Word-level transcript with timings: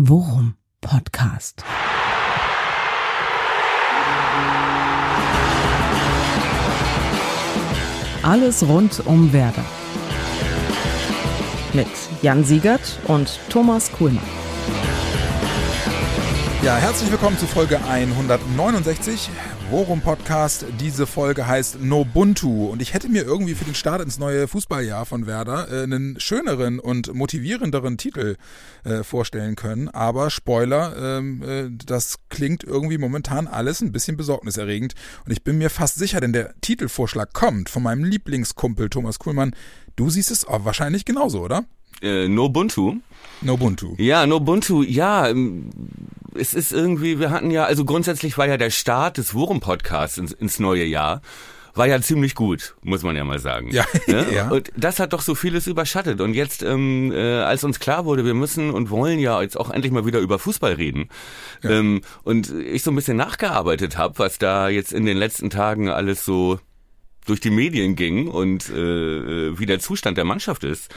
Worum 0.00 0.54
Podcast. 0.80 1.64
Alles 8.22 8.62
rund 8.62 9.04
um 9.06 9.32
Werder. 9.32 9.64
Mit 11.72 11.88
Jan 12.22 12.44
Siegert 12.44 13.00
und 13.08 13.40
Thomas 13.48 13.90
Kuhlmann. 13.90 14.22
Ja, 16.62 16.76
herzlich 16.76 17.10
willkommen 17.10 17.36
zu 17.36 17.48
Folge 17.48 17.80
169. 17.84 19.30
Worum 19.70 20.00
Podcast. 20.00 20.64
Diese 20.80 21.06
Folge 21.06 21.46
heißt 21.46 21.82
Nobuntu 21.82 22.68
und 22.68 22.80
ich 22.80 22.94
hätte 22.94 23.10
mir 23.10 23.22
irgendwie 23.22 23.54
für 23.54 23.66
den 23.66 23.74
Start 23.74 24.00
ins 24.00 24.18
neue 24.18 24.48
Fußballjahr 24.48 25.04
von 25.04 25.26
Werder 25.26 25.70
äh, 25.70 25.82
einen 25.82 26.18
schöneren 26.18 26.78
und 26.78 27.12
motivierenderen 27.12 27.98
Titel 27.98 28.36
äh, 28.84 29.02
vorstellen 29.02 29.56
können. 29.56 29.88
Aber 29.90 30.30
Spoiler, 30.30 31.18
ähm, 31.18 31.42
äh, 31.42 31.68
das 31.84 32.16
klingt 32.30 32.64
irgendwie 32.64 32.96
momentan 32.96 33.46
alles 33.46 33.82
ein 33.82 33.92
bisschen 33.92 34.16
besorgniserregend 34.16 34.94
und 35.26 35.32
ich 35.32 35.44
bin 35.44 35.58
mir 35.58 35.68
fast 35.68 35.96
sicher, 35.96 36.20
denn 36.20 36.32
der 36.32 36.58
Titelvorschlag 36.62 37.34
kommt 37.34 37.68
von 37.68 37.82
meinem 37.82 38.04
Lieblingskumpel 38.04 38.88
Thomas 38.88 39.18
Kuhlmann. 39.18 39.54
Du 39.96 40.08
siehst 40.08 40.30
es 40.30 40.46
wahrscheinlich 40.48 41.04
genauso, 41.04 41.42
oder? 41.42 41.66
Äh, 42.00 42.26
Nobuntu. 42.26 42.96
Nobuntu. 43.42 43.96
Ja, 43.98 44.26
Nobuntu, 44.26 44.82
ja. 44.82 45.30
Es 46.38 46.54
ist 46.54 46.72
irgendwie, 46.72 47.18
wir 47.18 47.30
hatten 47.30 47.50
ja, 47.50 47.64
also 47.64 47.84
grundsätzlich 47.84 48.38
war 48.38 48.46
ja 48.46 48.56
der 48.56 48.70
Start 48.70 49.18
des 49.18 49.34
Wurm-Podcasts 49.34 50.18
ins, 50.18 50.32
ins 50.32 50.58
neue 50.58 50.84
Jahr 50.84 51.20
war 51.78 51.86
ja 51.86 52.00
ziemlich 52.00 52.34
gut, 52.34 52.74
muss 52.82 53.02
man 53.02 53.16
ja 53.16 53.24
mal 53.24 53.38
sagen. 53.38 53.70
Ja, 53.70 53.84
ne? 54.06 54.26
ja. 54.34 54.48
Und 54.50 54.70
das 54.76 54.98
hat 54.98 55.12
doch 55.12 55.22
so 55.22 55.34
vieles 55.34 55.66
überschattet. 55.66 56.20
Und 56.20 56.34
jetzt, 56.34 56.62
ähm, 56.62 57.12
äh, 57.12 57.38
als 57.38 57.62
uns 57.62 57.78
klar 57.78 58.04
wurde, 58.04 58.24
wir 58.24 58.34
müssen 58.34 58.70
und 58.70 58.90
wollen 58.90 59.20
ja 59.20 59.40
jetzt 59.40 59.56
auch 59.56 59.70
endlich 59.70 59.92
mal 59.92 60.04
wieder 60.04 60.18
über 60.18 60.38
Fußball 60.38 60.72
reden. 60.72 61.08
Ja. 61.62 61.70
Ähm, 61.70 62.02
und 62.24 62.52
ich 62.52 62.82
so 62.82 62.90
ein 62.90 62.96
bisschen 62.96 63.16
nachgearbeitet 63.16 63.96
habe, 63.96 64.18
was 64.18 64.38
da 64.38 64.68
jetzt 64.68 64.92
in 64.92 65.06
den 65.06 65.16
letzten 65.16 65.50
Tagen 65.50 65.88
alles 65.88 66.24
so 66.24 66.58
durch 67.26 67.40
die 67.40 67.50
Medien 67.50 67.94
ging 67.94 68.26
und 68.26 68.68
äh, 68.70 69.58
wie 69.58 69.66
der 69.66 69.78
Zustand 69.78 70.18
der 70.18 70.24
Mannschaft 70.24 70.64
ist 70.64 70.92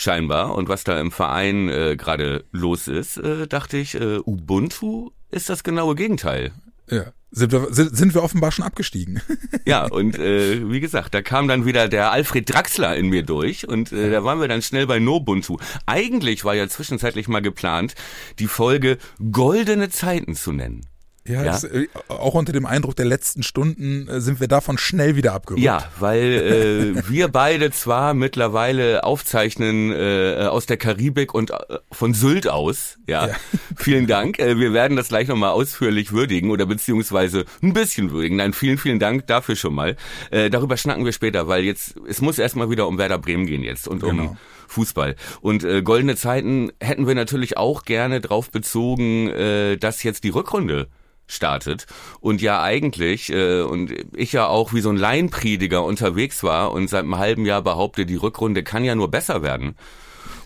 scheinbar 0.00 0.54
und 0.54 0.68
was 0.68 0.84
da 0.84 0.98
im 1.00 1.10
Verein 1.10 1.68
äh, 1.68 1.96
gerade 1.96 2.44
los 2.52 2.88
ist, 2.88 3.16
äh, 3.18 3.46
dachte 3.46 3.76
ich, 3.76 3.94
äh, 3.94 4.18
Ubuntu 4.18 5.10
ist 5.30 5.48
das 5.48 5.62
genaue 5.62 5.94
Gegenteil. 5.94 6.52
Ja. 6.90 7.12
Sind 7.32 7.52
wir, 7.52 7.72
sind, 7.72 7.96
sind 7.96 8.14
wir 8.14 8.24
offenbar 8.24 8.50
schon 8.50 8.64
abgestiegen. 8.64 9.22
ja, 9.64 9.86
und 9.86 10.18
äh, 10.18 10.68
wie 10.68 10.80
gesagt, 10.80 11.14
da 11.14 11.22
kam 11.22 11.46
dann 11.46 11.64
wieder 11.64 11.86
der 11.86 12.10
Alfred 12.10 12.52
Draxler 12.52 12.96
in 12.96 13.08
mir 13.08 13.22
durch 13.22 13.68
und 13.68 13.92
äh, 13.92 14.10
da 14.10 14.24
waren 14.24 14.40
wir 14.40 14.48
dann 14.48 14.62
schnell 14.62 14.88
bei 14.88 14.98
Nobuntu. 14.98 15.58
Eigentlich 15.86 16.44
war 16.44 16.56
ja 16.56 16.68
zwischenzeitlich 16.68 17.28
mal 17.28 17.40
geplant, 17.40 17.94
die 18.40 18.48
Folge 18.48 18.98
Goldene 19.30 19.90
Zeiten 19.90 20.34
zu 20.34 20.50
nennen. 20.50 20.89
Ja, 21.26 21.44
ja? 21.44 21.52
Das, 21.52 21.64
äh, 21.64 21.86
auch 22.08 22.34
unter 22.34 22.52
dem 22.52 22.64
Eindruck 22.64 22.96
der 22.96 23.04
letzten 23.04 23.42
Stunden 23.42 24.08
äh, 24.08 24.20
sind 24.20 24.40
wir 24.40 24.48
davon 24.48 24.78
schnell 24.78 25.16
wieder 25.16 25.34
abgerückt. 25.34 25.62
Ja, 25.62 25.84
weil 25.98 26.96
äh, 26.96 27.08
wir 27.08 27.28
beide 27.28 27.70
zwar 27.70 28.14
mittlerweile 28.14 29.04
aufzeichnen 29.04 29.92
äh, 29.92 30.46
aus 30.48 30.64
der 30.64 30.78
Karibik 30.78 31.34
und 31.34 31.50
äh, 31.50 31.78
von 31.92 32.14
Sylt 32.14 32.48
aus. 32.48 32.98
Ja, 33.06 33.28
ja. 33.28 33.34
vielen 33.76 34.06
Dank. 34.06 34.38
Äh, 34.38 34.58
wir 34.58 34.72
werden 34.72 34.96
das 34.96 35.08
gleich 35.08 35.28
nochmal 35.28 35.50
ausführlich 35.50 36.12
würdigen 36.12 36.50
oder 36.50 36.64
beziehungsweise 36.64 37.44
ein 37.62 37.74
bisschen 37.74 38.10
würdigen. 38.12 38.36
Nein, 38.36 38.54
vielen, 38.54 38.78
vielen 38.78 38.98
Dank 38.98 39.26
dafür 39.26 39.56
schon 39.56 39.74
mal. 39.74 39.96
Äh, 40.30 40.48
darüber 40.48 40.78
schnacken 40.78 41.04
wir 41.04 41.12
später, 41.12 41.48
weil 41.48 41.64
jetzt 41.64 41.96
es 42.08 42.22
muss 42.22 42.38
erstmal 42.38 42.70
wieder 42.70 42.88
um 42.88 42.96
Werder 42.96 43.18
Bremen 43.18 43.44
gehen 43.44 43.62
jetzt 43.62 43.88
und 43.88 44.02
um 44.02 44.16
genau. 44.16 44.36
Fußball. 44.68 45.16
Und 45.42 45.64
äh, 45.64 45.82
goldene 45.82 46.16
Zeiten 46.16 46.72
hätten 46.80 47.06
wir 47.06 47.14
natürlich 47.14 47.56
auch 47.58 47.84
gerne 47.84 48.20
drauf 48.20 48.50
bezogen, 48.50 49.28
äh, 49.28 49.76
dass 49.76 50.02
jetzt 50.02 50.24
die 50.24 50.30
Rückrunde 50.30 50.88
startet 51.30 51.86
und 52.20 52.42
ja 52.42 52.62
eigentlich 52.62 53.32
äh, 53.32 53.62
und 53.62 53.92
ich 54.14 54.32
ja 54.32 54.46
auch 54.46 54.72
wie 54.72 54.80
so 54.80 54.90
ein 54.90 54.96
Laienprediger 54.96 55.84
unterwegs 55.84 56.42
war 56.42 56.72
und 56.72 56.88
seit 56.88 57.04
einem 57.04 57.18
halben 57.18 57.46
Jahr 57.46 57.62
behaupte, 57.62 58.06
die 58.06 58.16
Rückrunde 58.16 58.62
kann 58.62 58.84
ja 58.84 58.94
nur 58.94 59.10
besser 59.10 59.42
werden 59.42 59.76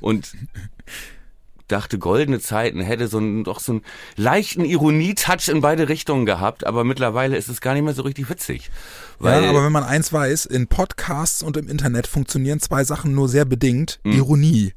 und 0.00 0.32
dachte, 1.68 1.98
goldene 1.98 2.40
Zeiten 2.40 2.80
hätte 2.80 3.08
so 3.08 3.18
einen, 3.18 3.44
doch 3.44 3.58
so 3.58 3.72
einen 3.72 3.82
leichten 4.16 4.64
Ironie-Touch 4.64 5.48
in 5.48 5.62
beide 5.62 5.88
Richtungen 5.88 6.26
gehabt, 6.26 6.66
aber 6.66 6.84
mittlerweile 6.84 7.36
ist 7.36 7.48
es 7.48 7.62
gar 7.62 7.72
nicht 7.72 7.84
mehr 7.84 7.94
so 7.94 8.02
richtig 8.02 8.28
witzig. 8.28 8.70
Weil 9.18 9.44
ja, 9.44 9.48
aber 9.50 9.64
wenn 9.64 9.72
man 9.72 9.82
eins 9.82 10.12
weiß, 10.12 10.44
in 10.44 10.66
Podcasts 10.66 11.42
und 11.42 11.56
im 11.56 11.68
Internet 11.68 12.06
funktionieren 12.06 12.60
zwei 12.60 12.84
Sachen 12.84 13.14
nur 13.14 13.28
sehr 13.28 13.46
bedingt. 13.46 13.98
Mhm. 14.04 14.12
Ironie 14.12 14.74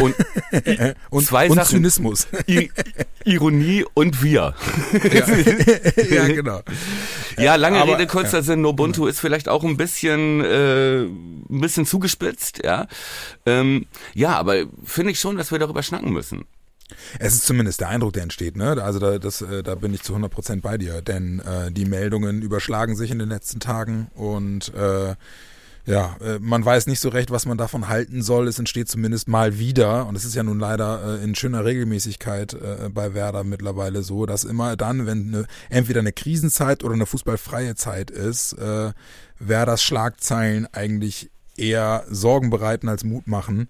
und, 0.00 0.14
und 1.10 1.26
zwei 1.26 1.48
und 1.48 1.56
Sachen. 1.56 1.76
Zynismus. 1.76 2.28
I 2.48 2.70
Ironie 3.24 3.84
und 3.94 4.22
wir. 4.22 4.54
Ja, 5.12 5.26
ja 6.10 6.26
genau. 6.28 6.60
Ja, 7.36 7.56
lange 7.56 7.80
Aber, 7.80 7.94
Rede, 7.94 8.06
kurzer 8.06 8.38
ja. 8.38 8.42
Sinn. 8.42 8.62
Nobuntu 8.62 9.06
ist 9.06 9.20
vielleicht 9.20 9.48
auch 9.48 9.64
ein 9.64 9.76
bisschen, 9.76 10.44
äh, 10.44 11.02
ein 11.02 11.60
bisschen 11.60 11.86
zugespitzt, 11.86 12.62
ja. 12.64 12.86
Ähm, 13.46 13.86
ja, 14.14 14.36
aber 14.36 14.64
finde 14.84 15.12
ich 15.12 15.20
schon, 15.20 15.36
dass 15.36 15.50
wir 15.50 15.58
darüber 15.58 15.82
schnacken 15.82 16.12
müssen. 16.12 16.44
Es 17.18 17.34
ist 17.34 17.44
zumindest 17.44 17.80
der 17.80 17.88
Eindruck, 17.88 18.14
der 18.14 18.22
entsteht. 18.22 18.56
Ne? 18.56 18.82
Also 18.82 18.98
da, 18.98 19.18
das, 19.18 19.42
äh, 19.42 19.62
da 19.62 19.74
bin 19.74 19.92
ich 19.92 20.02
zu 20.02 20.12
100 20.12 20.32
Prozent 20.32 20.62
bei 20.62 20.78
dir, 20.78 21.02
denn 21.02 21.40
äh, 21.40 21.70
die 21.70 21.84
Meldungen 21.84 22.42
überschlagen 22.42 22.96
sich 22.96 23.10
in 23.10 23.18
den 23.18 23.28
letzten 23.28 23.60
Tagen 23.60 24.10
und 24.14 24.72
äh, 24.74 25.14
ja, 25.88 26.16
äh, 26.20 26.38
man 26.38 26.62
weiß 26.62 26.86
nicht 26.86 27.00
so 27.00 27.08
recht, 27.08 27.30
was 27.30 27.46
man 27.46 27.56
davon 27.56 27.88
halten 27.88 28.22
soll. 28.22 28.46
Es 28.46 28.58
entsteht 28.58 28.90
zumindest 28.90 29.26
mal 29.26 29.58
wieder, 29.58 30.06
und 30.06 30.16
es 30.16 30.26
ist 30.26 30.34
ja 30.34 30.42
nun 30.42 30.58
leider 30.60 31.18
äh, 31.18 31.24
in 31.24 31.34
schöner 31.34 31.64
Regelmäßigkeit 31.64 32.52
äh, 32.52 32.90
bei 32.90 33.14
Werder 33.14 33.42
mittlerweile 33.42 34.02
so, 34.02 34.26
dass 34.26 34.44
immer 34.44 34.76
dann, 34.76 35.06
wenn 35.06 35.34
eine, 35.34 35.46
entweder 35.70 36.00
eine 36.00 36.12
Krisenzeit 36.12 36.84
oder 36.84 36.92
eine 36.92 37.06
fußballfreie 37.06 37.74
Zeit 37.74 38.10
ist, 38.10 38.56
Werders 39.38 39.82
Schlagzeilen 39.82 40.66
eigentlich 40.72 41.30
eher 41.56 42.04
Sorgen 42.10 42.50
bereiten 42.50 42.88
als 42.88 43.04
Mut 43.04 43.26
machen. 43.26 43.68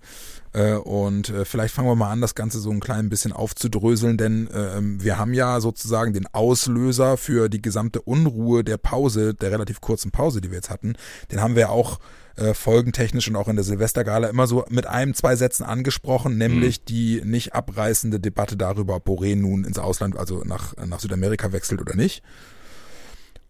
Äh, 0.58 0.74
und 0.74 1.30
äh, 1.30 1.44
vielleicht 1.44 1.72
fangen 1.72 1.88
wir 1.88 1.94
mal 1.94 2.10
an, 2.10 2.20
das 2.20 2.34
Ganze 2.34 2.58
so 2.58 2.70
ein 2.70 2.80
klein 2.80 3.08
bisschen 3.08 3.32
aufzudröseln, 3.32 4.16
denn 4.16 4.48
ähm, 4.52 5.02
wir 5.02 5.16
haben 5.16 5.32
ja 5.32 5.60
sozusagen 5.60 6.12
den 6.12 6.26
Auslöser 6.26 7.16
für 7.16 7.48
die 7.48 7.62
gesamte 7.62 8.02
Unruhe 8.02 8.64
der 8.64 8.76
Pause, 8.76 9.34
der 9.34 9.52
relativ 9.52 9.80
kurzen 9.80 10.10
Pause, 10.10 10.40
die 10.40 10.50
wir 10.50 10.56
jetzt 10.56 10.70
hatten, 10.70 10.96
den 11.30 11.40
haben 11.40 11.54
wir 11.54 11.70
auch 11.70 12.00
äh, 12.36 12.54
folgentechnisch 12.54 13.28
und 13.28 13.36
auch 13.36 13.46
in 13.46 13.54
der 13.54 13.64
Silvestergala 13.64 14.28
immer 14.28 14.48
so 14.48 14.64
mit 14.68 14.86
einem, 14.86 15.14
zwei 15.14 15.36
Sätzen 15.36 15.62
angesprochen, 15.62 16.36
nämlich 16.38 16.80
mhm. 16.80 16.84
die 16.86 17.22
nicht 17.24 17.54
abreißende 17.54 18.18
Debatte 18.18 18.56
darüber, 18.56 18.96
ob 18.96 19.06
Boré 19.06 19.36
nun 19.36 19.64
ins 19.64 19.78
Ausland, 19.78 20.16
also 20.16 20.42
nach, 20.44 20.74
nach 20.76 20.98
Südamerika 20.98 21.52
wechselt 21.52 21.80
oder 21.80 21.94
nicht. 21.94 22.22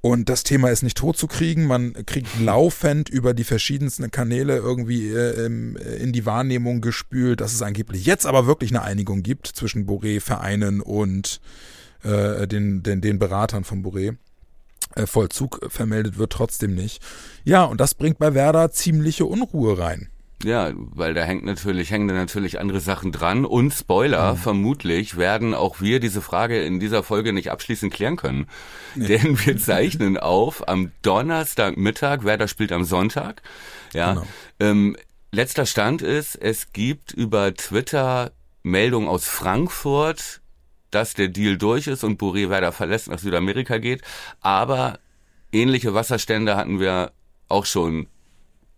Und 0.01 0.29
das 0.29 0.45
Thema 0.45 0.71
ist 0.71 0.83
nicht 0.83 0.97
tot 0.97 1.17
zu 1.17 1.27
kriegen. 1.27 1.67
Man 1.67 1.93
kriegt 2.07 2.29
laufend 2.41 3.09
über 3.09 3.35
die 3.35 3.45
verschiedensten 3.45 4.11
Kanäle 4.11 4.57
irgendwie 4.57 5.09
äh, 5.09 5.47
in 5.47 6.13
die 6.13 6.25
Wahrnehmung 6.25 6.81
gespült, 6.81 7.41
dass 7.41 7.53
es 7.53 7.63
angeblich 7.63 8.07
jetzt 8.07 8.25
aber 8.25 8.47
wirklich 8.47 8.71
eine 8.71 8.83
Einigung 8.83 9.23
gibt 9.23 9.49
zwischen 9.49 9.89
Boré, 9.89 10.21
Vereinen 10.21 10.81
und 10.81 11.41
äh, 12.05 12.47
den, 12.47 12.85
den, 12.85 13.01
den 13.01 13.19
Beratern 13.19 13.65
von 13.65 13.85
Boré. 13.85 14.17
Äh, 14.95 15.07
Vollzug 15.07 15.61
vermeldet 15.69 16.17
wird 16.17 16.33
trotzdem 16.33 16.75
nicht. 16.75 17.03
Ja, 17.45 17.65
und 17.65 17.81
das 17.81 17.95
bringt 17.95 18.19
bei 18.19 18.35
Werder 18.35 18.71
ziemliche 18.71 19.25
Unruhe 19.25 19.79
rein. 19.79 20.09
Ja, 20.45 20.71
weil 20.75 21.15
da 21.15 21.23
hängt 21.23 21.45
natürlich, 21.45 21.91
hängen 21.91 22.07
da 22.07 22.15
natürlich 22.15 22.61
andere 22.61 22.81
Sachen 22.81 23.11
dran. 23.11 23.45
Und 23.45 23.73
Spoiler, 23.73 24.35
mhm. 24.35 24.39
vermutlich 24.39 25.17
werden 25.17 25.53
auch 25.53 25.81
wir 25.81 25.99
diese 25.99 26.23
Frage 26.23 26.63
in 26.63 26.79
dieser 26.79 27.03
Folge 27.03 27.33
nicht 27.33 27.51
abschließend 27.51 27.93
klären 27.93 28.17
können. 28.17 28.47
Nee. 28.95 29.07
Denn 29.19 29.39
wir 29.45 29.57
zeichnen 29.59 30.17
auf 30.17 30.69
am 30.69 30.93
Donnerstagmittag, 31.03 32.25
Werder 32.25 32.47
spielt 32.47 32.73
am 32.73 32.85
Sonntag. 32.85 33.43
Ja. 33.93 34.15
Genau. 34.15 34.27
Ähm, 34.61 34.97
letzter 35.33 35.67
Stand 35.67 36.03
ist, 36.03 36.37
es 36.37 36.73
gibt 36.73 37.13
über 37.13 37.53
Twitter 37.55 38.31
Meldungen 38.63 39.09
aus 39.09 39.27
Frankfurt, 39.27 40.41
dass 40.91 41.15
der 41.15 41.29
Deal 41.29 41.59
durch 41.59 41.89
ist 41.89 42.05
und 42.05 42.21
Boré 42.21 42.49
Werder 42.49 42.73
verlässt, 42.73 43.09
nach 43.09 43.19
Südamerika 43.19 43.79
geht. 43.79 44.03
Aber 44.41 45.01
ähnliche 45.53 45.95
Wasserstände 45.95 46.57
hatten 46.57 46.79
wir 46.79 47.13
auch 47.49 47.67
schon 47.67 48.07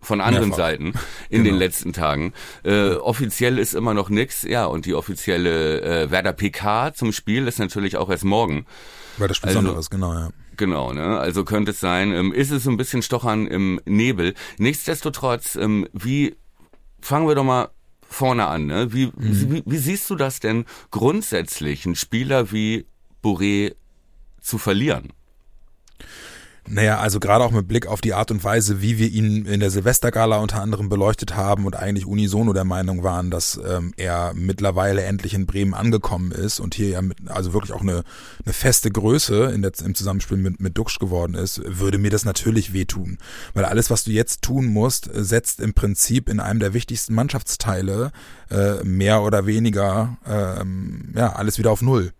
von 0.01 0.21
anderen 0.21 0.49
Mehrfach. 0.49 0.65
Seiten 0.65 0.93
in 1.29 1.43
genau. 1.43 1.51
den 1.51 1.55
letzten 1.59 1.93
Tagen. 1.93 2.33
Äh, 2.63 2.91
offiziell 2.95 3.59
ist 3.59 3.73
immer 3.73 3.93
noch 3.93 4.09
nix, 4.09 4.43
ja, 4.43 4.65
und 4.65 4.85
die 4.85 4.93
offizielle 4.93 5.81
äh, 5.81 6.11
Werder 6.11 6.33
PK 6.33 6.93
zum 6.93 7.11
Spiel 7.11 7.47
ist 7.47 7.59
natürlich 7.59 7.97
auch 7.97 8.09
erst 8.09 8.25
morgen. 8.25 8.65
Weil 9.17 9.27
das 9.27 9.43
also, 9.43 9.59
Besonderes, 9.59 9.89
genau, 9.89 10.13
ja. 10.13 10.29
Genau, 10.57 10.93
ne? 10.93 11.17
Also 11.17 11.43
könnte 11.43 11.71
es 11.71 11.79
sein, 11.79 12.11
ähm, 12.11 12.33
ist 12.33 12.51
es 12.51 12.67
ein 12.67 12.77
bisschen 12.77 13.01
Stochern 13.01 13.47
im 13.47 13.79
Nebel. 13.85 14.33
Nichtsdestotrotz, 14.57 15.55
ähm, 15.55 15.87
wie 15.93 16.35
fangen 16.99 17.27
wir 17.27 17.35
doch 17.35 17.43
mal 17.43 17.69
vorne 18.07 18.47
an, 18.47 18.65
ne? 18.65 18.93
Wie, 18.93 19.07
mhm. 19.07 19.13
wie, 19.53 19.63
wie 19.65 19.77
siehst 19.77 20.09
du 20.09 20.15
das 20.15 20.39
denn 20.39 20.65
grundsätzlich, 20.91 21.85
einen 21.85 21.95
Spieler 21.95 22.51
wie 22.51 22.85
Bourré 23.23 23.73
zu 24.39 24.57
verlieren? 24.57 25.13
Naja, 26.73 26.99
also 26.99 27.19
gerade 27.19 27.43
auch 27.43 27.51
mit 27.51 27.67
Blick 27.67 27.85
auf 27.85 27.99
die 27.99 28.13
Art 28.13 28.31
und 28.31 28.45
Weise, 28.45 28.81
wie 28.81 28.97
wir 28.97 29.09
ihn 29.09 29.45
in 29.45 29.59
der 29.59 29.69
Silvestergala 29.69 30.37
unter 30.37 30.61
anderem 30.61 30.87
beleuchtet 30.87 31.35
haben 31.35 31.65
und 31.65 31.75
eigentlich 31.75 32.05
unisono 32.05 32.53
der 32.53 32.63
Meinung 32.63 33.03
waren, 33.03 33.29
dass 33.29 33.59
ähm, 33.67 33.93
er 33.97 34.31
mittlerweile 34.33 35.03
endlich 35.03 35.33
in 35.33 35.45
Bremen 35.45 35.73
angekommen 35.73 36.31
ist 36.31 36.61
und 36.61 36.73
hier 36.73 36.87
ja 36.87 37.01
mit, 37.01 37.17
also 37.29 37.51
wirklich 37.51 37.73
auch 37.73 37.81
eine, 37.81 38.03
eine 38.45 38.53
feste 38.53 38.89
Größe 38.89 39.51
in 39.53 39.63
der, 39.63 39.73
im 39.83 39.95
Zusammenspiel 39.95 40.37
mit, 40.37 40.61
mit 40.61 40.77
Duxch 40.77 40.97
geworden 40.99 41.33
ist, 41.33 41.61
würde 41.65 41.97
mir 41.97 42.09
das 42.09 42.23
natürlich 42.23 42.71
wehtun. 42.71 43.17
Weil 43.53 43.65
alles, 43.65 43.89
was 43.89 44.05
du 44.05 44.11
jetzt 44.11 44.41
tun 44.41 44.67
musst, 44.67 45.09
setzt 45.13 45.59
im 45.59 45.73
Prinzip 45.73 46.29
in 46.29 46.39
einem 46.39 46.61
der 46.61 46.73
wichtigsten 46.73 47.13
Mannschaftsteile 47.13 48.13
äh, 48.49 48.81
mehr 48.85 49.23
oder 49.23 49.45
weniger 49.45 50.17
ähm, 50.25 51.11
ja 51.15 51.33
alles 51.33 51.57
wieder 51.57 51.71
auf 51.71 51.81
Null. 51.81 52.13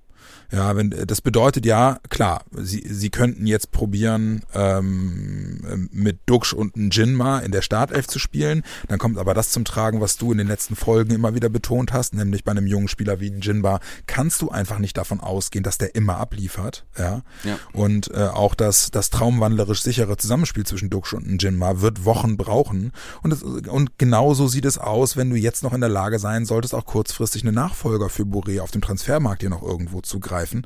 Ja, 0.51 0.75
wenn 0.75 0.89
das 0.89 1.21
bedeutet 1.21 1.65
ja, 1.65 1.99
klar, 2.09 2.43
sie, 2.51 2.83
sie 2.85 3.09
könnten 3.09 3.47
jetzt 3.47 3.71
probieren, 3.71 4.41
ähm, 4.53 5.87
mit 5.91 6.19
Duxch 6.25 6.53
und 6.53 6.75
Jinma 6.93 7.39
in 7.39 7.53
der 7.53 7.61
Startelf 7.61 8.07
zu 8.07 8.19
spielen. 8.19 8.63
Dann 8.89 8.99
kommt 8.99 9.17
aber 9.17 9.33
das 9.33 9.51
zum 9.51 9.63
Tragen, 9.63 10.01
was 10.01 10.17
du 10.17 10.33
in 10.33 10.37
den 10.37 10.47
letzten 10.47 10.75
Folgen 10.75 11.13
immer 11.13 11.35
wieder 11.35 11.47
betont 11.47 11.93
hast, 11.93 12.13
nämlich 12.13 12.43
bei 12.43 12.51
einem 12.51 12.67
jungen 12.67 12.89
Spieler 12.89 13.21
wie 13.21 13.31
Jinma 13.31 13.79
kannst 14.07 14.41
du 14.41 14.49
einfach 14.49 14.79
nicht 14.79 14.97
davon 14.97 15.21
ausgehen, 15.21 15.63
dass 15.63 15.77
der 15.77 15.95
immer 15.95 16.17
abliefert. 16.17 16.85
Ja. 16.97 17.21
ja. 17.45 17.57
Und 17.71 18.11
äh, 18.11 18.27
auch 18.27 18.53
das, 18.53 18.91
das 18.91 19.09
traumwandlerisch 19.09 19.81
sichere 19.81 20.17
Zusammenspiel 20.17 20.65
zwischen 20.65 20.89
Duxch 20.89 21.13
und 21.13 21.41
Jinma 21.41 21.79
wird 21.79 22.03
Wochen 22.03 22.35
brauchen. 22.35 22.91
Und, 23.23 23.29
das, 23.29 23.41
und 23.41 23.97
genauso 23.97 24.49
sieht 24.49 24.65
es 24.65 24.77
aus, 24.77 25.15
wenn 25.15 25.29
du 25.29 25.37
jetzt 25.37 25.63
noch 25.63 25.71
in 25.71 25.79
der 25.79 25.89
Lage 25.89 26.19
sein 26.19 26.45
solltest, 26.45 26.75
auch 26.75 26.85
kurzfristig 26.85 27.43
eine 27.43 27.53
Nachfolger 27.53 28.09
für 28.09 28.23
Boré 28.23 28.59
auf 28.59 28.71
dem 28.71 28.81
Transfermarkt 28.81 29.41
hier 29.41 29.49
noch 29.49 29.63
irgendwo 29.63 30.01
zu 30.01 30.19
greifen 30.19 30.40
greifen. 30.41 30.65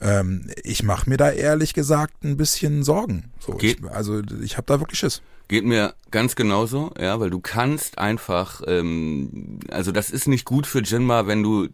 Ähm, 0.00 0.50
ich 0.62 0.82
mache 0.82 1.08
mir 1.08 1.16
da 1.16 1.30
ehrlich 1.30 1.74
gesagt 1.74 2.24
ein 2.24 2.36
bisschen 2.36 2.82
Sorgen. 2.82 3.30
So, 3.38 3.58
ich, 3.60 3.76
also 3.90 4.22
ich 4.42 4.56
habe 4.56 4.66
da 4.66 4.80
wirklich 4.80 4.98
Schiss. 4.98 5.22
Geht 5.48 5.64
mir 5.64 5.94
ganz 6.10 6.36
genauso, 6.36 6.92
ja, 6.98 7.18
weil 7.20 7.30
du 7.30 7.40
kannst 7.40 7.98
einfach, 7.98 8.62
ähm, 8.66 9.58
also 9.70 9.92
das 9.92 10.10
ist 10.10 10.28
nicht 10.28 10.44
gut 10.44 10.66
für 10.66 10.80
Jinma, 10.80 11.26
wenn 11.26 11.42
du 11.42 11.68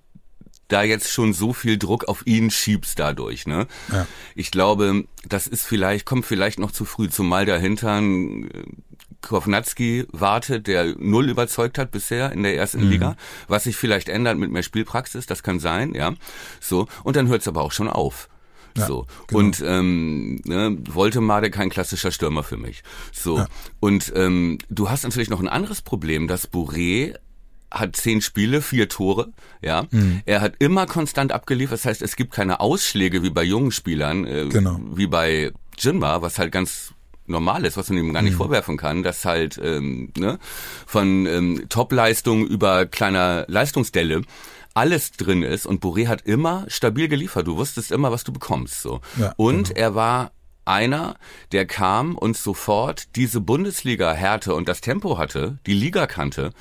da 0.68 0.82
jetzt 0.82 1.12
schon 1.12 1.32
so 1.32 1.52
viel 1.52 1.78
Druck 1.78 2.08
auf 2.08 2.26
ihn 2.26 2.50
schiebst 2.50 2.98
dadurch, 2.98 3.46
ne? 3.46 3.68
Ja. 3.92 4.06
Ich 4.34 4.50
glaube, 4.50 5.04
das 5.28 5.46
ist 5.46 5.64
vielleicht, 5.64 6.06
kommt 6.06 6.26
vielleicht 6.26 6.58
noch 6.58 6.72
zu 6.72 6.84
früh, 6.84 7.08
zumal 7.08 7.46
dahinter 7.46 8.00
ein 8.00 8.50
Kovnatski 9.22 10.06
wartet, 10.12 10.66
der 10.66 10.94
null 10.98 11.28
überzeugt 11.28 11.78
hat 11.78 11.90
bisher 11.90 12.32
in 12.32 12.42
der 12.42 12.56
ersten 12.56 12.84
mhm. 12.84 12.90
Liga, 12.90 13.16
was 13.48 13.64
sich 13.64 13.76
vielleicht 13.76 14.08
ändert 14.08 14.38
mit 14.38 14.50
mehr 14.50 14.62
Spielpraxis, 14.62 15.26
das 15.26 15.42
kann 15.42 15.60
sein, 15.60 15.94
ja. 15.94 16.14
So, 16.60 16.86
und 17.04 17.16
dann 17.16 17.28
hört 17.28 17.42
es 17.42 17.48
aber 17.48 17.62
auch 17.62 17.72
schon 17.72 17.88
auf. 17.88 18.28
Ja, 18.76 18.86
so. 18.86 19.06
Genau. 19.26 19.40
Und 19.40 19.62
ähm, 19.66 20.40
ne, 20.44 20.76
Woltemade 20.90 21.50
kein 21.50 21.70
klassischer 21.70 22.10
Stürmer 22.10 22.42
für 22.42 22.56
mich. 22.56 22.82
So. 23.12 23.38
Ja. 23.38 23.48
Und 23.80 24.12
ähm, 24.14 24.58
du 24.68 24.90
hast 24.90 25.04
natürlich 25.04 25.30
noch 25.30 25.40
ein 25.40 25.48
anderes 25.48 25.82
Problem, 25.82 26.28
dass 26.28 26.52
Bourré 26.52 27.14
hat 27.70 27.96
zehn 27.96 28.20
Spiele, 28.20 28.62
vier 28.62 28.88
Tore, 28.88 29.32
ja. 29.60 29.86
Mhm. 29.90 30.22
Er 30.24 30.40
hat 30.40 30.54
immer 30.60 30.86
konstant 30.86 31.32
abgeliefert, 31.32 31.78
das 31.78 31.84
heißt, 31.84 32.02
es 32.02 32.16
gibt 32.16 32.32
keine 32.32 32.60
Ausschläge 32.60 33.22
wie 33.22 33.30
bei 33.30 33.42
jungen 33.42 33.72
Spielern, 33.72 34.24
äh, 34.24 34.46
genau. 34.48 34.80
wie 34.94 35.06
bei 35.06 35.52
Jinma, 35.78 36.22
was 36.22 36.38
halt 36.38 36.52
ganz 36.52 36.92
normal 37.28 37.64
ist, 37.64 37.76
was 37.76 37.88
man 37.88 37.98
ihm 37.98 38.12
gar 38.12 38.22
nicht 38.22 38.34
mhm. 38.34 38.38
vorwerfen 38.38 38.76
kann, 38.76 39.02
dass 39.02 39.24
halt 39.24 39.60
ähm, 39.62 40.12
ne, 40.16 40.38
von 40.86 41.26
ähm, 41.26 41.66
Top-Leistung 41.68 42.46
über 42.46 42.86
kleiner 42.86 43.44
Leistungsdelle 43.48 44.22
alles 44.74 45.12
drin 45.12 45.42
ist 45.42 45.66
und 45.66 45.82
Bourré 45.82 46.06
hat 46.06 46.22
immer 46.22 46.66
stabil 46.68 47.08
geliefert. 47.08 47.46
Du 47.46 47.56
wusstest 47.56 47.90
immer, 47.90 48.12
was 48.12 48.24
du 48.24 48.32
bekommst. 48.32 48.82
So. 48.82 49.00
Ja, 49.18 49.32
und 49.36 49.68
genau. 49.68 49.80
er 49.80 49.94
war 49.94 50.32
einer, 50.66 51.16
der 51.52 51.64
kam 51.66 52.16
und 52.16 52.36
sofort 52.36 53.16
diese 53.16 53.40
Bundesliga-Härte 53.40 54.54
und 54.54 54.68
das 54.68 54.82
Tempo 54.82 55.16
hatte, 55.16 55.58
die 55.66 55.74
Liga 55.74 56.06
kannte 56.06 56.52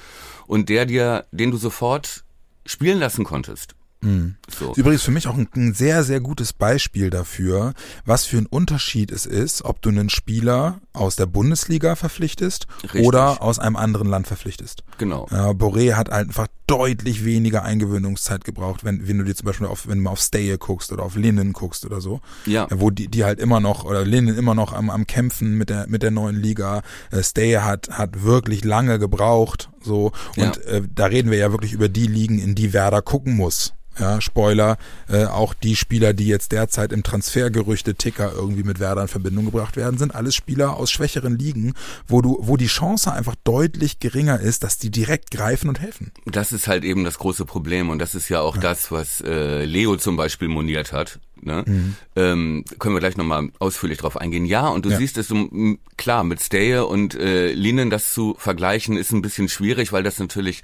und 0.48 0.70
der 0.70 0.86
dir, 0.86 1.26
den 1.32 1.52
du 1.52 1.58
sofort 1.58 2.24
spielen 2.66 3.00
lassen 3.00 3.26
konntest. 3.26 3.76
Mhm. 4.06 4.36
So. 4.48 4.74
Übrigens 4.76 5.02
für 5.02 5.12
mich 5.12 5.28
auch 5.28 5.36
ein, 5.36 5.50
ein, 5.56 5.74
sehr, 5.74 6.04
sehr 6.04 6.20
gutes 6.20 6.54
Beispiel 6.54 7.10
dafür, 7.10 7.74
was 8.06 8.26
für 8.26 8.38
ein 8.38 8.46
Unterschied 8.46 9.12
es 9.12 9.26
ist, 9.26 9.66
ob 9.66 9.82
du 9.82 9.90
einen 9.90 10.10
Spieler 10.10 10.80
aus 10.94 11.16
der 11.16 11.26
Bundesliga 11.26 11.96
verpflichtest 11.96 12.68
Richtig. 12.84 13.06
oder 13.06 13.42
aus 13.42 13.60
einem 13.60 13.76
anderen 13.76 14.08
Land 14.08 14.28
verpflichtest. 14.28 14.84
Genau. 14.98 15.28
Ja, 15.32 15.50
Boré 15.50 15.94
hat 15.96 16.12
einfach 16.12 16.48
deutlich 16.68 17.26
weniger 17.26 17.64
Eingewöhnungszeit 17.64 18.44
gebraucht, 18.44 18.84
wenn, 18.84 19.08
wenn 19.08 19.18
du 19.18 19.24
dir 19.24 19.36
zum 19.36 19.46
Beispiel 19.46 19.68
auf, 19.68 19.88
wenn 19.88 19.98
du 19.98 20.04
mal 20.04 20.12
auf 20.12 20.22
Stay 20.22 20.56
guckst 20.58 20.92
oder 20.92 21.04
auf 21.04 21.16
Linnen 21.16 21.54
guckst 21.54 21.86
oder 21.86 22.02
so. 22.02 22.22
Ja. 22.46 22.68
Wo 22.72 22.90
die, 22.90 23.08
die 23.08 23.24
halt 23.24 23.40
immer 23.40 23.60
noch, 23.60 23.84
oder 23.86 24.06
Linnen 24.06 24.38
immer 24.38 24.56
noch 24.56 24.74
am, 24.74 24.90
am 24.90 25.08
Kämpfen 25.08 25.58
mit 25.58 25.70
der, 25.70 25.88
mit 25.88 26.04
der 26.04 26.12
neuen 26.12 26.36
Liga. 26.36 26.82
Äh, 27.12 27.24
Stay 27.24 27.56
hat, 27.56 27.90
hat 27.90 28.24
wirklich 28.24 28.64
lange 28.64 29.00
gebraucht, 29.00 29.70
so. 29.86 30.12
Und 30.36 30.58
ja. 30.58 30.62
äh, 30.64 30.82
da 30.94 31.06
reden 31.06 31.32
wir 31.32 31.38
ja 31.38 31.52
wirklich 31.52 31.74
über 31.74 31.90
die 31.90 32.08
Ligen, 32.08 32.40
in 32.40 32.56
die 32.56 32.74
Werder 32.74 33.02
gucken 33.02 33.36
muss. 33.36 33.74
Ja, 33.98 34.20
Spoiler, 34.20 34.78
äh, 35.08 35.26
auch 35.26 35.54
die 35.54 35.78
Spieler, 35.78 36.14
die 36.14 36.28
jetzt 36.28 36.52
derzeit 36.52 36.92
im 36.92 37.02
Transfergerüchte 37.02 37.96
Ticker 37.96 38.34
irgendwie 38.34 38.64
mit 38.64 38.80
Werder 38.80 39.04
in 39.04 39.08
Verbindung 39.08 39.46
gebracht 39.46 39.78
werden, 39.78 39.98
sind 39.98 40.14
alles 40.14 40.36
Spieler 40.36 40.76
aus 40.76 40.92
schwächeren 40.92 41.38
Ligen, 41.38 41.74
wo 42.06 42.22
du, 42.22 42.38
wo 42.42 42.58
die 42.58 42.68
Chance 42.68 43.14
einfach 43.14 43.36
deutlich 43.46 44.00
geringer 44.00 44.40
ist, 44.40 44.64
dass 44.64 44.78
die 44.78 44.90
direkt 44.90 45.32
greifen 45.32 45.70
und 45.70 45.80
helfen. 45.80 46.12
Das 46.26 46.52
ist 46.52 46.68
halt 46.68 46.84
eben 46.84 47.06
das 47.06 47.18
große 47.20 47.46
Problem 47.46 47.90
und 47.90 48.00
das 48.00 48.16
ist 48.16 48.28
ja 48.28 48.42
auch 48.42 48.56
ja. 48.56 48.62
das, 48.62 48.92
was 48.92 49.22
äh, 49.22 49.64
Leo 49.64 49.96
zum 49.96 50.18
Beispiel 50.18 50.50
moniert 50.50 50.92
hat. 50.92 51.20
Ne? 51.46 51.64
Mhm. 51.66 51.96
Ähm, 52.16 52.66
können 52.80 52.96
wir 52.96 53.00
gleich 53.00 53.18
nochmal 53.18 53.50
ausführlich 53.60 54.00
drauf 54.00 54.18
eingehen. 54.18 54.46
Ja, 54.46 54.68
und 54.68 54.86
du 54.86 54.90
ja. 54.90 54.98
siehst 54.98 55.18
es 55.18 55.28
so, 55.28 55.50
klar, 55.98 56.24
mit 56.24 56.42
Staye 56.42 56.86
und 56.86 57.16
äh, 57.16 57.52
Linen 57.54 57.90
das 57.90 58.14
zu 58.14 58.36
vergleichen, 58.38 58.98
ist 58.98 59.12
ein 59.12 59.22
bisschen 59.22 59.50
schwierig, 59.50 59.92
weil 59.94 60.04
das 60.04 60.20
natürlich 60.20 60.62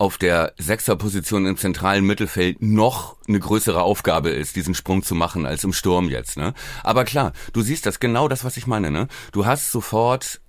auf 0.00 0.16
der 0.16 0.54
Sechserposition 0.56 1.44
im 1.44 1.58
zentralen 1.58 2.06
Mittelfeld 2.06 2.62
noch 2.62 3.16
eine 3.28 3.38
größere 3.38 3.82
Aufgabe 3.82 4.30
ist, 4.30 4.56
diesen 4.56 4.74
Sprung 4.74 5.02
zu 5.02 5.14
machen 5.14 5.44
als 5.44 5.62
im 5.62 5.74
Sturm 5.74 6.08
jetzt. 6.08 6.38
Ne? 6.38 6.54
Aber 6.82 7.04
klar, 7.04 7.34
du 7.52 7.60
siehst 7.60 7.84
das 7.84 8.00
genau 8.00 8.26
das, 8.26 8.42
was 8.42 8.56
ich 8.56 8.66
meine. 8.66 8.90
Ne? 8.90 9.08
Du 9.32 9.44
hast 9.44 9.70
sofort 9.70 10.40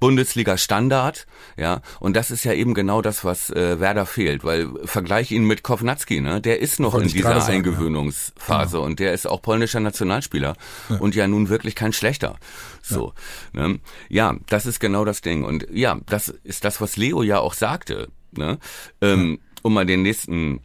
Bundesliga 0.00 0.56
Standard, 0.56 1.26
ja, 1.56 1.80
und 1.98 2.14
das 2.14 2.30
ist 2.30 2.44
ja 2.44 2.52
eben 2.52 2.74
genau 2.74 3.02
das, 3.02 3.24
was 3.24 3.50
äh, 3.50 3.80
Werder 3.80 4.06
fehlt, 4.06 4.44
weil 4.44 4.68
vergleich 4.84 5.32
ihn 5.32 5.44
mit 5.44 5.62
Kovnatski, 5.62 6.20
ne, 6.20 6.40
der 6.40 6.60
ist 6.60 6.78
noch 6.78 6.92
Wollte 6.92 7.08
in 7.08 7.12
dieser 7.14 7.40
sagen, 7.40 7.56
Eingewöhnungsphase 7.56 8.76
ja. 8.76 8.78
Genau. 8.78 8.82
und 8.84 9.00
der 9.00 9.12
ist 9.12 9.26
auch 9.26 9.42
polnischer 9.42 9.80
Nationalspieler 9.80 10.54
ja. 10.88 10.96
und 10.96 11.14
ja 11.14 11.26
nun 11.26 11.48
wirklich 11.48 11.74
kein 11.74 11.92
schlechter. 11.92 12.36
So, 12.82 13.12
ja. 13.54 13.68
Ne? 13.68 13.80
ja, 14.08 14.36
das 14.46 14.66
ist 14.66 14.78
genau 14.78 15.04
das 15.04 15.20
Ding 15.20 15.44
und 15.44 15.66
ja, 15.70 15.98
das 16.06 16.28
ist 16.28 16.64
das, 16.64 16.80
was 16.80 16.96
Leo 16.96 17.22
ja 17.22 17.40
auch 17.40 17.54
sagte. 17.54 18.08
Ne? 18.32 18.58
Ähm, 19.00 19.40
um 19.62 19.74
mal 19.74 19.86
den 19.86 20.02
nächsten 20.02 20.60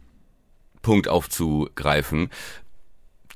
Punkt 0.82 1.08
aufzugreifen. 1.08 2.30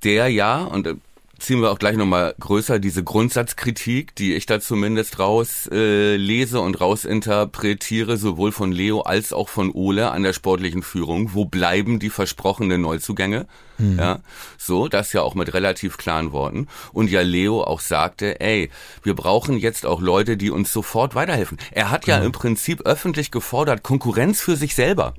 Der 0.04 0.28
ja, 0.28 0.62
und 0.62 0.86
äh, 0.86 0.94
ziehen 1.38 1.60
wir 1.60 1.70
auch 1.70 1.78
gleich 1.78 1.96
nochmal 1.96 2.34
größer 2.40 2.78
diese 2.78 3.04
Grundsatzkritik, 3.04 4.14
die 4.14 4.34
ich 4.34 4.46
da 4.46 4.60
zumindest 4.60 5.18
raus 5.18 5.68
äh, 5.72 6.16
lese 6.16 6.60
und 6.60 6.80
rausinterpretiere, 6.80 8.16
sowohl 8.16 8.52
von 8.52 8.72
Leo 8.72 9.00
als 9.00 9.32
auch 9.32 9.48
von 9.48 9.70
Ole 9.72 10.10
an 10.10 10.22
der 10.22 10.32
sportlichen 10.32 10.82
Führung. 10.82 11.34
Wo 11.34 11.44
bleiben 11.44 11.98
die 11.98 12.10
versprochenen 12.10 12.80
Neuzugänge? 12.80 13.46
Hm. 13.76 13.98
Ja, 13.98 14.20
so, 14.56 14.88
das 14.88 15.12
ja 15.12 15.22
auch 15.22 15.34
mit 15.34 15.54
relativ 15.54 15.96
klaren 15.96 16.32
Worten. 16.32 16.66
Und 16.92 17.10
ja, 17.10 17.22
Leo 17.22 17.62
auch 17.62 17.80
sagte, 17.80 18.40
ey, 18.40 18.70
wir 19.02 19.14
brauchen 19.14 19.56
jetzt 19.56 19.86
auch 19.86 20.00
Leute, 20.00 20.36
die 20.36 20.50
uns 20.50 20.72
sofort 20.72 21.14
weiterhelfen. 21.14 21.58
Er 21.70 21.90
hat 21.90 22.06
ja, 22.06 22.18
ja 22.18 22.24
im 22.24 22.32
Prinzip 22.32 22.82
öffentlich 22.82 23.30
gefordert, 23.30 23.82
Konkurrenz 23.82 24.40
für 24.40 24.56
sich 24.56 24.74
selber. 24.74 25.14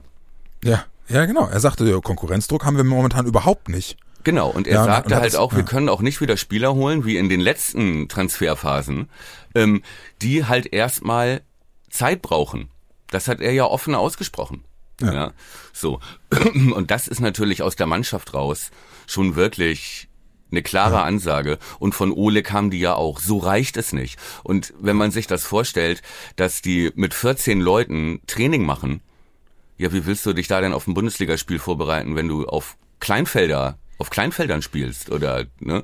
Ja, 0.63 0.83
ja, 1.07 1.25
genau. 1.25 1.47
Er 1.47 1.59
sagte, 1.59 1.99
Konkurrenzdruck 2.01 2.65
haben 2.65 2.77
wir 2.77 2.83
momentan 2.83 3.25
überhaupt 3.25 3.69
nicht. 3.69 3.97
Genau, 4.23 4.49
und 4.49 4.67
er 4.67 4.75
ja, 4.75 4.83
sagte 4.85 5.15
halt 5.15 5.35
auch, 5.35 5.51
ja. 5.51 5.57
wir 5.57 5.65
können 5.65 5.89
auch 5.89 6.01
nicht 6.01 6.21
wieder 6.21 6.38
Spieler 6.38 6.73
holen, 6.73 7.05
wie 7.05 7.17
in 7.17 7.29
den 7.29 7.39
letzten 7.39 8.09
Transferphasen, 8.09 9.09
ähm, 9.55 9.81
die 10.21 10.45
halt 10.45 10.73
erstmal 10.73 11.41
Zeit 11.89 12.21
brauchen. 12.21 12.69
Das 13.07 13.27
hat 13.27 13.41
er 13.41 13.53
ja 13.53 13.65
offen 13.65 13.95
ausgesprochen. 13.95 14.63
Ja. 15.01 15.13
ja. 15.13 15.33
So. 15.73 15.99
Und 16.75 16.91
das 16.91 17.07
ist 17.07 17.21
natürlich 17.21 17.61
aus 17.61 17.75
der 17.75 17.88
Mannschaft 17.88 18.33
raus 18.33 18.71
schon 19.07 19.35
wirklich 19.35 20.07
eine 20.51 20.63
klare 20.63 20.95
ja. 20.95 21.03
Ansage. 21.03 21.57
Und 21.79 21.95
von 21.95 22.11
Ole 22.11 22.43
kam 22.43 22.69
die 22.69 22.79
ja 22.79 22.95
auch. 22.95 23.19
So 23.19 23.38
reicht 23.38 23.77
es 23.77 23.93
nicht. 23.93 24.19
Und 24.43 24.73
wenn 24.79 24.97
man 24.97 25.11
sich 25.11 25.27
das 25.27 25.45
vorstellt, 25.45 26.01
dass 26.35 26.61
die 26.61 26.91
mit 26.95 27.13
14 27.13 27.61
Leuten 27.61 28.21
Training 28.27 28.65
machen, 28.65 29.01
ja, 29.77 29.93
wie 29.93 30.05
willst 30.05 30.25
du 30.25 30.33
dich 30.33 30.47
da 30.47 30.59
denn 30.59 30.73
auf 30.73 30.88
ein 30.88 30.93
Bundesligaspiel 30.93 31.59
vorbereiten, 31.59 32.15
wenn 32.15 32.27
du 32.27 32.45
auf 32.45 32.75
Kleinfelder 32.99 33.77
auf 34.00 34.10
Kleinfeldern 34.10 34.63
spielst 34.63 35.12
oder 35.12 35.46
ne? 35.60 35.84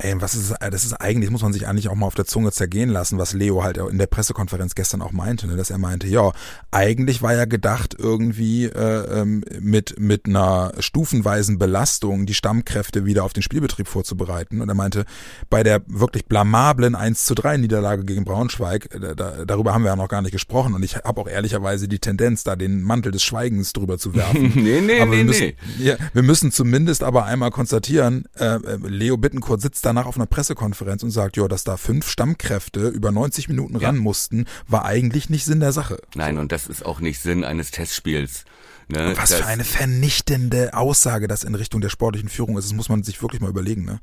Ey, 0.00 0.14
was 0.20 0.36
ist 0.36 0.54
das 0.60 0.84
ist 0.84 0.92
eigentlich 0.92 1.30
muss 1.30 1.42
man 1.42 1.52
sich 1.52 1.66
eigentlich 1.66 1.88
auch 1.88 1.96
mal 1.96 2.06
auf 2.06 2.14
der 2.14 2.24
Zunge 2.24 2.52
zergehen 2.52 2.88
lassen, 2.88 3.18
was 3.18 3.32
Leo 3.32 3.64
halt 3.64 3.78
in 3.78 3.98
der 3.98 4.06
Pressekonferenz 4.06 4.76
gestern 4.76 5.02
auch 5.02 5.10
meinte, 5.10 5.48
ne, 5.48 5.56
dass 5.56 5.70
er 5.70 5.78
meinte, 5.78 6.06
ja, 6.06 6.30
eigentlich 6.70 7.20
war 7.20 7.34
ja 7.34 7.46
gedacht 7.46 7.96
irgendwie 7.98 8.66
äh, 8.66 9.20
ähm, 9.20 9.42
mit 9.58 9.98
mit 9.98 10.26
einer 10.26 10.72
stufenweisen 10.78 11.58
Belastung 11.58 12.26
die 12.26 12.34
Stammkräfte 12.34 13.06
wieder 13.06 13.24
auf 13.24 13.32
den 13.32 13.42
Spielbetrieb 13.42 13.88
vorzubereiten 13.88 14.60
und 14.60 14.68
er 14.68 14.76
meinte, 14.76 15.04
bei 15.50 15.64
der 15.64 15.82
wirklich 15.88 16.26
blamablen 16.26 16.94
1 16.94 17.24
zu 17.24 17.34
3 17.34 17.56
Niederlage 17.56 18.04
gegen 18.04 18.24
Braunschweig, 18.24 18.94
äh, 18.94 19.16
da, 19.16 19.44
darüber 19.44 19.74
haben 19.74 19.82
wir 19.82 19.90
ja 19.90 19.96
noch 19.96 20.08
gar 20.08 20.22
nicht 20.22 20.32
gesprochen 20.32 20.74
und 20.74 20.84
ich 20.84 20.96
habe 20.96 21.20
auch 21.20 21.28
ehrlicherweise 21.28 21.88
die 21.88 21.98
Tendenz, 21.98 22.44
da 22.44 22.54
den 22.54 22.82
Mantel 22.82 23.10
des 23.10 23.24
Schweigens 23.24 23.72
drüber 23.72 23.98
zu 23.98 24.14
werfen. 24.14 24.52
nee, 24.54 24.80
nee, 24.80 25.00
aber 25.00 25.10
nee, 25.10 25.16
wir 25.18 25.24
müssen, 25.24 25.52
nee. 25.78 25.84
Ja, 25.84 25.96
wir 26.12 26.22
müssen 26.22 26.52
zumindest 26.52 27.02
aber 27.02 27.24
einmal 27.24 27.50
konstatieren, 27.50 28.26
äh, 28.38 28.44
äh 28.44 28.78
Leo 28.86 29.16
Bittenkurt 29.16 29.60
sitzt 29.60 29.87
danach 29.88 30.06
auf 30.06 30.16
einer 30.16 30.26
Pressekonferenz 30.26 31.02
und 31.02 31.10
sagt, 31.10 31.36
ja, 31.36 31.48
dass 31.48 31.64
da 31.64 31.76
fünf 31.76 32.08
Stammkräfte 32.08 32.88
über 32.88 33.10
90 33.10 33.48
Minuten 33.48 33.80
Ja. 33.80 33.88
ran 33.88 33.96
mussten, 33.98 34.44
war 34.66 34.84
eigentlich 34.84 35.30
nicht 35.30 35.44
Sinn 35.44 35.60
der 35.60 35.72
Sache. 35.72 35.98
Nein, 36.14 36.38
und 36.38 36.52
das 36.52 36.66
ist 36.66 36.84
auch 36.84 37.00
nicht 37.00 37.20
Sinn 37.20 37.42
eines 37.42 37.70
Testspiels. 37.70 38.44
Ne? 38.88 39.14
Was 39.16 39.30
das, 39.30 39.40
für 39.40 39.46
eine 39.46 39.64
vernichtende 39.64 40.74
Aussage 40.74 41.26
das 41.28 41.44
in 41.44 41.54
Richtung 41.54 41.80
der 41.80 41.88
sportlichen 41.88 42.28
Führung 42.28 42.56
ist, 42.56 42.66
das 42.66 42.74
muss 42.74 42.88
man 42.88 43.02
sich 43.02 43.20
wirklich 43.22 43.40
mal 43.40 43.50
überlegen, 43.50 43.84
ne? 43.84 44.00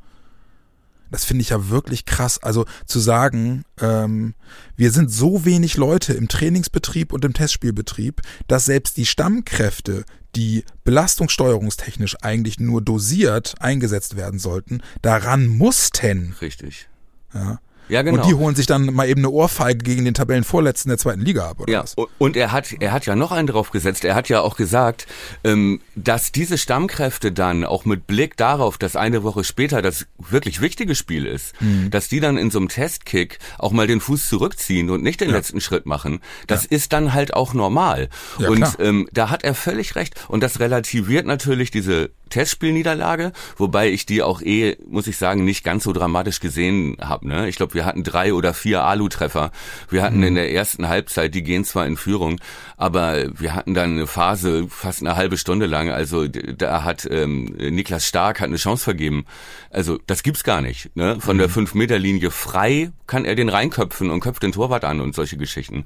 Das 1.11 1.23
finde 1.23 1.43
ich 1.43 1.49
ja 1.49 1.69
wirklich 1.69 2.05
krass. 2.05 2.41
Also 2.41 2.65
zu 2.87 2.99
sagen, 2.99 3.63
ähm, 3.79 4.33
wir 4.75 4.91
sind 4.91 5.11
so 5.11 5.45
wenig 5.45 5.77
Leute 5.77 6.13
im 6.13 6.27
Trainingsbetrieb 6.27 7.13
und 7.13 7.23
im 7.23 7.33
Testspielbetrieb, 7.33 8.21
dass 8.47 8.65
selbst 8.65 8.97
die 8.97 9.05
Stammkräfte, 9.05 10.03
die 10.35 10.63
belastungssteuerungstechnisch 10.83 12.17
eigentlich 12.21 12.59
nur 12.59 12.81
dosiert 12.81 13.55
eingesetzt 13.59 14.15
werden 14.15 14.39
sollten, 14.39 14.81
daran 15.01 15.47
mussten. 15.47 16.35
Richtig. 16.41 16.87
Ja. 17.33 17.59
Ja, 17.89 18.01
genau. 18.01 18.21
Und 18.23 18.29
die 18.29 18.33
holen 18.33 18.55
sich 18.55 18.65
dann 18.65 18.85
mal 18.93 19.07
eben 19.07 19.21
eine 19.21 19.29
Ohrfeige 19.29 19.79
gegen 19.83 20.05
den 20.05 20.13
Tabellenvorletzten 20.13 20.89
der 20.89 20.97
zweiten 20.97 21.21
Liga 21.21 21.49
ab, 21.49 21.59
oder 21.61 21.71
Ja, 21.71 21.83
was? 21.83 21.95
und 22.17 22.35
er 22.35 22.51
hat, 22.51 22.73
er 22.79 22.91
hat 22.91 23.05
ja 23.05 23.15
noch 23.15 23.31
einen 23.31 23.47
draufgesetzt. 23.47 24.03
Er 24.05 24.15
hat 24.15 24.27
ja 24.29 24.41
auch 24.41 24.55
gesagt, 24.57 25.07
ähm, 25.43 25.81
dass 25.95 26.31
diese 26.31 26.57
Stammkräfte 26.57 27.31
dann 27.31 27.63
auch 27.63 27.85
mit 27.85 28.07
Blick 28.07 28.37
darauf, 28.37 28.77
dass 28.77 28.95
eine 28.95 29.23
Woche 29.23 29.43
später 29.43 29.81
das 29.81 30.05
wirklich 30.17 30.61
wichtige 30.61 30.95
Spiel 30.95 31.25
ist, 31.25 31.53
Mhm. 31.61 31.89
dass 31.91 32.07
die 32.09 32.19
dann 32.19 32.37
in 32.37 32.49
so 32.51 32.59
einem 32.59 32.69
Testkick 32.69 33.39
auch 33.59 33.71
mal 33.71 33.87
den 33.87 33.99
Fuß 34.01 34.27
zurückziehen 34.29 34.89
und 34.89 35.03
nicht 35.03 35.21
den 35.21 35.29
letzten 35.29 35.61
Schritt 35.61 35.85
machen. 35.85 36.21
Das 36.47 36.65
ist 36.65 36.91
dann 36.93 37.13
halt 37.13 37.33
auch 37.33 37.53
normal. 37.53 38.09
Ja, 38.39 38.49
und 38.49 38.65
ähm, 38.79 39.07
da 39.13 39.29
hat 39.29 39.43
er 39.43 39.53
völlig 39.53 39.95
recht. 39.95 40.15
Und 40.27 40.41
das 40.41 40.59
relativiert 40.59 41.25
natürlich 41.25 41.71
diese 41.71 42.09
Testspielniederlage, 42.29 43.31
wobei 43.57 43.89
ich 43.89 44.05
die 44.05 44.21
auch 44.21 44.41
eh, 44.41 44.77
muss 44.87 45.07
ich 45.07 45.17
sagen, 45.17 45.45
nicht 45.45 45.63
ganz 45.63 45.83
so 45.83 45.93
dramatisch 45.93 46.39
gesehen 46.39 46.97
habe. 47.01 47.27
Ne? 47.27 47.47
Ich 47.49 47.55
glaube, 47.55 47.73
wir 47.73 47.85
hatten 47.85 48.03
drei 48.03 48.33
oder 48.33 48.53
vier 48.53 48.83
Alu-Treffer. 48.83 49.51
Wir 49.89 50.03
hatten 50.03 50.23
in 50.23 50.35
der 50.35 50.51
ersten 50.51 50.87
Halbzeit, 50.87 51.35
die 51.35 51.43
gehen 51.43 51.65
zwar 51.65 51.85
in 51.85 51.97
Führung, 51.97 52.39
aber 52.77 53.25
wir 53.39 53.53
hatten 53.53 53.73
dann 53.73 53.91
eine 53.91 54.07
Phase 54.07 54.67
fast 54.69 55.01
eine 55.01 55.15
halbe 55.15 55.37
Stunde 55.37 55.65
lang. 55.65 55.89
Also 55.89 56.27
da 56.27 56.83
hat 56.83 57.07
ähm, 57.09 57.45
Niklas 57.57 58.05
Stark 58.05 58.39
hat 58.39 58.47
eine 58.47 58.57
Chance 58.57 58.83
vergeben. 58.83 59.25
Also 59.69 59.99
das 60.07 60.23
gibt's 60.23 60.43
gar 60.43 60.61
nicht. 60.61 60.95
Ne? 60.95 61.19
Von 61.19 61.37
der 61.37 61.49
5-Meter-Linie 61.49 62.31
frei 62.31 62.91
kann 63.07 63.25
er 63.25 63.35
den 63.35 63.49
reinköpfen 63.49 64.09
und 64.09 64.19
köpft 64.19 64.43
den 64.43 64.51
Torwart 64.51 64.83
an 64.83 64.99
und 64.99 65.15
solche 65.15 65.37
Geschichten. 65.37 65.85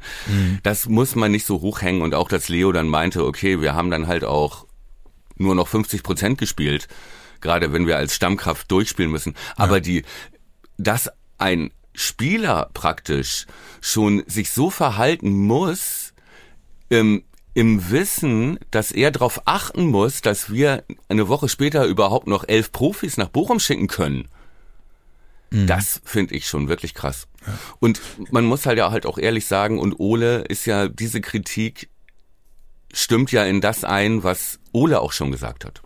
Das 0.63 0.87
muss 0.87 1.15
man 1.15 1.31
nicht 1.31 1.45
so 1.45 1.61
hochhängen 1.61 2.01
und 2.01 2.15
auch, 2.15 2.29
dass 2.29 2.49
Leo 2.49 2.71
dann 2.71 2.87
meinte, 2.87 3.25
okay, 3.25 3.61
wir 3.61 3.73
haben 3.73 3.91
dann 3.91 4.07
halt 4.07 4.23
auch 4.23 4.65
nur 5.39 5.55
noch 5.55 5.67
50 5.67 6.03
Prozent 6.03 6.37
gespielt, 6.37 6.87
gerade 7.41 7.73
wenn 7.73 7.87
wir 7.87 7.97
als 7.97 8.15
Stammkraft 8.15 8.69
durchspielen 8.71 9.11
müssen. 9.11 9.35
Aber 9.55 9.79
die, 9.79 10.03
dass 10.77 11.09
ein 11.37 11.71
Spieler 11.93 12.69
praktisch 12.73 13.45
schon 13.81 14.23
sich 14.27 14.51
so 14.51 14.69
verhalten 14.69 15.31
muss, 15.31 16.13
im, 16.89 17.23
im 17.53 17.89
Wissen, 17.91 18.59
dass 18.71 18.91
er 18.91 19.11
darauf 19.11 19.41
achten 19.45 19.85
muss, 19.85 20.21
dass 20.21 20.51
wir 20.51 20.83
eine 21.07 21.27
Woche 21.27 21.49
später 21.49 21.85
überhaupt 21.85 22.27
noch 22.27 22.47
elf 22.47 22.71
Profis 22.71 23.17
nach 23.17 23.29
Bochum 23.29 23.59
schicken 23.59 23.87
können. 23.87 24.27
Das 25.51 26.01
finde 26.05 26.35
ich 26.35 26.47
schon 26.47 26.67
wirklich 26.67 26.93
krass. 26.93 27.27
Und 27.79 28.01
man 28.31 28.45
muss 28.45 28.65
halt 28.65 28.77
ja 28.77 28.91
halt 28.91 29.05
auch 29.05 29.17
ehrlich 29.17 29.47
sagen, 29.47 29.79
und 29.79 29.99
Ole 29.99 30.41
ist 30.41 30.65
ja, 30.65 30.87
diese 30.87 31.21
Kritik 31.21 31.89
stimmt 32.93 33.31
ja 33.31 33.43
in 33.43 33.61
das 33.61 33.83
ein, 33.83 34.23
was 34.23 34.59
Ole 34.71 34.99
auch 35.01 35.11
schon 35.11 35.31
gesagt 35.31 35.65
hat. 35.65 35.81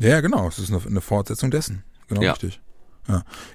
Ja, 0.00 0.20
genau. 0.20 0.48
Es 0.48 0.58
ist 0.58 0.70
eine, 0.70 0.82
eine 0.84 1.00
Fortsetzung 1.00 1.50
dessen. 1.50 1.82
Genau 2.08 2.22
Ja. 2.22 2.32
richtig. 2.32 2.60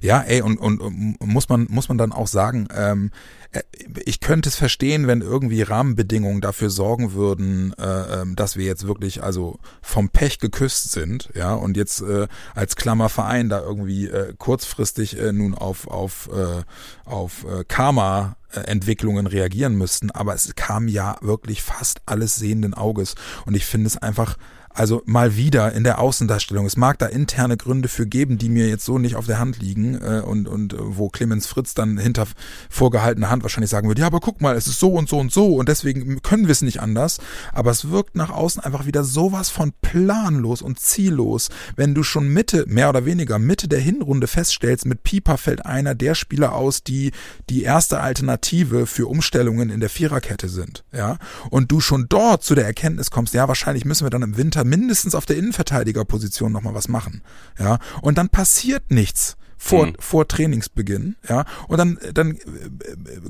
Ja, 0.02 0.22
ey, 0.22 0.42
und, 0.42 0.58
und, 0.58 0.80
und 0.80 1.18
muss 1.20 1.50
man 1.50 1.68
muss 1.70 1.90
man 1.90 1.98
dann 1.98 2.12
auch 2.12 2.28
sagen, 2.28 2.68
ähm, 2.76 3.12
äh, 3.52 3.62
ich 4.06 4.20
könnte 4.20 4.50
es 4.50 4.56
verstehen, 4.56 5.08
wenn 5.08 5.22
irgendwie 5.22 5.62
Rahmenbedingungen 5.62 6.42
dafür 6.42 6.70
sorgen 6.70 7.14
würden, 7.14 7.74
äh, 7.78 8.22
ähm, 8.22 8.36
dass 8.36 8.56
wir 8.56 8.66
jetzt 8.66 8.88
wirklich 8.88 9.24
also 9.24 9.60
vom 9.82 10.10
Pech 10.10 10.40
geküsst 10.40 10.92
sind, 10.92 11.30
ja, 11.36 11.54
und 11.54 11.78
jetzt 11.78 12.02
äh, 12.02 12.28
als 12.56 12.76
Klammerverein 12.76 13.50
da 13.50 13.60
irgendwie 13.62 14.08
äh, 14.08 14.34
kurzfristig 14.38 15.20
äh, 15.20 15.32
nun 15.34 15.54
auf 15.54 15.88
auf 15.88 16.30
äh, 16.34 16.64
auf 17.10 17.46
äh, 17.46 17.64
Karma 17.68 18.38
Entwicklungen 18.54 19.28
reagieren 19.28 19.76
müssten, 19.76 20.12
aber 20.12 20.34
es 20.34 20.56
kam 20.56 20.90
ja 20.90 21.16
wirklich 21.22 21.64
fast 21.64 22.02
alles 22.06 22.36
sehenden 22.36 22.74
Auges. 22.74 23.16
Und 23.46 23.56
ich 23.56 23.66
finde 23.66 23.88
es 23.88 23.96
einfach 23.96 24.36
also 24.74 25.02
mal 25.06 25.36
wieder 25.36 25.74
in 25.74 25.84
der 25.84 26.00
Außendarstellung. 26.00 26.66
Es 26.66 26.78
mag 26.78 27.00
da 27.00 27.08
interne 27.08 27.58
Gründe 27.58 27.90
für 27.90 28.08
geben, 28.08 28.38
die 28.38 28.50
mir 28.50 28.68
jetzt 28.68 28.86
so 28.86 28.98
nicht 28.98 29.16
auf 29.16 29.26
der 29.26 29.40
Hand 29.40 29.60
liegen 29.60 29.96
äh, 29.96 30.22
und, 30.22 30.48
und 30.48 30.74
äh, 30.74 30.78
wo 30.80 31.10
Clemens 31.10 31.48
Fritz 31.48 31.74
dann 31.74 31.98
hinter 31.98 32.28
vorgehaltener 32.70 33.30
Hand 33.30 33.44
wahrscheinlich 33.44 33.70
sagen 33.70 33.88
würde, 33.88 34.02
ja, 34.02 34.08
aber 34.08 34.20
guck 34.20 34.42
mal, 34.42 34.56
es 34.56 34.68
ist 34.68 34.80
so 34.80 34.94
und 34.94 35.10
so 35.10 35.20
und 35.20 35.32
so 35.32 35.56
und 35.56 35.70
deswegen 35.70 36.22
können 36.22 36.48
wir 36.48 36.52
es 36.52 36.62
nicht 36.62 36.82
anders. 36.82 37.20
Aber 37.54 37.72
es 37.72 37.90
wirkt 37.90 38.16
nach 38.16 38.30
außen 38.30 38.64
einfach 38.64 38.86
wieder 38.86 39.04
sowas 39.04 39.50
von 39.50 39.74
planlos 39.82 40.62
und 40.62 40.80
ziellos, 40.80 41.50
wenn 41.76 41.94
du 41.94 42.04
schon 42.04 42.30
Mitte, 42.30 42.66
mehr 42.68 42.90
oder 42.90 43.06
weniger 43.06 43.40
Mitte 43.40 43.68
der 43.68 43.80
Hinrunde 43.80 44.28
feststellst, 44.28 44.86
mit 44.86 45.04
Pieper 45.04 45.38
fällt 45.38 45.66
einer 45.66 45.96
der 45.96 46.16
Spieler 46.16 46.54
aus, 46.54 46.84
die 46.84 47.12
die 47.50 47.64
erste 47.64 48.00
Alternative 48.00 48.86
für 48.86 49.08
Umstellungen 49.08 49.70
in 49.70 49.80
der 49.80 49.90
Viererkette 49.90 50.50
sind. 50.50 50.84
Ja, 50.94 51.18
und 51.50 51.72
du 51.72 51.80
schon 51.80 52.08
dort 52.10 52.44
zu 52.44 52.56
der 52.56 52.66
Erkenntnis 52.66 53.12
kommst, 53.12 53.34
ja, 53.34 53.48
wahrscheinlich 53.48 53.86
müssen 53.86 54.06
wir 54.06 54.10
dann 54.10 54.22
im 54.22 54.38
Winter 54.38 54.61
mindestens 54.64 55.16
auf 55.16 55.26
der 55.26 55.38
Innenverteidigerposition 55.38 56.52
nochmal 56.52 56.74
was 56.74 56.88
machen. 56.88 57.22
Ja, 57.60 57.80
und 58.02 58.18
dann 58.18 58.30
passiert 58.30 58.92
nichts 58.92 59.36
vor, 59.58 59.86
Mhm. 59.88 59.94
vor 60.00 60.28
Trainingsbeginn, 60.28 61.18
ja, 61.30 61.46
und 61.68 61.78
dann, 61.78 62.00
dann 62.16 62.32
äh, 62.32 62.40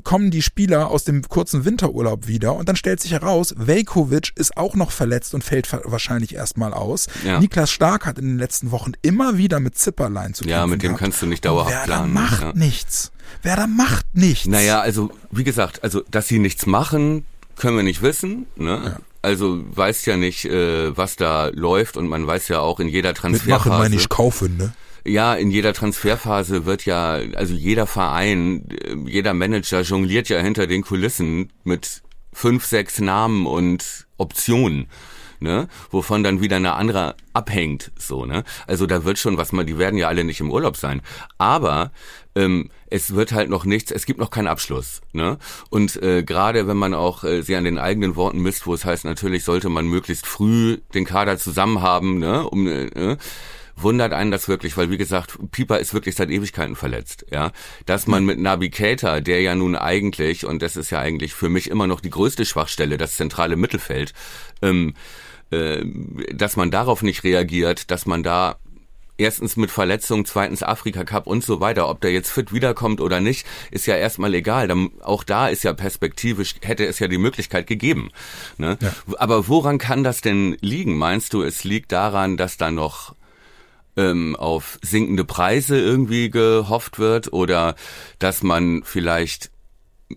kommen 0.02 0.30
die 0.30 0.40
Spieler 0.40 0.88
aus 0.88 1.04
dem 1.04 1.20
kurzen 1.28 1.66
Winterurlaub 1.66 2.26
wieder 2.26 2.54
und 2.54 2.70
dann 2.70 2.76
stellt 2.76 3.00
sich 3.00 3.12
heraus, 3.12 3.54
Velkovic 3.58 4.32
ist 4.36 4.56
auch 4.56 4.74
noch 4.74 4.92
verletzt 4.92 5.34
und 5.34 5.44
fällt 5.44 5.70
wahrscheinlich 5.84 6.34
erstmal 6.34 6.72
aus. 6.72 7.06
Ja. 7.26 7.38
Niklas 7.38 7.70
Stark 7.70 8.06
hat 8.06 8.18
in 8.18 8.28
den 8.28 8.38
letzten 8.38 8.70
Wochen 8.70 8.92
immer 9.02 9.36
wieder 9.36 9.60
mit 9.60 9.76
Zipperlein 9.76 10.32
zu 10.32 10.44
kämpfen 10.44 10.50
Ja, 10.58 10.66
mit 10.66 10.82
dem 10.82 10.88
gehabt. 10.92 11.00
kannst 11.00 11.20
du 11.20 11.26
nicht 11.26 11.44
dauerhaft 11.44 11.70
Werder 11.74 11.84
planen. 11.86 12.14
macht 12.14 12.40
ja. 12.40 12.52
nichts. 12.54 13.12
Werder 13.42 13.66
macht 13.66 14.06
nichts. 14.14 14.46
Naja, 14.46 14.80
also 14.80 15.10
wie 15.30 15.44
gesagt, 15.44 15.84
also 15.84 16.02
dass 16.10 16.28
sie 16.28 16.38
nichts 16.38 16.64
machen, 16.64 17.26
können 17.56 17.76
wir 17.76 17.84
nicht 17.84 18.00
wissen. 18.00 18.46
Ne? 18.56 18.96
Also 19.22 19.62
weiß 19.64 20.04
ja 20.06 20.16
nicht, 20.16 20.44
äh, 20.44 20.96
was 20.96 21.16
da 21.16 21.48
läuft 21.54 21.96
und 21.96 22.08
man 22.08 22.26
weiß 22.26 22.48
ja 22.48 22.58
auch 22.58 22.80
in 22.80 22.88
jeder 22.88 23.10
Mitmachen 23.10 23.32
Transferphase. 23.32 23.68
meine 23.68 23.94
ich 23.94 24.08
kaufen, 24.08 24.56
ne? 24.56 24.72
Ja, 25.04 25.34
in 25.34 25.50
jeder 25.50 25.72
Transferphase 25.72 26.64
wird 26.64 26.84
ja, 26.84 27.20
also 27.34 27.54
jeder 27.54 27.86
Verein, 27.86 28.68
äh, 28.70 28.94
jeder 29.06 29.34
Manager 29.34 29.80
jongliert 29.80 30.28
ja 30.28 30.40
hinter 30.40 30.66
den 30.66 30.82
Kulissen 30.82 31.52
mit 31.64 32.02
fünf, 32.32 32.64
sechs 32.64 33.00
Namen 33.00 33.46
und 33.46 34.06
Optionen. 34.16 34.88
Ne, 35.42 35.66
wovon 35.90 36.22
dann 36.22 36.40
wieder 36.40 36.54
eine 36.54 36.74
andere 36.74 37.16
abhängt, 37.32 37.90
so, 37.98 38.24
ne? 38.26 38.44
Also 38.68 38.86
da 38.86 39.04
wird 39.04 39.18
schon 39.18 39.38
was 39.38 39.50
mal, 39.50 39.64
die 39.64 39.76
werden 39.76 39.98
ja 39.98 40.06
alle 40.06 40.22
nicht 40.22 40.38
im 40.38 40.52
Urlaub 40.52 40.76
sein. 40.76 41.02
Aber 41.36 41.90
ähm, 42.36 42.70
es 42.90 43.16
wird 43.16 43.32
halt 43.32 43.50
noch 43.50 43.64
nichts, 43.64 43.90
es 43.90 44.06
gibt 44.06 44.20
noch 44.20 44.30
keinen 44.30 44.46
Abschluss, 44.46 45.00
ne? 45.12 45.38
Und 45.68 46.00
äh, 46.00 46.22
gerade 46.22 46.68
wenn 46.68 46.76
man 46.76 46.94
auch 46.94 47.24
äh, 47.24 47.42
sie 47.42 47.56
an 47.56 47.64
den 47.64 47.78
eigenen 47.78 48.14
Worten 48.14 48.38
misst, 48.38 48.68
wo 48.68 48.74
es 48.74 48.84
heißt, 48.84 49.04
natürlich 49.04 49.42
sollte 49.42 49.68
man 49.68 49.88
möglichst 49.88 50.28
früh 50.28 50.78
den 50.94 51.04
Kader 51.06 51.36
zusammen 51.38 51.82
haben, 51.82 52.20
ne? 52.20 52.48
Um, 52.48 52.68
äh, 52.68 52.84
ne? 52.94 53.18
wundert 53.76 54.12
einen 54.12 54.30
das 54.30 54.48
wirklich, 54.48 54.76
weil 54.76 54.90
wie 54.90 54.98
gesagt, 54.98 55.38
Pieper 55.50 55.78
ist 55.78 55.94
wirklich 55.94 56.14
seit 56.14 56.30
Ewigkeiten 56.30 56.76
verletzt, 56.76 57.26
ja. 57.30 57.52
Dass 57.86 58.06
man 58.06 58.24
mit 58.24 58.38
Navigator, 58.38 59.20
der 59.20 59.40
ja 59.40 59.54
nun 59.54 59.76
eigentlich, 59.76 60.46
und 60.46 60.62
das 60.62 60.76
ist 60.76 60.90
ja 60.90 61.00
eigentlich 61.00 61.34
für 61.34 61.48
mich 61.48 61.70
immer 61.70 61.86
noch 61.86 62.00
die 62.00 62.10
größte 62.10 62.44
Schwachstelle, 62.44 62.98
das 62.98 63.16
zentrale 63.16 63.56
Mittelfeld, 63.56 64.12
ähm, 64.60 64.94
äh, 65.52 65.84
dass 66.34 66.56
man 66.56 66.70
darauf 66.70 67.02
nicht 67.02 67.24
reagiert, 67.24 67.90
dass 67.90 68.06
man 68.06 68.22
da 68.22 68.56
erstens 69.18 69.56
mit 69.56 69.70
Verletzungen, 69.70 70.24
zweitens 70.24 70.62
Afrika 70.62 71.04
Cup 71.04 71.26
und 71.26 71.44
so 71.44 71.60
weiter, 71.60 71.88
ob 71.88 72.00
der 72.00 72.12
jetzt 72.12 72.30
fit 72.30 72.52
wiederkommt 72.52 73.00
oder 73.00 73.20
nicht, 73.20 73.46
ist 73.70 73.86
ja 73.86 73.94
erstmal 73.96 74.34
egal. 74.34 74.68
Dann, 74.68 74.90
auch 75.02 75.24
da 75.24 75.48
ist 75.48 75.62
ja 75.62 75.72
perspektivisch, 75.72 76.56
hätte 76.62 76.86
es 76.86 76.98
ja 76.98 77.08
die 77.08 77.18
Möglichkeit 77.18 77.66
gegeben. 77.66 78.10
Ne? 78.58 78.78
Aber 79.18 79.48
woran 79.48 79.78
kann 79.78 80.02
das 80.04 80.20
denn 80.20 80.56
liegen? 80.60 80.96
Meinst 80.96 81.34
du, 81.34 81.42
es 81.42 81.64
liegt 81.64 81.92
daran, 81.92 82.36
dass 82.36 82.56
da 82.56 82.70
noch 82.70 83.14
ähm, 83.96 84.34
auf 84.36 84.78
sinkende 84.82 85.24
Preise 85.24 85.78
irgendwie 85.78 86.30
gehofft 86.30 86.98
wird 86.98 87.32
oder 87.32 87.76
dass 88.18 88.42
man 88.42 88.82
vielleicht 88.84 89.50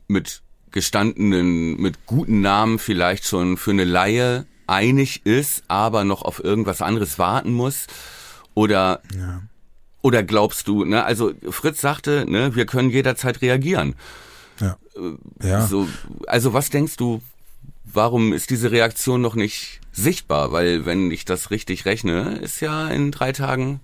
mit 0.07 0.41
gestandenen, 0.71 1.79
mit 1.79 2.05
guten 2.05 2.41
Namen 2.41 2.79
vielleicht 2.79 3.25
schon 3.25 3.57
für 3.57 3.71
eine 3.71 3.85
Laie 3.85 4.45
einig 4.67 5.25
ist, 5.25 5.63
aber 5.67 6.03
noch 6.03 6.22
auf 6.22 6.43
irgendwas 6.43 6.81
anderes 6.81 7.19
warten 7.19 7.53
muss? 7.53 7.88
Oder, 8.53 9.01
ja. 9.17 9.41
oder 10.01 10.24
glaubst 10.24 10.67
du, 10.67 10.86
ne, 10.86 11.03
also 11.03 11.34
Fritz 11.50 11.81
sagte, 11.81 12.25
ne, 12.27 12.55
wir 12.55 12.65
können 12.65 12.89
jederzeit 12.89 13.41
reagieren. 13.41 13.95
Ja. 14.60 14.77
Äh, 14.95 15.48
ja. 15.48 15.67
So, 15.67 15.88
also 16.27 16.53
was 16.53 16.69
denkst 16.69 16.98
du, 16.98 17.22
warum 17.84 18.34
ist 18.34 18.50
diese 18.50 18.72
Reaktion 18.72 19.22
noch 19.22 19.36
nicht 19.36 19.81
sichtbar? 19.91 20.51
Weil, 20.51 20.86
wenn 20.86 21.12
ich 21.12 21.25
das 21.25 21.51
richtig 21.51 21.86
rechne, 21.86 22.38
ist 22.38 22.62
ja 22.62 22.88
in 22.88 23.12
drei 23.12 23.31
Tagen 23.31 23.79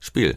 Spiel. 0.00 0.36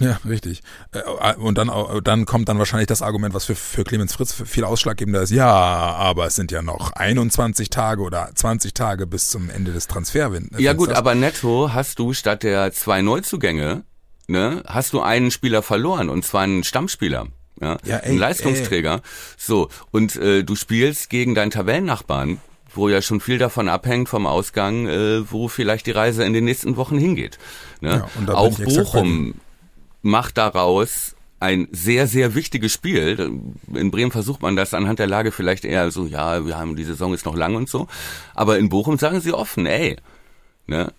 Ja, 0.00 0.20
richtig. 0.28 0.62
Äh, 0.92 1.34
und 1.36 1.56
dann, 1.56 1.70
dann 2.04 2.26
kommt 2.26 2.48
dann 2.48 2.58
wahrscheinlich 2.58 2.86
das 2.86 3.00
Argument, 3.00 3.34
was 3.34 3.46
für, 3.46 3.54
für 3.54 3.84
Clemens 3.84 4.14
Fritz 4.14 4.32
viel 4.32 4.64
ausschlaggebender 4.64 5.22
ist. 5.22 5.30
Ja, 5.30 5.48
aber 5.48 6.26
es 6.26 6.34
sind 6.34 6.52
ja 6.52 6.62
noch 6.62 6.92
21 6.92 7.70
Tage 7.70 8.02
oder 8.02 8.30
20 8.34 8.74
Tage 8.74 9.06
bis 9.06 9.30
zum 9.30 9.48
Ende 9.48 9.72
des 9.72 9.86
Transferwindes. 9.86 10.60
Ja 10.60 10.74
gut, 10.74 10.90
aber 10.90 11.14
netto 11.14 11.70
hast 11.72 11.98
du 11.98 12.12
statt 12.12 12.42
der 12.42 12.72
zwei 12.72 13.00
Neuzugänge, 13.00 13.84
ne, 14.26 14.62
hast 14.66 14.92
du 14.92 15.00
einen 15.00 15.30
Spieler 15.30 15.62
verloren 15.62 16.10
und 16.10 16.24
zwar 16.24 16.42
einen 16.42 16.62
Stammspieler. 16.62 17.28
Ja, 17.60 17.78
ja 17.84 17.96
ey, 17.96 18.12
ein 18.12 18.18
Leistungsträger. 18.18 18.94
Ey. 18.96 19.00
So, 19.38 19.70
und 19.92 20.16
äh, 20.16 20.42
du 20.44 20.56
spielst 20.56 21.08
gegen 21.08 21.34
deinen 21.34 21.50
Tabellennachbarn, 21.50 22.38
wo 22.74 22.90
ja 22.90 23.00
schon 23.00 23.20
viel 23.20 23.38
davon 23.38 23.70
abhängt 23.70 24.10
vom 24.10 24.26
Ausgang, 24.26 24.86
äh, 24.86 25.30
wo 25.32 25.48
vielleicht 25.48 25.86
die 25.86 25.92
Reise 25.92 26.24
in 26.24 26.34
den 26.34 26.44
nächsten 26.44 26.76
Wochen 26.76 26.98
hingeht. 26.98 27.38
Ne? 27.80 28.04
Ja, 28.26 28.34
Auch 28.34 28.58
Bochum 28.58 29.36
macht 30.06 30.38
daraus 30.38 31.14
ein 31.38 31.68
sehr, 31.70 32.06
sehr 32.06 32.34
wichtiges 32.34 32.72
Spiel. 32.72 33.30
In 33.74 33.90
Bremen 33.90 34.10
versucht 34.10 34.40
man 34.40 34.56
das 34.56 34.72
anhand 34.72 34.98
der 34.98 35.06
Lage 35.06 35.32
vielleicht 35.32 35.64
eher 35.64 35.90
so, 35.90 36.06
ja, 36.06 36.46
wir 36.46 36.56
haben, 36.56 36.76
die 36.76 36.84
Saison 36.84 37.12
ist 37.12 37.26
noch 37.26 37.36
lang 37.36 37.56
und 37.56 37.68
so. 37.68 37.88
Aber 38.34 38.58
in 38.58 38.70
Bochum 38.70 38.98
sagen 38.98 39.20
sie 39.20 39.32
offen, 39.32 39.66
ey, 39.66 39.96
ne, 40.66 40.92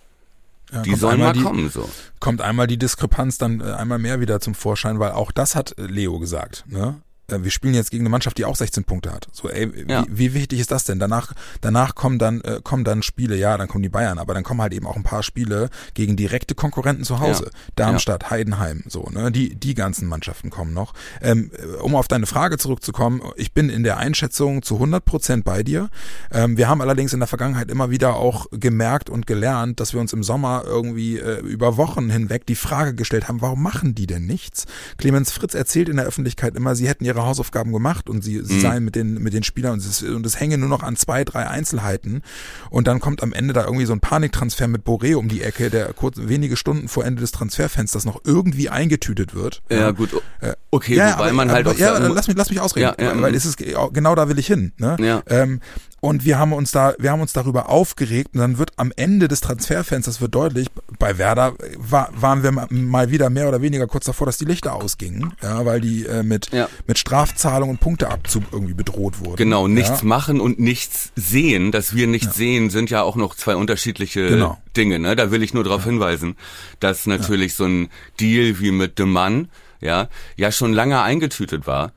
ja, 0.72 0.82
die 0.82 0.94
sollen 0.94 1.20
mal 1.20 1.32
die, 1.32 1.42
kommen, 1.42 1.70
so. 1.70 1.88
Kommt 2.20 2.42
einmal 2.42 2.66
die 2.66 2.76
Diskrepanz 2.76 3.38
dann 3.38 3.60
äh, 3.60 3.72
einmal 3.72 3.98
mehr 3.98 4.20
wieder 4.20 4.38
zum 4.38 4.54
Vorschein, 4.54 4.98
weil 4.98 5.12
auch 5.12 5.32
das 5.32 5.56
hat 5.56 5.74
Leo 5.78 6.18
gesagt, 6.18 6.64
ne? 6.68 7.00
Äh, 7.28 7.42
wir 7.42 7.50
spielen 7.50 7.74
jetzt 7.74 7.90
gegen 7.90 8.02
eine 8.02 8.08
Mannschaft, 8.08 8.38
die 8.38 8.44
auch 8.44 8.56
16 8.56 8.84
Punkte 8.84 9.12
hat. 9.12 9.28
So, 9.32 9.48
ey, 9.48 9.70
ja. 9.88 10.04
wie, 10.08 10.18
wie, 10.18 10.34
wichtig 10.34 10.60
ist 10.60 10.70
das 10.70 10.84
denn? 10.84 10.98
Danach, 10.98 11.32
danach 11.60 11.94
kommen 11.94 12.18
dann, 12.18 12.40
äh, 12.40 12.60
kommen 12.62 12.84
dann 12.84 13.02
Spiele, 13.02 13.36
ja, 13.36 13.56
dann 13.56 13.68
kommen 13.68 13.82
die 13.82 13.88
Bayern, 13.88 14.18
aber 14.18 14.34
dann 14.34 14.44
kommen 14.44 14.60
halt 14.60 14.72
eben 14.72 14.86
auch 14.86 14.96
ein 14.96 15.02
paar 15.02 15.22
Spiele 15.22 15.68
gegen 15.94 16.16
direkte 16.16 16.54
Konkurrenten 16.54 17.04
zu 17.04 17.20
Hause. 17.20 17.44
Ja. 17.44 17.50
Darmstadt, 17.76 18.24
ja. 18.24 18.30
Heidenheim, 18.30 18.84
so, 18.86 19.08
ne, 19.12 19.30
die, 19.30 19.54
die 19.54 19.74
ganzen 19.74 20.08
Mannschaften 20.08 20.50
kommen 20.50 20.72
noch. 20.72 20.94
Ähm, 21.20 21.50
um 21.82 21.94
auf 21.94 22.08
deine 22.08 22.26
Frage 22.26 22.58
zurückzukommen, 22.58 23.22
ich 23.36 23.52
bin 23.52 23.68
in 23.68 23.82
der 23.82 23.98
Einschätzung 23.98 24.62
zu 24.62 24.74
100 24.74 25.04
Prozent 25.04 25.44
bei 25.44 25.62
dir. 25.62 25.90
Ähm, 26.32 26.56
wir 26.56 26.68
haben 26.68 26.80
allerdings 26.80 27.12
in 27.12 27.20
der 27.20 27.28
Vergangenheit 27.28 27.70
immer 27.70 27.90
wieder 27.90 28.16
auch 28.16 28.46
gemerkt 28.50 29.10
und 29.10 29.26
gelernt, 29.26 29.80
dass 29.80 29.92
wir 29.92 30.00
uns 30.00 30.12
im 30.12 30.22
Sommer 30.22 30.62
irgendwie 30.66 31.18
äh, 31.18 31.40
über 31.40 31.76
Wochen 31.76 32.10
hinweg 32.10 32.46
die 32.46 32.54
Frage 32.54 32.94
gestellt 32.94 33.28
haben, 33.28 33.40
warum 33.40 33.62
machen 33.62 33.94
die 33.94 34.06
denn 34.06 34.26
nichts? 34.26 34.66
Clemens 34.96 35.32
Fritz 35.32 35.54
erzählt 35.54 35.88
in 35.88 35.96
der 35.96 36.06
Öffentlichkeit 36.06 36.56
immer, 36.56 36.74
sie 36.74 36.88
hätten 36.88 37.04
ihre 37.04 37.17
ihre 37.18 37.26
Hausaufgaben 37.26 37.72
gemacht 37.72 38.08
und 38.08 38.22
sie, 38.22 38.40
sie 38.42 38.54
mhm. 38.54 38.60
seien 38.60 38.84
mit 38.84 38.94
den, 38.94 39.14
mit 39.14 39.32
den 39.32 39.42
Spielern 39.42 39.74
und 39.74 39.78
es, 39.78 40.02
und 40.02 40.24
es 40.24 40.40
hänge 40.40 40.58
nur 40.58 40.68
noch 40.68 40.82
an 40.82 40.96
zwei, 40.96 41.24
drei 41.24 41.46
Einzelheiten. 41.46 42.22
Und 42.70 42.86
dann 42.86 43.00
kommt 43.00 43.22
am 43.22 43.32
Ende 43.32 43.52
da 43.52 43.64
irgendwie 43.64 43.86
so 43.86 43.92
ein 43.92 44.00
Paniktransfer 44.00 44.68
mit 44.68 44.84
Boré 44.84 45.16
um 45.16 45.28
die 45.28 45.42
Ecke, 45.42 45.70
der 45.70 45.92
kurz 45.92 46.16
wenige 46.18 46.56
Stunden 46.56 46.88
vor 46.88 47.04
Ende 47.04 47.20
des 47.20 47.32
Transferfensters 47.32 48.04
noch 48.04 48.20
irgendwie 48.24 48.68
eingetütet 48.68 49.34
wird. 49.34 49.62
Ja, 49.70 49.90
gut. 49.90 50.10
Äh, 50.40 50.54
okay, 50.70 50.96
ja, 50.96 51.14
wobei 51.14 51.24
aber, 51.24 51.32
man 51.32 51.50
halt 51.50 51.66
aber, 51.66 51.74
auch. 51.74 51.78
Ja, 51.78 51.98
lass 51.98 52.28
mich, 52.28 52.36
lass 52.36 52.50
mich 52.50 52.60
ausreden, 52.60 52.94
ja, 52.98 53.14
ja, 53.14 53.20
weil 53.20 53.34
es 53.34 53.44
ist, 53.44 53.58
genau 53.58 54.14
da 54.14 54.28
will 54.28 54.38
ich 54.38 54.46
hin. 54.46 54.72
Ne? 54.78 54.96
Ja. 55.00 55.22
Ähm, 55.26 55.60
und 56.00 56.24
wir 56.24 56.38
haben 56.38 56.52
uns 56.52 56.70
da, 56.70 56.94
wir 56.98 57.10
haben 57.10 57.20
uns 57.20 57.32
darüber 57.32 57.68
aufgeregt 57.68 58.30
und 58.34 58.40
dann 58.40 58.58
wird 58.58 58.72
am 58.76 58.92
Ende 58.94 59.26
des 59.26 59.40
Transferfensters 59.40 60.20
wird 60.20 60.34
deutlich, 60.34 60.68
bei 60.98 61.18
Werder 61.18 61.54
war, 61.76 62.10
waren 62.14 62.42
wir 62.42 62.52
mal 62.70 63.10
wieder 63.10 63.30
mehr 63.30 63.48
oder 63.48 63.62
weniger 63.62 63.86
kurz 63.86 64.04
davor, 64.04 64.26
dass 64.26 64.38
die 64.38 64.44
Lichter 64.44 64.74
ausgingen, 64.74 65.34
ja, 65.42 65.64
weil 65.64 65.80
die 65.80 66.06
äh, 66.06 66.22
mit, 66.22 66.52
ja. 66.52 66.68
mit 66.86 66.98
Strafzahlung 66.98 67.70
und 67.70 67.80
Punkteabzug 67.80 68.44
irgendwie 68.52 68.74
bedroht 68.74 69.20
wurden. 69.20 69.36
Genau, 69.36 69.66
nichts 69.66 70.00
ja. 70.02 70.06
machen 70.06 70.40
und 70.40 70.60
nichts 70.60 71.10
sehen, 71.16 71.72
dass 71.72 71.94
wir 71.94 72.06
nichts 72.06 72.36
sehen, 72.36 72.70
sind 72.70 72.90
ja 72.90 73.02
auch 73.02 73.16
noch 73.16 73.34
zwei 73.34 73.56
unterschiedliche 73.56 74.28
genau. 74.28 74.58
Dinge, 74.76 74.98
ne? 74.98 75.16
Da 75.16 75.30
will 75.30 75.42
ich 75.42 75.54
nur 75.54 75.64
darauf 75.64 75.84
hinweisen, 75.84 76.36
dass 76.78 77.06
natürlich 77.06 77.54
so 77.54 77.64
ein 77.64 77.88
Deal 78.20 78.60
wie 78.60 78.70
mit 78.70 78.98
dem 78.98 79.12
Mann, 79.12 79.48
ja, 79.80 80.08
ja 80.36 80.52
schon 80.52 80.72
lange 80.72 81.00
eingetütet 81.02 81.66
war 81.66 81.92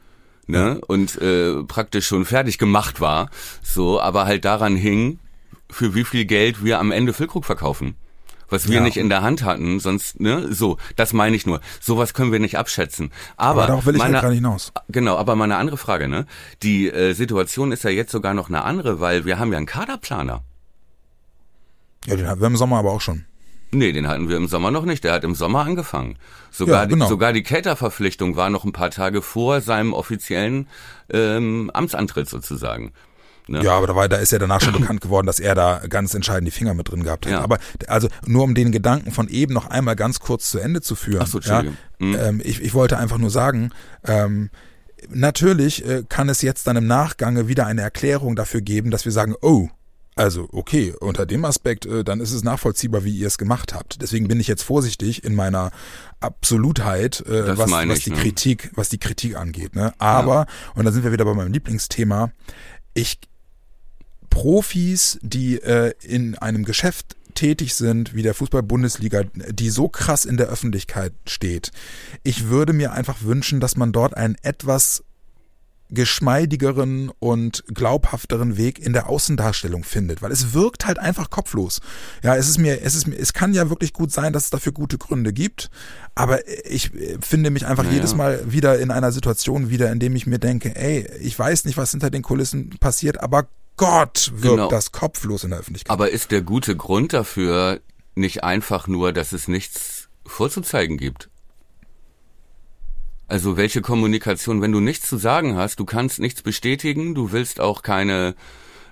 ne? 0.51 0.81
Und 0.85 1.19
äh, 1.21 1.63
praktisch 1.63 2.07
schon 2.07 2.25
fertig 2.25 2.57
gemacht 2.57 3.01
war. 3.01 3.29
So, 3.63 3.99
aber 3.99 4.25
halt 4.25 4.45
daran 4.45 4.75
hing, 4.75 5.19
für 5.69 5.95
wie 5.95 6.03
viel 6.03 6.25
Geld 6.25 6.63
wir 6.63 6.79
am 6.79 6.91
Ende 6.91 7.13
Füllkrug 7.13 7.45
verkaufen. 7.45 7.95
Was 8.49 8.67
wir 8.67 8.75
ja. 8.75 8.81
nicht 8.81 8.97
in 8.97 9.07
der 9.07 9.21
Hand 9.21 9.43
hatten, 9.43 9.79
sonst, 9.79 10.19
ne, 10.19 10.53
so, 10.53 10.77
das 10.97 11.13
meine 11.13 11.37
ich 11.37 11.45
nur. 11.45 11.61
Sowas 11.79 12.13
können 12.13 12.33
wir 12.33 12.39
nicht 12.39 12.57
abschätzen. 12.57 13.11
Aber, 13.37 13.61
aber 13.61 13.67
darauf 13.67 13.85
will 13.85 13.95
ich 13.95 13.99
meine, 13.99 14.15
halt 14.15 14.23
gar 14.23 14.29
nicht 14.29 14.39
hinaus. 14.39 14.73
Genau, 14.89 15.15
aber 15.15 15.37
meine 15.37 15.55
andere 15.55 15.77
Frage, 15.77 16.09
ne? 16.09 16.25
Die 16.61 16.89
äh, 16.89 17.13
Situation 17.13 17.71
ist 17.71 17.85
ja 17.85 17.89
jetzt 17.89 18.11
sogar 18.11 18.33
noch 18.33 18.49
eine 18.49 18.65
andere, 18.65 18.99
weil 18.99 19.23
wir 19.23 19.39
haben 19.39 19.53
ja 19.53 19.57
einen 19.57 19.67
Kaderplaner. 19.67 20.43
Ja, 22.05 22.17
den 22.17 22.27
haben 22.27 22.41
wir 22.41 22.47
im 22.47 22.57
Sommer 22.57 22.79
aber 22.79 22.91
auch 22.91 22.99
schon. 22.99 23.23
Nee, 23.73 23.93
den 23.93 24.07
hatten 24.07 24.27
wir 24.27 24.37
im 24.37 24.47
Sommer 24.47 24.69
noch 24.71 24.85
nicht. 24.85 25.03
Der 25.03 25.13
hat 25.13 25.23
im 25.23 25.33
Sommer 25.33 25.61
angefangen. 25.61 26.17
Sogar, 26.49 26.83
ja, 26.83 26.89
genau. 26.89 27.05
die, 27.05 27.09
sogar 27.09 27.33
die 27.33 27.43
Cater-Verpflichtung 27.43 28.35
war 28.35 28.49
noch 28.49 28.65
ein 28.65 28.73
paar 28.73 28.91
Tage 28.91 29.21
vor 29.21 29.61
seinem 29.61 29.93
offiziellen 29.93 30.67
ähm, 31.09 31.71
Amtsantritt 31.73 32.27
sozusagen. 32.27 32.91
Ne? 33.47 33.63
Ja, 33.63 33.73
aber 33.73 33.87
da, 33.87 33.95
war, 33.95 34.09
da 34.09 34.17
ist 34.17 34.31
ja 34.31 34.39
danach 34.39 34.61
schon 34.61 34.73
bekannt 34.73 35.01
geworden, 35.01 35.27
dass 35.27 35.39
er 35.39 35.55
da 35.55 35.81
ganz 35.89 36.13
entscheidend 36.13 36.47
die 36.47 36.51
Finger 36.51 36.73
mit 36.73 36.89
drin 36.89 37.03
gehabt 37.03 37.25
hat. 37.25 37.31
Ja. 37.31 37.41
Aber 37.41 37.59
also 37.87 38.07
nur 38.25 38.43
um 38.43 38.55
den 38.55 38.71
Gedanken 38.71 39.11
von 39.11 39.27
eben 39.29 39.53
noch 39.53 39.69
einmal 39.69 39.95
ganz 39.95 40.19
kurz 40.19 40.49
zu 40.49 40.59
Ende 40.59 40.81
zu 40.81 40.95
führen. 40.95 41.21
Ach 41.23 41.27
so, 41.27 41.39
ja, 41.39 41.63
mhm. 41.99 42.15
ähm, 42.19 42.41
ich, 42.43 42.61
ich 42.61 42.73
wollte 42.73 42.97
einfach 42.97 43.17
nur 43.17 43.29
sagen, 43.29 43.71
ähm, 44.05 44.49
natürlich 45.09 45.85
äh, 45.87 46.03
kann 46.07 46.29
es 46.29 46.41
jetzt 46.41 46.67
dann 46.67 46.75
im 46.75 46.87
Nachgange 46.87 47.47
wieder 47.47 47.65
eine 47.65 47.81
Erklärung 47.81 48.35
dafür 48.35 48.61
geben, 48.61 48.91
dass 48.91 49.05
wir 49.05 49.11
sagen, 49.11 49.35
oh, 49.41 49.69
also, 50.15 50.49
okay, 50.51 50.93
unter 50.99 51.25
dem 51.25 51.45
Aspekt, 51.45 51.85
äh, 51.85 52.03
dann 52.03 52.19
ist 52.19 52.33
es 52.33 52.43
nachvollziehbar, 52.43 53.05
wie 53.05 53.15
ihr 53.15 53.27
es 53.27 53.37
gemacht 53.37 53.73
habt. 53.73 54.01
Deswegen 54.01 54.27
bin 54.27 54.39
ich 54.39 54.47
jetzt 54.47 54.63
vorsichtig 54.63 55.23
in 55.23 55.35
meiner 55.35 55.71
Absolutheit, 56.19 57.21
äh, 57.21 57.57
was, 57.57 57.71
was 57.71 57.99
die 57.99 58.09
ne? 58.09 58.17
Kritik, 58.17 58.71
was 58.75 58.89
die 58.89 58.97
Kritik 58.97 59.37
angeht. 59.37 59.75
Ne? 59.75 59.93
Aber, 59.99 60.33
ja. 60.35 60.47
und 60.75 60.85
da 60.85 60.91
sind 60.91 61.03
wir 61.03 61.13
wieder 61.13 61.25
bei 61.25 61.33
meinem 61.33 61.53
Lieblingsthema, 61.53 62.31
ich 62.93 63.19
Profis, 64.29 65.19
die 65.21 65.61
äh, 65.61 65.93
in 66.01 66.37
einem 66.37 66.65
Geschäft 66.65 67.15
tätig 67.35 67.75
sind, 67.75 68.13
wie 68.13 68.21
der 68.21 68.33
Fußball-Bundesliga, 68.33 69.23
die 69.23 69.69
so 69.69 69.87
krass 69.87 70.25
in 70.25 70.37
der 70.37 70.47
Öffentlichkeit 70.47 71.13
steht. 71.25 71.71
Ich 72.23 72.47
würde 72.47 72.73
mir 72.73 72.91
einfach 72.91 73.21
wünschen, 73.21 73.59
dass 73.59 73.77
man 73.77 73.91
dort 73.91 74.15
einen 74.15 74.35
etwas 74.41 75.03
geschmeidigeren 75.91 77.11
und 77.19 77.63
glaubhafteren 77.67 78.57
Weg 78.57 78.79
in 78.79 78.93
der 78.93 79.09
Außendarstellung 79.09 79.83
findet, 79.83 80.21
weil 80.21 80.31
es 80.31 80.53
wirkt 80.53 80.85
halt 80.85 80.97
einfach 80.97 81.29
kopflos. 81.29 81.81
Ja, 82.23 82.35
es 82.35 82.47
ist 82.49 82.57
mir, 82.57 82.81
es 82.81 82.95
ist 82.95 83.07
mir, 83.07 83.17
es 83.17 83.33
kann 83.33 83.53
ja 83.53 83.69
wirklich 83.69 83.93
gut 83.93 84.11
sein, 84.11 84.33
dass 84.33 84.45
es 84.45 84.49
dafür 84.49 84.71
gute 84.71 84.97
Gründe 84.97 85.33
gibt, 85.33 85.69
aber 86.15 86.47
ich 86.65 86.91
finde 87.19 87.49
mich 87.49 87.65
einfach 87.65 87.83
naja. 87.83 87.95
jedes 87.95 88.15
Mal 88.15 88.51
wieder 88.51 88.79
in 88.79 88.89
einer 88.89 89.11
Situation 89.11 89.69
wieder, 89.69 89.91
in 89.91 89.99
dem 89.99 90.15
ich 90.15 90.25
mir 90.25 90.39
denke, 90.39 90.75
ey, 90.75 91.07
ich 91.19 91.37
weiß 91.37 91.65
nicht, 91.65 91.77
was 91.77 91.91
hinter 91.91 92.09
den 92.09 92.21
Kulissen 92.21 92.69
passiert, 92.79 93.21
aber 93.21 93.47
Gott 93.77 94.31
wirkt 94.35 94.55
genau. 94.55 94.69
das 94.69 94.91
kopflos 94.91 95.43
in 95.43 95.49
der 95.49 95.59
Öffentlichkeit. 95.59 95.91
Aber 95.91 96.09
ist 96.11 96.31
der 96.31 96.41
gute 96.41 96.75
Grund 96.75 97.13
dafür 97.13 97.81
nicht 98.15 98.43
einfach 98.43 98.87
nur, 98.87 99.11
dass 99.11 99.33
es 99.33 99.47
nichts 99.47 100.09
vorzuzeigen 100.25 100.97
gibt? 100.97 101.29
Also 103.31 103.55
welche 103.55 103.81
Kommunikation, 103.81 104.61
wenn 104.61 104.73
du 104.73 104.81
nichts 104.81 105.07
zu 105.07 105.15
sagen 105.15 105.55
hast, 105.55 105.79
du 105.79 105.85
kannst 105.85 106.19
nichts 106.19 106.41
bestätigen, 106.41 107.15
du 107.15 107.31
willst 107.31 107.61
auch 107.61 107.81
keine 107.81 108.35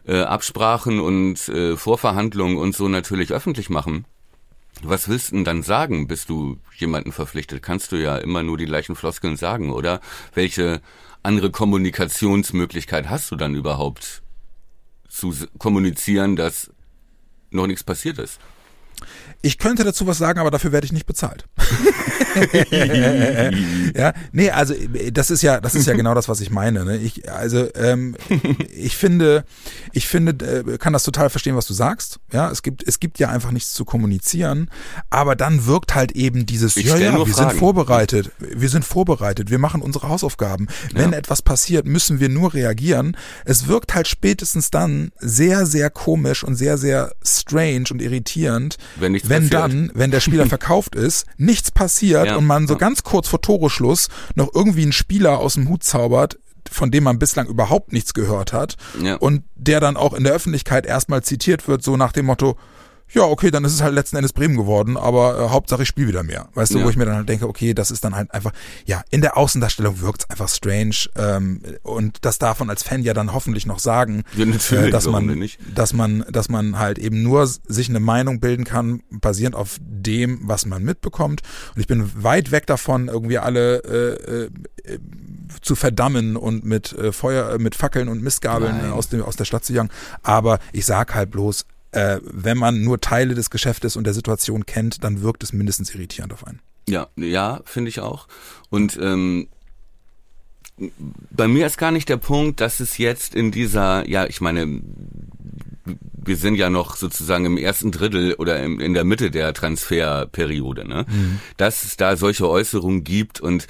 äh, 0.07 0.21
Absprachen 0.21 1.01
und 1.01 1.49
äh, 1.49 1.75
Vorverhandlungen 1.75 2.57
und 2.57 2.73
so 2.73 2.87
natürlich 2.87 3.33
öffentlich 3.33 3.69
machen. 3.69 4.05
Was 4.81 5.09
willst 5.09 5.31
du 5.31 5.35
denn 5.35 5.43
dann 5.43 5.61
sagen, 5.61 6.07
bis 6.07 6.25
du 6.25 6.57
jemanden 6.77 7.11
verpflichtet? 7.11 7.61
Kannst 7.61 7.91
du 7.91 7.97
ja 7.97 8.17
immer 8.17 8.41
nur 8.41 8.57
die 8.57 8.65
gleichen 8.65 8.95
Floskeln 8.95 9.35
sagen, 9.35 9.71
oder? 9.73 9.99
Welche 10.33 10.79
andere 11.21 11.51
Kommunikationsmöglichkeit 11.51 13.09
hast 13.09 13.29
du 13.31 13.35
dann 13.35 13.55
überhaupt 13.55 14.21
zu 15.09 15.33
kommunizieren, 15.57 16.37
dass 16.37 16.71
noch 17.49 17.67
nichts 17.67 17.83
passiert 17.83 18.19
ist? 18.19 18.39
Ich 19.41 19.57
könnte 19.57 19.83
dazu 19.83 20.05
was 20.07 20.17
sagen, 20.17 20.39
aber 20.39 20.51
dafür 20.51 20.71
werde 20.71 20.85
ich 20.85 20.91
nicht 20.91 21.05
bezahlt. 21.05 21.45
ja, 23.95 24.13
nee, 24.31 24.49
also 24.51 24.73
das 25.11 25.31
ist 25.31 25.41
ja, 25.41 25.59
das 25.59 25.75
ist 25.75 25.85
ja 25.87 25.93
genau 25.93 26.13
das, 26.13 26.27
was 26.29 26.41
ich 26.41 26.49
meine. 26.49 26.85
Ne? 26.85 26.97
Ich, 26.97 27.31
also 27.31 27.67
ähm, 27.75 28.15
ich 28.75 28.97
finde, 28.97 29.45
ich 29.93 30.07
finde, 30.07 30.63
äh, 30.73 30.77
kann 30.77 30.93
das 30.93 31.03
total 31.03 31.29
verstehen, 31.29 31.55
was 31.55 31.65
du 31.67 31.73
sagst. 31.73 32.19
Ja, 32.31 32.49
es 32.51 32.61
gibt, 32.63 32.85
es 32.87 32.99
gibt 32.99 33.19
ja 33.19 33.29
einfach 33.29 33.51
nichts 33.51 33.73
zu 33.73 33.85
kommunizieren, 33.85 34.69
aber 35.09 35.35
dann 35.35 35.65
wirkt 35.65 35.95
halt 35.95 36.11
eben 36.13 36.45
dieses, 36.45 36.77
Ich 36.77 36.85
ja, 36.85 36.97
ja, 36.97 37.13
wir 37.17 37.25
Fragen. 37.25 37.49
sind 37.51 37.59
vorbereitet, 37.59 38.31
wir 38.39 38.69
sind 38.69 38.85
vorbereitet, 38.85 39.49
wir 39.49 39.59
machen 39.59 39.81
unsere 39.81 40.09
Hausaufgaben. 40.09 40.67
Wenn 40.93 41.11
Ja. 41.11 41.17
etwas 41.17 41.41
passiert, 41.41 41.85
müssen 41.85 42.19
wir 42.19 42.29
nur 42.29 42.53
reagieren. 42.53 43.15
Es 43.45 43.67
wirkt 43.67 43.95
halt 43.95 44.07
spätestens 44.07 44.69
dann 44.71 45.11
sehr, 45.19 45.65
sehr 45.65 45.89
komisch 45.89 46.43
und 46.43 46.55
sehr, 46.55 46.77
sehr 46.77 47.11
strange 47.23 47.85
und 47.91 48.01
irritierend, 48.01 48.77
Wenn 48.99 49.13
nichts 49.13 49.28
wenn 49.29 49.49
passiert. 49.49 49.53
dann, 49.71 49.91
wenn 49.93 50.11
der 50.11 50.19
Spieler 50.19 50.45
verkauft 50.47 50.95
ist, 50.95 51.25
nichts 51.37 51.71
passiert 51.71 52.25
Ja, 52.27 52.35
und 52.35 52.45
man 52.45 52.67
so 52.67 52.73
ja. 52.73 52.79
ganz 52.79 53.03
kurz 53.03 53.27
vor 53.27 53.41
Toreschluss 53.41 54.09
noch 54.35 54.49
irgendwie 54.53 54.83
einen 54.83 54.91
Spieler 54.91 55.39
aus 55.39 55.53
dem 55.55 55.67
Hut 55.69 55.83
zaubert, 55.83 56.39
von 56.71 56.91
dem 56.91 57.03
man 57.03 57.17
bislang 57.19 57.47
überhaupt 57.47 57.93
nichts 57.93 58.13
gehört 58.13 58.53
hat 58.53 58.75
Ja. 59.01 59.15
und 59.15 59.43
der 59.55 59.79
dann 59.79 59.97
auch 59.97 60.13
in 60.13 60.23
der 60.23 60.33
Öffentlichkeit 60.33 60.85
erstmal 60.85 61.23
zitiert 61.23 61.67
wird, 61.67 61.81
so 61.83 61.97
nach 61.97 62.11
dem 62.11 62.25
Motto, 62.27 62.57
ja, 63.11 63.23
okay, 63.23 63.51
dann 63.51 63.63
ist 63.65 63.73
es 63.73 63.81
halt 63.81 63.93
letzten 63.93 64.15
Endes 64.17 64.33
Bremen 64.33 64.55
geworden, 64.55 64.97
aber 64.97 65.39
äh, 65.39 65.49
Hauptsache 65.49 65.83
ich 65.83 65.87
spiele 65.87 66.07
wieder 66.07 66.23
mehr. 66.23 66.49
Weißt 66.53 66.73
du, 66.73 66.79
Ja. 66.79 66.85
wo 66.85 66.89
ich 66.89 66.95
mir 66.97 67.05
dann 67.05 67.15
halt 67.15 67.29
denke, 67.29 67.47
okay, 67.47 67.73
das 67.73 67.91
ist 67.91 68.03
dann 68.03 68.15
halt 68.15 68.33
einfach, 68.33 68.51
ja, 68.85 69.01
in 69.09 69.21
der 69.21 69.37
Außendarstellung 69.37 70.01
wirkt 70.01 70.23
es 70.23 70.29
einfach 70.29 70.49
strange 70.49 70.95
ähm, 71.15 71.61
und 71.83 72.25
das 72.25 72.37
darf 72.39 72.59
man 72.59 72.69
als 72.69 72.83
Fan 72.83 73.01
ja 73.03 73.13
dann 73.13 73.33
hoffentlich 73.33 73.65
noch 73.65 73.79
sagen, 73.79 74.23
Ja, 74.35 74.45
äh, 74.45 74.89
dass 74.89 75.07
man, 75.07 75.47
dass 75.73 75.93
man, 75.93 76.25
dass 76.29 76.49
man 76.49 76.77
halt 76.79 76.99
eben 76.99 77.23
nur 77.23 77.45
sich 77.47 77.89
eine 77.89 77.99
Meinung 77.99 78.39
bilden 78.39 78.63
kann, 78.63 79.01
basierend 79.09 79.55
auf 79.55 79.77
dem, 79.81 80.41
was 80.43 80.65
man 80.65 80.83
mitbekommt. 80.83 81.41
Und 81.75 81.81
ich 81.81 81.87
bin 81.87 82.11
weit 82.23 82.51
weg 82.51 82.67
davon, 82.67 83.07
irgendwie 83.07 83.37
alle 83.37 83.77
äh, 83.83 84.43
äh, 84.93 84.99
zu 85.61 85.75
verdammen 85.75 86.35
und 86.37 86.63
mit 86.63 86.93
äh, 86.93 87.11
Feuer, 87.11 87.51
äh, 87.53 87.57
mit 87.57 87.75
Fackeln 87.75 88.07
und 88.07 88.21
Mistgabeln 88.21 88.77
Nein. 88.77 88.91
aus 88.91 89.09
dem 89.09 89.23
aus 89.23 89.35
der 89.35 89.45
Stadt 89.45 89.65
zu 89.65 89.73
jagen. 89.73 89.89
Aber 90.23 90.59
ich 90.71 90.85
sag 90.85 91.15
halt 91.15 91.31
bloß, 91.31 91.65
äh, 91.91 92.19
wenn 92.23 92.57
man 92.57 92.83
nur 92.83 93.01
Teile 93.01 93.35
des 93.35 93.49
Geschäftes 93.49 93.95
und 93.95 94.03
der 94.03 94.13
Situation 94.13 94.65
kennt, 94.65 95.03
dann 95.03 95.21
wirkt 95.21 95.43
es 95.43 95.53
mindestens 95.53 95.93
irritierend 95.93 96.33
auf 96.33 96.45
einen. 96.45 96.59
Ja, 96.87 97.07
ja, 97.15 97.61
finde 97.65 97.89
ich 97.89 97.99
auch. 97.99 98.27
Und 98.69 98.97
ähm, 99.01 99.47
bei 101.31 101.47
mir 101.47 101.67
ist 101.67 101.77
gar 101.77 101.91
nicht 101.91 102.09
der 102.09 102.17
Punkt, 102.17 102.61
dass 102.61 102.79
es 102.79 102.97
jetzt 102.97 103.35
in 103.35 103.51
dieser, 103.51 104.07
ja, 104.07 104.25
ich 104.25 104.41
meine, 104.41 104.81
wir 105.85 106.37
sind 106.37 106.55
ja 106.55 106.69
noch 106.69 106.95
sozusagen 106.95 107.45
im 107.45 107.57
ersten 107.57 107.91
Drittel 107.91 108.33
oder 108.35 108.61
im, 108.61 108.79
in 108.79 108.93
der 108.93 109.03
Mitte 109.03 109.31
der 109.31 109.53
Transferperiode, 109.53 110.87
ne? 110.87 111.05
Dass 111.57 111.83
es 111.83 111.97
da 111.97 112.15
solche 112.15 112.47
Äußerungen 112.47 113.03
gibt 113.03 113.41
und 113.41 113.67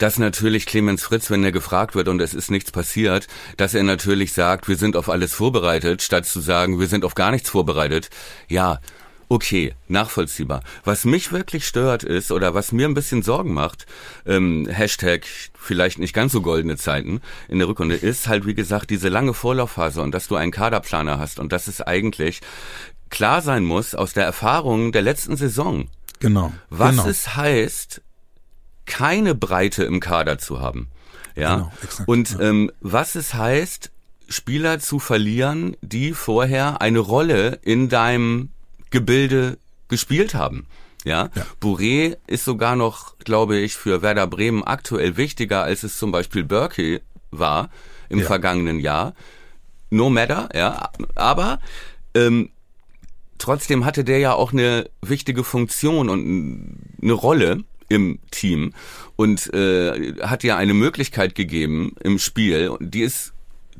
dass 0.00 0.18
natürlich 0.18 0.64
Clemens 0.64 1.02
Fritz, 1.02 1.30
wenn 1.30 1.44
er 1.44 1.52
gefragt 1.52 1.94
wird 1.94 2.08
und 2.08 2.20
es 2.22 2.32
ist 2.32 2.50
nichts 2.50 2.72
passiert, 2.72 3.28
dass 3.58 3.74
er 3.74 3.82
natürlich 3.82 4.32
sagt, 4.32 4.66
wir 4.66 4.76
sind 4.76 4.96
auf 4.96 5.10
alles 5.10 5.34
vorbereitet, 5.34 6.00
statt 6.00 6.24
zu 6.24 6.40
sagen, 6.40 6.80
wir 6.80 6.86
sind 6.86 7.04
auf 7.04 7.14
gar 7.14 7.30
nichts 7.30 7.50
vorbereitet. 7.50 8.08
Ja, 8.48 8.80
okay, 9.28 9.74
nachvollziehbar. 9.88 10.62
Was 10.84 11.04
mich 11.04 11.32
wirklich 11.32 11.66
stört 11.66 12.02
ist, 12.02 12.32
oder 12.32 12.54
was 12.54 12.72
mir 12.72 12.88
ein 12.88 12.94
bisschen 12.94 13.22
Sorgen 13.22 13.52
macht, 13.52 13.84
ähm, 14.24 14.66
Hashtag 14.70 15.26
vielleicht 15.54 15.98
nicht 15.98 16.14
ganz 16.14 16.32
so 16.32 16.40
goldene 16.40 16.78
Zeiten 16.78 17.20
in 17.48 17.58
der 17.58 17.68
Rückrunde, 17.68 17.94
ist 17.94 18.26
halt, 18.26 18.46
wie 18.46 18.54
gesagt, 18.54 18.88
diese 18.88 19.10
lange 19.10 19.34
Vorlaufphase 19.34 20.00
und 20.00 20.12
dass 20.12 20.28
du 20.28 20.36
einen 20.36 20.50
Kaderplaner 20.50 21.18
hast 21.18 21.38
und 21.38 21.52
dass 21.52 21.68
es 21.68 21.82
eigentlich 21.82 22.40
klar 23.10 23.42
sein 23.42 23.64
muss 23.64 23.94
aus 23.94 24.14
der 24.14 24.24
Erfahrung 24.24 24.92
der 24.92 25.02
letzten 25.02 25.36
Saison, 25.36 25.88
Genau. 26.20 26.54
was 26.70 26.92
genau. 26.92 27.06
es 27.06 27.36
heißt, 27.36 28.00
keine 28.86 29.34
Breite 29.34 29.84
im 29.84 30.00
Kader 30.00 30.38
zu 30.38 30.60
haben. 30.60 30.88
Ja. 31.36 31.56
Genau, 31.56 31.72
exakt, 31.82 32.08
und 32.08 32.30
ja. 32.32 32.40
ähm, 32.40 32.72
was 32.80 33.14
es 33.14 33.34
heißt, 33.34 33.90
Spieler 34.28 34.78
zu 34.78 34.98
verlieren, 34.98 35.76
die 35.80 36.12
vorher 36.12 36.80
eine 36.80 36.98
Rolle 37.00 37.58
in 37.62 37.88
deinem 37.88 38.50
Gebilde 38.90 39.58
gespielt 39.88 40.34
haben. 40.34 40.66
Ja, 41.04 41.30
Ja. 41.34 41.46
Bourré 41.60 42.16
ist 42.26 42.44
sogar 42.44 42.76
noch, 42.76 43.16
glaube 43.18 43.56
ich, 43.56 43.74
für 43.74 44.02
Werder 44.02 44.26
Bremen 44.26 44.62
aktuell 44.64 45.16
wichtiger, 45.16 45.62
als 45.62 45.82
es 45.82 45.98
zum 45.98 46.12
Beispiel 46.12 46.44
Berkey 46.44 47.00
war 47.30 47.70
im 48.08 48.18
Ja. 48.20 48.26
vergangenen 48.26 48.80
Jahr. 48.80 49.14
No 49.90 50.10
matter, 50.10 50.48
ja, 50.54 50.90
aber 51.16 51.58
ähm, 52.14 52.50
trotzdem 53.38 53.84
hatte 53.84 54.04
der 54.04 54.18
ja 54.18 54.34
auch 54.34 54.52
eine 54.52 54.88
wichtige 55.02 55.42
Funktion 55.42 56.08
und 56.08 56.76
eine 57.02 57.12
Rolle 57.12 57.64
im 57.90 58.20
Team 58.30 58.72
und 59.16 59.52
äh, 59.52 60.14
hat 60.22 60.44
ja 60.44 60.56
eine 60.56 60.72
Möglichkeit 60.72 61.34
gegeben 61.34 61.94
im 62.00 62.18
Spiel, 62.18 62.74
die 62.80 63.02
ist 63.02 63.34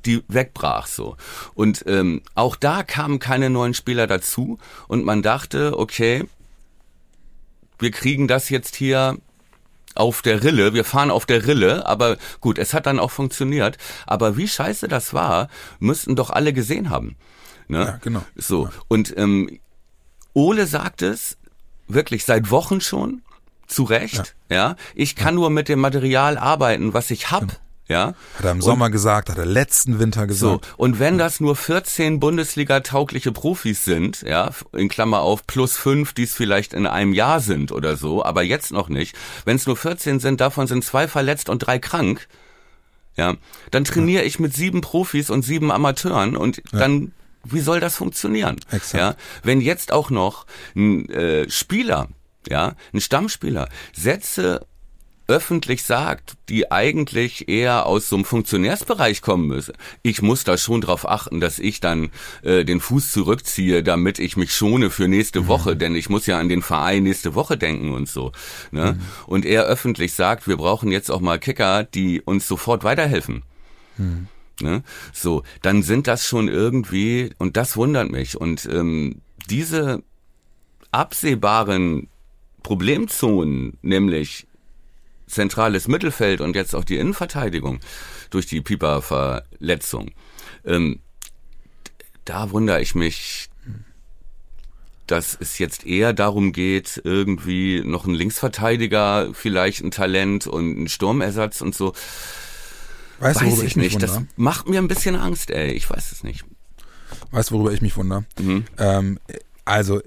die 0.05 0.23
wegbrach 0.29 0.87
so. 0.87 1.17
Und 1.55 1.85
ähm, 1.87 2.23
auch 2.35 2.57
da 2.57 2.83
kamen 2.83 3.19
keine 3.19 3.49
neuen 3.51 3.73
Spieler 3.73 4.07
dazu 4.07 4.59
und 4.89 5.05
man 5.05 5.23
dachte, 5.23 5.79
okay, 5.79 6.25
wir 7.79 7.91
kriegen 7.91 8.29
das 8.29 8.51
jetzt 8.51 8.77
hier 8.77 9.17
auf 9.95 10.23
der 10.23 10.43
Rille, 10.43 10.75
wir 10.75 10.85
fahren 10.85 11.11
auf 11.11 11.27
der 11.27 11.47
Rille, 11.47 11.87
aber 11.87 12.17
gut, 12.41 12.59
es 12.59 12.75
hat 12.75 12.87
dann 12.87 12.99
auch 12.99 13.11
funktioniert. 13.11 13.77
Aber 14.07 14.37
wie 14.37 14.49
scheiße 14.49 14.89
das 14.89 15.15
war, 15.15 15.49
müssten 15.79 16.17
doch 16.17 16.31
alle 16.31 16.53
gesehen 16.53 16.91
haben. 16.91 17.17
Ne? 17.69 17.79
Ja, 17.79 17.99
genau. 18.03 18.23
So, 18.37 18.69
und 18.89 19.17
ähm, 19.17 19.61
Ole 20.33 20.67
sagt 20.67 21.03
es 21.03 21.39
wirklich 21.89 22.25
seit 22.25 22.51
Wochen 22.51 22.81
schon, 22.81 23.23
zu 23.71 23.85
Recht, 23.85 24.35
ja. 24.49 24.77
Ich 24.95 25.17
kann 25.17 25.35
nur 25.35 25.51
mit 25.51 25.69
dem 25.69 25.79
Material 25.81 26.37
arbeiten, 26.39 26.93
was 26.95 27.11
ich 27.11 27.31
hab, 27.31 27.59
ja. 27.89 28.15
Hat 28.39 28.45
er 28.45 28.53
im 28.53 28.63
Sommer 28.63 28.89
gesagt, 28.91 29.31
hat 29.31 29.39
er 29.39 29.47
letzten 29.47 29.99
Winter 29.99 30.23
So, 30.33 30.59
gesagt. 30.59 30.75
und 30.77 30.99
wenn 31.01 31.19
das 31.19 31.41
nur 31.41 31.57
14 31.57 32.21
Bundesliga-taugliche 32.21 33.33
Profis 33.33 33.85
sind, 33.85 34.23
ja, 34.23 34.51
in 34.73 34.89
Klammer 34.89 35.21
auf 35.21 35.47
plus 35.47 35.77
fünf, 35.77 36.13
die 36.13 36.23
es 36.23 36.35
vielleicht 36.35 36.73
in 36.73 36.87
einem 36.87 37.13
Jahr 37.15 37.41
sind 37.41 37.73
oder 37.73 37.97
so, 37.97 38.25
aber 38.25 38.43
jetzt 38.43 38.71
noch 38.73 38.89
nicht, 38.89 39.17
wenn 39.45 39.57
es 39.57 39.67
nur 39.67 39.77
14 39.77 40.21
sind, 40.21 40.41
davon 40.41 40.67
sind 40.67 40.85
zwei 40.85 41.09
verletzt 41.09 41.49
und 41.49 41.59
drei 41.61 41.79
krank, 41.79 42.29
ja, 43.17 43.35
dann 43.73 43.85
trainiere 43.85 44.23
ich 44.23 44.39
mit 44.39 44.55
sieben 44.55 44.81
Profis 44.83 45.31
und 45.31 45.43
sieben 45.43 45.73
Amateuren 45.73 46.37
und 46.37 46.63
dann, 46.73 47.13
wie 47.45 47.61
soll 47.61 47.81
das 47.81 47.97
funktionieren? 47.97 48.57
Exakt. 48.71 48.95
Ja, 48.95 49.15
wenn 49.43 49.61
jetzt 49.61 49.93
auch 49.93 50.11
noch 50.11 50.47
ein 50.77 51.09
äh, 51.11 51.51
Spieler, 51.51 52.09
ja, 52.49 52.75
ein 52.93 53.01
Stammspieler, 53.01 53.69
Sätze 53.93 54.67
öffentlich 55.31 55.85
sagt, 55.85 56.35
die 56.49 56.73
eigentlich 56.73 57.49
eher 57.49 57.87
aus 57.87 58.09
so 58.09 58.17
einem 58.17 58.25
Funktionärsbereich 58.25 59.23
kommen 59.23 59.47
müsse. 59.47 59.75
Ich 60.03 60.23
muss 60.23 60.43
da 60.43 60.59
schon 60.59 60.81
drauf 60.81 61.09
achten, 61.09 61.39
dass 61.39 61.61
ich 61.61 61.79
dann 61.79 62.11
äh, 62.43 62.65
den 62.65 62.81
Fuß 62.81 63.13
zurückziehe, 63.13 63.85
damit 63.85 64.19
ich 64.19 64.37
mich 64.37 64.53
schone 64.53 64.91
für 64.91 65.07
nächste 65.07 65.47
Woche, 65.47 65.77
denn 65.77 65.95
ich 65.95 66.09
muss 66.09 66.27
ja 66.27 66.41
an 66.41 66.49
den 66.49 66.63
Verein 66.63 67.05
nächste 67.05 67.37
Woche 67.37 67.57
denken 67.57 67.93
und 67.93 68.09
so. 68.09 68.33
Ne? 68.73 68.99
Und 69.27 69.47
er 69.47 69.67
öffentlich 69.67 70.15
sagt, 70.15 70.49
wir 70.49 70.57
brauchen 70.57 70.91
jetzt 70.91 71.13
auch 71.13 71.21
mal 71.21 71.39
Kicker, 71.39 71.85
die 71.85 72.21
uns 72.21 72.49
sofort 72.49 72.83
weiterhelfen. 72.83 73.45
Ne? 74.61 74.83
So, 75.13 75.45
dann 75.63 75.85
sind 75.85 76.09
das 76.09 76.27
schon 76.27 76.49
irgendwie, 76.49 77.31
und 77.39 77.57
das 77.57 77.77
wundert 77.77 78.11
mich. 78.11 78.37
Und 78.37 78.67
ähm, 78.67 79.21
diese 79.49 80.03
absehbaren 80.91 82.09
Problemzonen, 82.63 83.79
nämlich 83.83 84.47
zentrales 85.27 85.89
Mittelfeld 85.89 86.41
und 86.41 86.57
jetzt 86.57 86.75
auch 86.75 86.85
die 86.85 86.97
Innenverteidigung 86.97 87.81
durch 88.31 88.47
die 88.47 88.61
Pieper-Verletzung, 88.61 90.11
ähm, 90.65 91.01
da 92.25 92.51
wundere 92.51 92.81
ich 92.81 92.95
mich, 92.95 93.49
dass 95.07 95.37
es 95.41 95.59
jetzt 95.59 95.87
eher 95.87 96.13
darum 96.13 96.53
geht, 96.53 97.01
irgendwie 97.03 97.83
noch 97.85 98.07
ein 98.07 98.15
Linksverteidiger, 98.15 99.31
vielleicht 99.33 99.83
ein 99.83 99.91
Talent 99.91 100.47
und 100.47 100.83
ein 100.83 100.89
Sturmersatz 100.89 101.61
und 101.61 101.75
so. 101.75 101.95
Weißt 103.19 103.41
du, 103.41 103.45
Weiß 103.45 103.51
worüber 103.51 103.63
ich 103.65 103.71
ich 103.71 103.77
mich 103.77 103.85
nicht. 103.95 104.03
Das 104.03 104.15
wundere? 104.15 104.29
macht 104.37 104.69
mir 104.69 104.79
ein 104.79 104.89
bisschen 104.89 105.17
Angst, 105.17 105.51
ey. 105.51 105.73
Ich 105.73 105.91
weiß 105.91 106.13
es 106.13 106.23
nicht. 106.23 106.45
Weißt 107.33 107.51
du, 107.51 107.55
worüber 107.57 107.73
ich 107.73 107.83
mich 107.83 107.97
wundere? 107.97 108.25
Mhm. 108.39 108.65
Ähm, 108.79 109.19
also 109.65 110.01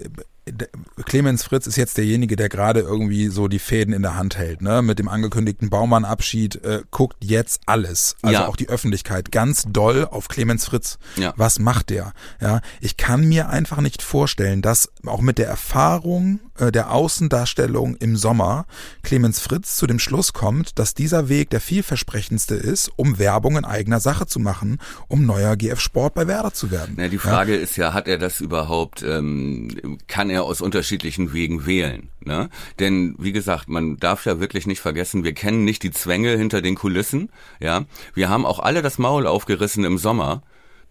Clemens 1.04 1.44
Fritz 1.44 1.66
ist 1.66 1.76
jetzt 1.76 1.96
derjenige, 1.96 2.36
der 2.36 2.48
gerade 2.48 2.80
irgendwie 2.80 3.28
so 3.28 3.48
die 3.48 3.58
Fäden 3.58 3.94
in 3.94 4.02
der 4.02 4.16
Hand 4.16 4.36
hält, 4.36 4.60
ne? 4.62 4.82
Mit 4.82 4.98
dem 4.98 5.08
angekündigten 5.08 5.70
Baumann-Abschied 5.70 6.62
äh, 6.64 6.82
guckt 6.90 7.16
jetzt 7.24 7.62
alles, 7.66 8.16
also 8.22 8.34
Ja. 8.34 8.46
auch 8.46 8.56
die 8.56 8.68
Öffentlichkeit, 8.68 9.32
ganz 9.32 9.64
doll 9.68 10.04
auf 10.10 10.28
Clemens 10.28 10.66
Fritz. 10.66 10.98
Ja. 11.16 11.32
Was 11.36 11.58
macht 11.58 11.90
der? 11.90 12.12
Ja, 12.40 12.60
ich 12.80 12.96
kann 12.96 13.24
mir 13.24 13.48
einfach 13.48 13.80
nicht 13.80 14.02
vorstellen, 14.02 14.60
dass 14.62 14.90
auch 15.06 15.20
mit 15.20 15.38
der 15.38 15.48
Erfahrung 15.48 16.40
äh, 16.58 16.70
der 16.70 16.90
Außendarstellung 16.92 17.96
im 17.96 18.16
Sommer 18.16 18.66
Clemens 19.02 19.40
Fritz 19.40 19.76
zu 19.76 19.86
dem 19.86 19.98
Schluss 19.98 20.32
kommt, 20.32 20.78
dass 20.78 20.94
dieser 20.94 21.28
Weg 21.28 21.50
der 21.50 21.60
vielversprechendste 21.60 22.54
ist, 22.54 22.90
um 22.96 23.18
Werbung 23.18 23.56
in 23.56 23.64
eigener 23.64 24.00
Sache 24.00 24.26
zu 24.26 24.40
machen, 24.40 24.78
um 25.08 25.24
neuer 25.26 25.56
GF 25.56 25.80
Sport 25.80 26.14
bei 26.14 26.26
Werder 26.26 26.52
zu 26.52 26.70
werden. 26.70 26.94
Na, 26.96 27.08
die 27.08 27.18
Frage 27.18 27.56
ist 27.56 27.76
ja, 27.76 27.92
hat 27.94 28.08
er 28.08 28.18
das 28.18 28.40
überhaupt, 28.40 29.02
ähm, 29.02 29.98
kann 30.06 30.30
er 30.30 30.33
aus 30.42 30.60
unterschiedlichen 30.60 31.32
Wegen 31.32 31.66
wählen. 31.66 32.08
Ne? 32.20 32.48
Denn 32.78 33.14
wie 33.18 33.32
gesagt, 33.32 33.68
man 33.68 33.98
darf 33.98 34.26
ja 34.26 34.40
wirklich 34.40 34.66
nicht 34.66 34.80
vergessen, 34.80 35.24
wir 35.24 35.34
kennen 35.34 35.64
nicht 35.64 35.82
die 35.82 35.90
Zwänge 35.90 36.36
hinter 36.36 36.62
den 36.62 36.74
Kulissen. 36.74 37.30
Ja, 37.60 37.84
wir 38.14 38.28
haben 38.28 38.44
auch 38.44 38.58
alle 38.58 38.82
das 38.82 38.98
Maul 38.98 39.26
aufgerissen 39.26 39.84
im 39.84 39.98
Sommer, 39.98 40.42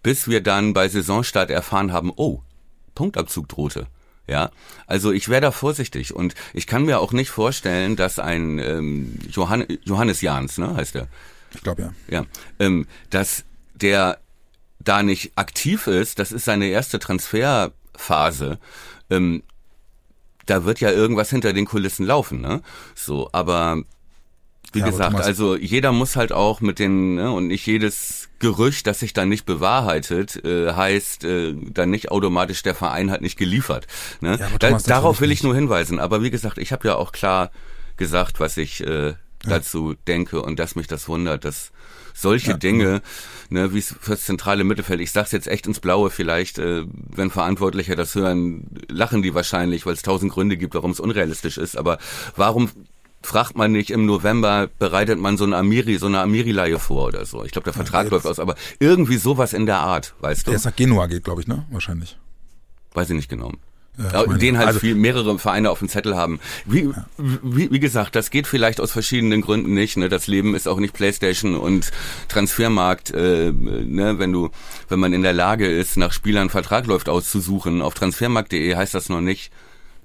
bis 0.02 0.28
wir 0.28 0.42
dann 0.42 0.72
bei 0.72 0.88
Saisonstart 0.88 1.50
erfahren 1.50 1.92
haben, 1.92 2.12
oh, 2.16 2.42
Punktabzug 2.94 3.48
drohte. 3.48 3.86
Ja, 4.26 4.50
also 4.86 5.12
ich 5.12 5.28
wäre 5.28 5.42
da 5.42 5.50
vorsichtig 5.50 6.14
und 6.14 6.34
ich 6.54 6.66
kann 6.66 6.84
mir 6.84 7.00
auch 7.00 7.12
nicht 7.12 7.30
vorstellen, 7.30 7.94
dass 7.94 8.18
ein 8.18 8.58
ähm, 8.58 9.18
Johann, 9.30 9.66
Johannes 9.82 10.22
Jahns, 10.22 10.56
ne, 10.56 10.74
heißt 10.74 10.96
er. 10.96 11.08
Ich 11.54 11.62
glaube 11.62 11.82
ja. 11.82 11.92
Ja, 12.08 12.26
ähm, 12.58 12.86
dass 13.10 13.44
der 13.74 14.18
da 14.78 15.02
nicht 15.02 15.32
aktiv 15.36 15.86
ist, 15.86 16.18
das 16.18 16.32
ist 16.32 16.44
seine 16.44 16.68
erste 16.68 16.98
Transferphase. 16.98 18.58
Ähm, 19.10 19.42
da 20.46 20.64
wird 20.64 20.80
ja 20.80 20.90
irgendwas 20.90 21.30
hinter 21.30 21.52
den 21.52 21.64
Kulissen 21.64 22.06
laufen, 22.06 22.40
ne? 22.40 22.62
So, 22.94 23.28
aber 23.32 23.82
wie 24.72 24.80
ja, 24.80 24.86
gesagt, 24.86 25.20
also 25.20 25.56
jeder 25.56 25.92
muss 25.92 26.16
halt 26.16 26.32
auch 26.32 26.60
mit 26.60 26.78
den 26.78 27.14
ne, 27.14 27.30
und 27.30 27.46
nicht 27.46 27.66
jedes 27.66 28.28
Gerücht, 28.40 28.86
das 28.86 29.00
sich 29.00 29.12
dann 29.12 29.28
nicht 29.28 29.46
bewahrheitet, 29.46 30.44
äh, 30.44 30.72
heißt 30.72 31.24
äh, 31.24 31.54
dann 31.54 31.90
nicht 31.90 32.10
automatisch 32.10 32.62
der 32.62 32.74
Verein 32.74 33.10
hat 33.10 33.20
nicht 33.20 33.38
geliefert. 33.38 33.86
Ne? 34.20 34.36
Ja, 34.38 34.48
da, 34.58 34.76
darauf 34.78 35.20
will 35.20 35.30
ich 35.30 35.44
nur 35.44 35.54
hinweisen. 35.54 36.00
Aber 36.00 36.22
wie 36.22 36.30
gesagt, 36.30 36.58
ich 36.58 36.72
habe 36.72 36.88
ja 36.88 36.96
auch 36.96 37.12
klar 37.12 37.50
gesagt, 37.96 38.40
was 38.40 38.56
ich 38.56 38.84
äh, 38.84 39.14
dazu 39.44 39.92
ja. 39.92 39.98
denke 40.08 40.42
und 40.42 40.58
dass 40.58 40.74
mich 40.74 40.88
das 40.88 41.08
wundert, 41.08 41.44
dass 41.44 41.70
solche 42.14 42.52
ja. 42.52 42.56
Dinge, 42.56 43.02
ne, 43.50 43.74
wie 43.74 43.78
es 43.78 43.94
fürs 44.00 44.24
zentrale 44.24 44.64
Mittelfeld, 44.64 45.00
ich 45.00 45.12
sag's 45.12 45.32
jetzt 45.32 45.48
echt 45.48 45.66
ins 45.66 45.80
Blaue, 45.80 46.10
vielleicht, 46.10 46.58
äh, 46.58 46.84
wenn 46.86 47.30
Verantwortliche 47.30 47.96
das 47.96 48.14
hören, 48.14 48.66
lachen 48.88 49.22
die 49.22 49.34
wahrscheinlich, 49.34 49.84
weil 49.84 49.94
es 49.94 50.02
tausend 50.02 50.32
Gründe 50.32 50.56
gibt, 50.56 50.74
warum 50.74 50.92
es 50.92 51.00
unrealistisch 51.00 51.58
ist. 51.58 51.76
Aber 51.76 51.98
warum 52.36 52.70
fragt 53.22 53.56
man 53.56 53.72
nicht 53.72 53.90
im 53.90 54.06
November, 54.06 54.68
bereitet 54.78 55.18
man 55.18 55.36
so 55.36 55.44
eine 55.44 55.56
Amiri, 55.56 55.98
so 55.98 56.06
eine 56.06 56.20
Amiri-Leihe 56.20 56.78
vor 56.78 57.06
oder 57.06 57.24
so. 57.24 57.44
Ich 57.44 57.52
glaube, 57.52 57.64
der 57.64 57.72
Vertrag 57.72 58.06
ja, 58.06 58.10
läuft 58.10 58.26
aus, 58.26 58.38
aber 58.38 58.54
irgendwie 58.78 59.16
sowas 59.16 59.52
in 59.54 59.66
der 59.66 59.78
Art, 59.78 60.14
weißt 60.20 60.46
du? 60.46 60.50
Der 60.50 60.56
ist 60.56 60.64
nach 60.64 60.76
Genua 60.76 61.06
geht, 61.06 61.24
glaube 61.24 61.40
ich, 61.40 61.48
ne? 61.48 61.66
Wahrscheinlich. 61.70 62.18
Weiß 62.92 63.08
ich 63.10 63.16
nicht 63.16 63.30
genau. 63.30 63.52
Meine, 63.96 64.38
den 64.38 64.58
halt 64.58 64.68
also, 64.68 64.80
viel 64.80 64.96
mehrere 64.96 65.38
Vereine 65.38 65.70
auf 65.70 65.78
dem 65.78 65.88
Zettel 65.88 66.16
haben. 66.16 66.40
Wie, 66.64 66.84
ja. 66.84 67.06
wie, 67.16 67.70
wie 67.70 67.80
gesagt, 67.80 68.16
das 68.16 68.30
geht 68.30 68.46
vielleicht 68.46 68.80
aus 68.80 68.90
verschiedenen 68.90 69.40
Gründen 69.40 69.74
nicht. 69.74 69.96
Ne? 69.96 70.08
Das 70.08 70.26
Leben 70.26 70.54
ist 70.54 70.66
auch 70.66 70.80
nicht 70.80 70.94
Playstation 70.94 71.54
und 71.56 71.92
Transfermarkt. 72.28 73.12
Äh, 73.12 73.52
ne? 73.52 74.18
Wenn 74.18 74.32
du, 74.32 74.50
wenn 74.88 74.98
man 74.98 75.12
in 75.12 75.22
der 75.22 75.32
Lage 75.32 75.68
ist, 75.68 75.96
nach 75.96 76.12
Spielern 76.12 76.50
Vertrag 76.50 76.86
läuft 76.86 77.08
auszusuchen, 77.08 77.82
auf 77.82 77.94
transfermarkt.de 77.94 78.74
heißt 78.74 78.94
das 78.94 79.08
noch 79.08 79.20
nicht, 79.20 79.52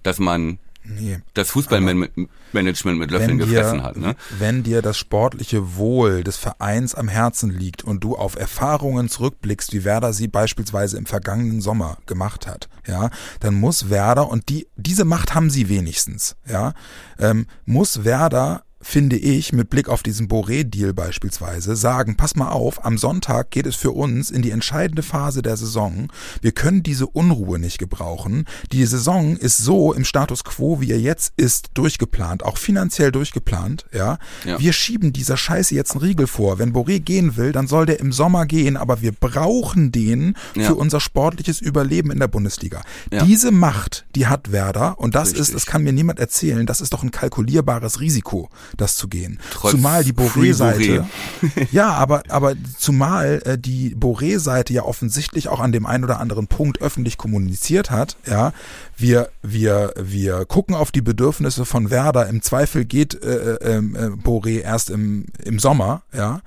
dass 0.03 0.19
man 0.19 0.59
Nee. 0.89 1.19
Das 1.35 1.51
Fußballmanagement 1.51 2.97
mit 2.97 3.11
Löffeln 3.11 3.37
dir, 3.37 3.45
gefressen 3.45 3.83
hat. 3.83 3.95
Ne? 3.97 4.15
Wenn 4.39 4.63
dir 4.63 4.81
das 4.81 4.97
sportliche 4.97 5.75
Wohl 5.75 6.23
des 6.23 6.37
Vereins 6.37 6.95
am 6.95 7.07
Herzen 7.07 7.51
liegt 7.51 7.83
und 7.83 8.03
du 8.03 8.15
auf 8.15 8.35
Erfahrungen 8.35 9.07
zurückblickst, 9.07 9.71
wie 9.73 9.83
Werder 9.83 10.13
sie 10.13 10.27
beispielsweise 10.27 10.97
im 10.97 11.05
vergangenen 11.05 11.61
Sommer 11.61 11.99
gemacht 12.07 12.47
hat, 12.47 12.69
ja, 12.87 13.11
dann 13.39 13.53
muss 13.53 13.89
Werder 13.89 14.29
und 14.29 14.49
die 14.49 14.67
diese 14.77 15.05
Macht 15.05 15.35
haben 15.35 15.51
sie 15.51 15.69
wenigstens, 15.69 16.35
ja, 16.47 16.73
ähm, 17.19 17.45
muss 17.65 18.03
Werder 18.03 18.63
finde 18.81 19.17
ich, 19.17 19.51
mit 19.51 19.69
Blick 19.69 19.89
auf 19.89 20.03
diesen 20.03 20.27
Boré-Deal 20.27 20.93
beispielsweise, 20.93 21.75
sagen, 21.75 22.15
pass 22.15 22.35
mal 22.35 22.49
auf, 22.49 22.85
am 22.85 22.97
Sonntag 22.97 23.51
geht 23.51 23.65
es 23.65 23.75
für 23.75 23.91
uns 23.91 24.31
in 24.31 24.41
die 24.41 24.51
entscheidende 24.51 25.03
Phase 25.03 25.41
der 25.41 25.57
Saison. 25.57 26.11
Wir 26.41 26.53
können 26.53 26.81
diese 26.81 27.05
Unruhe 27.05 27.59
nicht 27.59 27.77
gebrauchen. 27.77 28.45
Die 28.71 28.85
Saison 28.85 29.35
ist 29.35 29.57
so 29.57 29.93
im 29.93 30.05
Status 30.05 30.43
quo, 30.43 30.79
wie 30.79 30.91
er 30.91 30.99
jetzt 30.99 31.33
ist, 31.35 31.71
durchgeplant, 31.73 32.43
auch 32.43 32.57
finanziell 32.57 33.11
durchgeplant, 33.11 33.85
ja. 33.93 34.17
ja. 34.45 34.59
Wir 34.59 34.71
schieben 34.71 35.11
dieser 35.11 35.35
Scheiße 35.35 35.75
jetzt 35.75 35.91
einen 35.91 36.01
Riegel 36.01 36.27
vor. 36.27 36.57
Wenn 36.57 36.73
Boré 36.73 36.99
gehen 36.99 37.35
will, 37.35 37.51
dann 37.51 37.67
soll 37.67 37.85
der 37.85 37.99
im 37.99 38.13
Sommer 38.13 38.45
gehen, 38.45 38.77
aber 38.77 39.01
wir 39.01 39.11
brauchen 39.11 39.91
den 39.91 40.35
ja. 40.55 40.63
für 40.63 40.75
unser 40.75 41.01
sportliches 41.01 41.59
Überleben 41.59 42.11
in 42.11 42.19
der 42.19 42.27
Bundesliga. 42.27 42.81
Ja. 43.11 43.25
Diese 43.25 43.51
Macht, 43.51 44.05
die 44.15 44.27
hat 44.27 44.51
Werder 44.51 44.99
und 44.99 45.15
das 45.15 45.29
Richtig. 45.29 45.41
ist, 45.41 45.55
das 45.55 45.65
kann 45.65 45.83
mir 45.83 45.93
niemand 45.93 46.19
erzählen, 46.19 46.65
das 46.65 46.79
ist 46.79 46.93
doch 46.93 47.03
ein 47.03 47.11
kalkulierbares 47.11 47.99
Risiko 47.99 48.49
das 48.77 48.95
zu 48.95 49.07
gehen. 49.07 49.39
Trotz 49.51 49.71
zumal 49.71 50.03
die 50.03 50.13
Boré-Seite, 50.13 51.05
ja, 51.71 51.91
aber 51.93 52.23
aber 52.29 52.55
zumal 52.77 53.41
äh, 53.45 53.57
die 53.57 53.95
Boré-Seite 53.95 54.73
ja 54.73 54.83
offensichtlich 54.83 55.47
auch 55.47 55.59
an 55.59 55.71
dem 55.71 55.85
einen 55.85 56.03
oder 56.03 56.19
anderen 56.19 56.47
Punkt 56.47 56.81
öffentlich 56.81 57.17
kommuniziert 57.17 57.91
hat. 57.91 58.17
Ja, 58.25 58.53
wir 58.97 59.29
wir 59.41 59.93
wir 59.97 60.45
gucken 60.45 60.75
auf 60.75 60.91
die 60.91 61.01
Bedürfnisse 61.01 61.65
von 61.65 61.89
Werder. 61.89 62.27
Im 62.27 62.41
Zweifel 62.41 62.85
geht 62.85 63.23
äh, 63.23 63.55
äh, 63.55 63.77
ähm, 63.77 63.95
äh, 63.95 64.07
Boré 64.07 64.61
erst 64.61 64.89
im 64.89 65.25
im 65.43 65.59
Sommer. 65.59 66.01
Ja, 66.13 66.41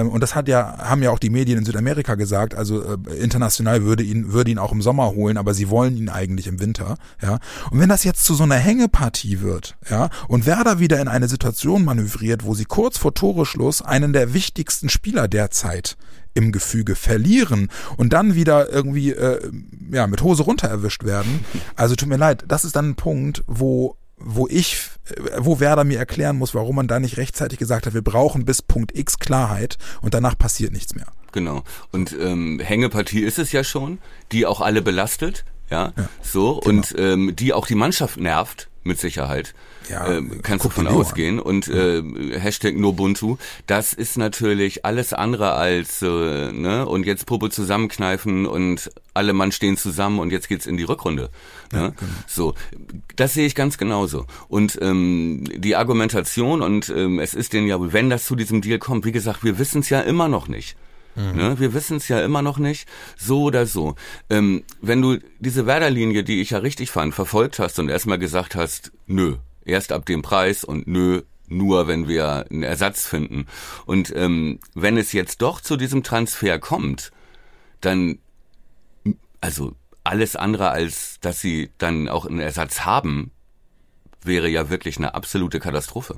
und 0.00 0.20
das 0.20 0.34
hat 0.34 0.48
ja 0.48 0.78
haben 0.78 1.02
ja 1.02 1.10
auch 1.10 1.18
die 1.18 1.30
Medien 1.30 1.58
in 1.58 1.64
Südamerika 1.64 2.14
gesagt. 2.14 2.54
Also 2.54 2.82
äh, 2.82 3.14
international 3.20 3.84
würde 3.84 4.02
ihn 4.02 4.32
würde 4.32 4.50
ihn 4.50 4.58
auch 4.58 4.72
im 4.72 4.82
Sommer 4.82 5.10
holen, 5.14 5.36
aber 5.36 5.54
sie 5.54 5.68
wollen 5.70 5.96
ihn 5.96 6.08
eigentlich 6.08 6.46
im 6.46 6.60
Winter. 6.60 6.96
Ja, 7.22 7.38
und 7.70 7.80
wenn 7.80 7.88
das 7.88 8.04
jetzt 8.04 8.24
zu 8.24 8.34
so 8.34 8.44
einer 8.44 8.56
Hängepartie 8.56 9.40
wird, 9.40 9.76
ja, 9.90 10.10
und 10.28 10.46
Werder 10.46 10.78
wieder 10.78 11.00
in 11.00 11.08
eine 11.08 11.28
Situation 11.28 11.40
Situation 11.40 11.84
manövriert, 11.84 12.44
wo 12.44 12.54
sie 12.54 12.64
kurz 12.64 12.98
vor 12.98 13.14
Toreschluss 13.14 13.82
einen 13.82 14.12
der 14.12 14.34
wichtigsten 14.34 14.88
Spieler 14.88 15.26
derzeit 15.26 15.96
im 16.34 16.52
Gefüge 16.52 16.94
verlieren 16.94 17.68
und 17.96 18.12
dann 18.12 18.34
wieder 18.34 18.70
irgendwie 18.70 19.10
äh, 19.10 19.50
ja 19.90 20.06
mit 20.06 20.22
Hose 20.22 20.42
runter 20.44 20.68
erwischt 20.68 21.04
werden. 21.04 21.44
Also 21.76 21.96
tut 21.96 22.08
mir 22.08 22.18
leid, 22.18 22.44
das 22.46 22.64
ist 22.64 22.76
dann 22.76 22.90
ein 22.90 22.94
Punkt, 22.94 23.42
wo 23.46 23.96
wo 24.20 24.46
ich, 24.48 24.88
wo 25.38 25.60
Werder 25.60 25.84
mir 25.84 25.98
erklären 25.98 26.36
muss, 26.36 26.54
warum 26.54 26.76
man 26.76 26.88
da 26.88 27.00
nicht 27.00 27.16
rechtzeitig 27.16 27.58
gesagt 27.58 27.86
hat, 27.86 27.94
wir 27.94 28.02
brauchen 28.02 28.44
bis 28.44 28.62
Punkt 28.62 28.96
X 28.96 29.18
Klarheit 29.18 29.78
und 30.02 30.14
danach 30.14 30.36
passiert 30.38 30.72
nichts 30.72 30.94
mehr. 30.94 31.06
Genau. 31.32 31.62
Und 31.92 32.14
ähm, 32.20 32.60
Hängepartie 32.60 33.20
ist 33.20 33.38
es 33.38 33.52
ja 33.52 33.64
schon, 33.64 33.98
die 34.32 34.46
auch 34.46 34.60
alle 34.60 34.82
belastet, 34.82 35.44
ja, 35.70 35.92
ja 35.96 36.08
so 36.22 36.60
genau. 36.60 36.78
und 36.78 36.94
ähm, 36.98 37.36
die 37.36 37.52
auch 37.52 37.66
die 37.66 37.74
Mannschaft 37.74 38.18
nervt 38.18 38.68
mit 38.82 38.98
Sicherheit. 38.98 39.54
Ja, 39.88 40.06
äh, 40.06 40.22
kannst 40.42 40.64
du 40.64 40.70
von 40.70 40.86
ausgehen. 40.86 41.38
An. 41.38 41.44
Und 41.44 41.68
äh, 41.68 42.02
Hashtag 42.38 42.76
Nobuntu, 42.76 43.36
das 43.66 43.92
ist 43.92 44.18
natürlich 44.18 44.84
alles 44.84 45.12
andere 45.12 45.52
als, 45.52 46.02
äh, 46.02 46.52
ne, 46.52 46.86
und 46.86 47.06
jetzt 47.06 47.26
Puppe 47.26 47.50
zusammenkneifen 47.50 48.46
und 48.46 48.90
alle 49.14 49.32
Mann 49.32 49.52
stehen 49.52 49.76
zusammen 49.76 50.18
und 50.18 50.30
jetzt 50.30 50.48
geht's 50.48 50.66
in 50.66 50.76
die 50.76 50.84
Rückrunde. 50.84 51.30
Ne? 51.72 51.78
Ja, 51.78 51.88
genau. 51.88 52.12
So, 52.26 52.54
das 53.16 53.34
sehe 53.34 53.46
ich 53.46 53.54
ganz 53.54 53.78
genauso. 53.78 54.26
Und 54.48 54.78
ähm, 54.80 55.44
die 55.56 55.76
Argumentation, 55.76 56.62
und 56.62 56.88
ähm, 56.90 57.18
es 57.18 57.34
ist 57.34 57.52
denn 57.52 57.66
ja, 57.66 57.78
wenn 57.92 58.10
das 58.10 58.24
zu 58.24 58.36
diesem 58.36 58.60
Deal 58.60 58.78
kommt, 58.78 59.04
wie 59.04 59.12
gesagt, 59.12 59.44
wir 59.44 59.58
wissen 59.58 59.80
es 59.80 59.90
ja 59.90 60.00
immer 60.00 60.28
noch 60.28 60.48
nicht. 60.48 60.76
Mhm. 61.16 61.36
Ne? 61.36 61.58
Wir 61.58 61.74
wissen 61.74 61.96
es 61.96 62.08
ja 62.08 62.20
immer 62.20 62.42
noch 62.42 62.58
nicht, 62.58 62.88
so 63.16 63.42
oder 63.42 63.66
so. 63.66 63.94
Ähm, 64.28 64.62
wenn 64.80 65.02
du 65.02 65.18
diese 65.38 65.66
Werder-Linie, 65.66 66.22
die 66.24 66.40
ich 66.40 66.50
ja 66.50 66.58
richtig 66.58 66.90
fand, 66.90 67.14
verfolgt 67.14 67.58
hast 67.58 67.78
und 67.78 67.88
erstmal 67.88 68.18
gesagt 68.18 68.54
hast, 68.54 68.92
nö, 69.06 69.36
erst 69.64 69.92
ab 69.92 70.06
dem 70.06 70.22
Preis 70.22 70.64
und 70.64 70.86
nö, 70.86 71.22
nur 71.48 71.88
wenn 71.88 72.08
wir 72.08 72.46
einen 72.50 72.62
Ersatz 72.62 73.06
finden. 73.06 73.46
Und 73.86 74.12
ähm, 74.14 74.60
wenn 74.74 74.96
es 74.96 75.12
jetzt 75.12 75.42
doch 75.42 75.60
zu 75.60 75.76
diesem 75.76 76.02
Transfer 76.02 76.58
kommt, 76.58 77.10
dann, 77.80 78.18
also 79.40 79.74
alles 80.04 80.36
andere 80.36 80.70
als, 80.70 81.18
dass 81.20 81.40
sie 81.40 81.70
dann 81.78 82.08
auch 82.08 82.26
einen 82.26 82.40
Ersatz 82.40 82.80
haben, 82.80 83.32
wäre 84.22 84.48
ja 84.48 84.70
wirklich 84.70 84.98
eine 84.98 85.14
absolute 85.14 85.60
Katastrophe. 85.60 86.16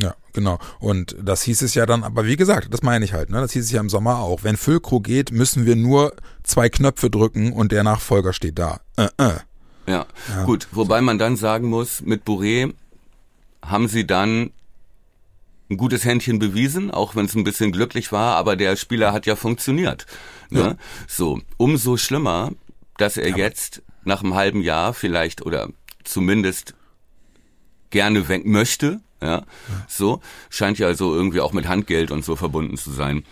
Ja, 0.00 0.14
genau. 0.32 0.58
Und 0.78 1.16
das 1.22 1.42
hieß 1.42 1.62
es 1.62 1.74
ja 1.74 1.86
dann, 1.86 2.04
aber 2.04 2.26
wie 2.26 2.36
gesagt, 2.36 2.72
das 2.72 2.82
meine 2.82 3.04
ich 3.04 3.14
halt, 3.14 3.30
ne? 3.30 3.40
Das 3.40 3.52
hieß 3.52 3.64
es 3.64 3.70
ja 3.70 3.80
im 3.80 3.88
Sommer 3.88 4.18
auch. 4.18 4.44
Wenn 4.44 4.58
Füllkrug 4.58 5.04
geht, 5.04 5.32
müssen 5.32 5.64
wir 5.64 5.74
nur 5.74 6.14
zwei 6.42 6.68
Knöpfe 6.68 7.08
drücken 7.08 7.52
und 7.52 7.72
der 7.72 7.82
Nachfolger 7.82 8.32
steht 8.34 8.58
da. 8.58 8.80
Äh, 8.96 9.08
äh. 9.16 9.38
Ja. 9.86 10.06
ja. 10.28 10.44
gut. 10.44 10.68
Wobei 10.72 11.00
man 11.00 11.18
dann 11.18 11.36
sagen 11.36 11.68
muss, 11.68 12.02
mit 12.02 12.24
Bourré 12.24 12.72
haben 13.64 13.88
sie 13.88 14.06
dann 14.06 14.50
ein 15.68 15.76
gutes 15.76 16.04
Händchen 16.04 16.38
bewiesen, 16.38 16.90
auch 16.90 17.16
wenn 17.16 17.26
es 17.26 17.34
ein 17.34 17.44
bisschen 17.44 17.72
glücklich 17.72 18.12
war, 18.12 18.36
aber 18.36 18.56
der 18.56 18.76
Spieler 18.76 19.12
hat 19.12 19.26
ja 19.26 19.34
funktioniert. 19.34 20.06
Ne? 20.50 20.60
Ja. 20.60 20.76
So, 21.08 21.40
umso 21.56 21.96
schlimmer, 21.96 22.52
dass 22.98 23.16
er 23.16 23.30
ja. 23.30 23.36
jetzt 23.36 23.82
nach 24.04 24.22
einem 24.22 24.34
halben 24.34 24.62
Jahr 24.62 24.94
vielleicht 24.94 25.44
oder 25.44 25.68
zumindest 26.04 26.74
gerne 27.90 28.28
weg 28.28 28.46
möchte, 28.46 29.00
ja? 29.20 29.44
So, 29.88 30.20
scheint 30.50 30.78
ja 30.78 30.86
also 30.86 31.14
irgendwie 31.14 31.40
auch 31.40 31.52
mit 31.52 31.66
Handgeld 31.66 32.10
und 32.10 32.24
so 32.24 32.36
verbunden 32.36 32.76
zu 32.76 32.90
sein. 32.90 33.24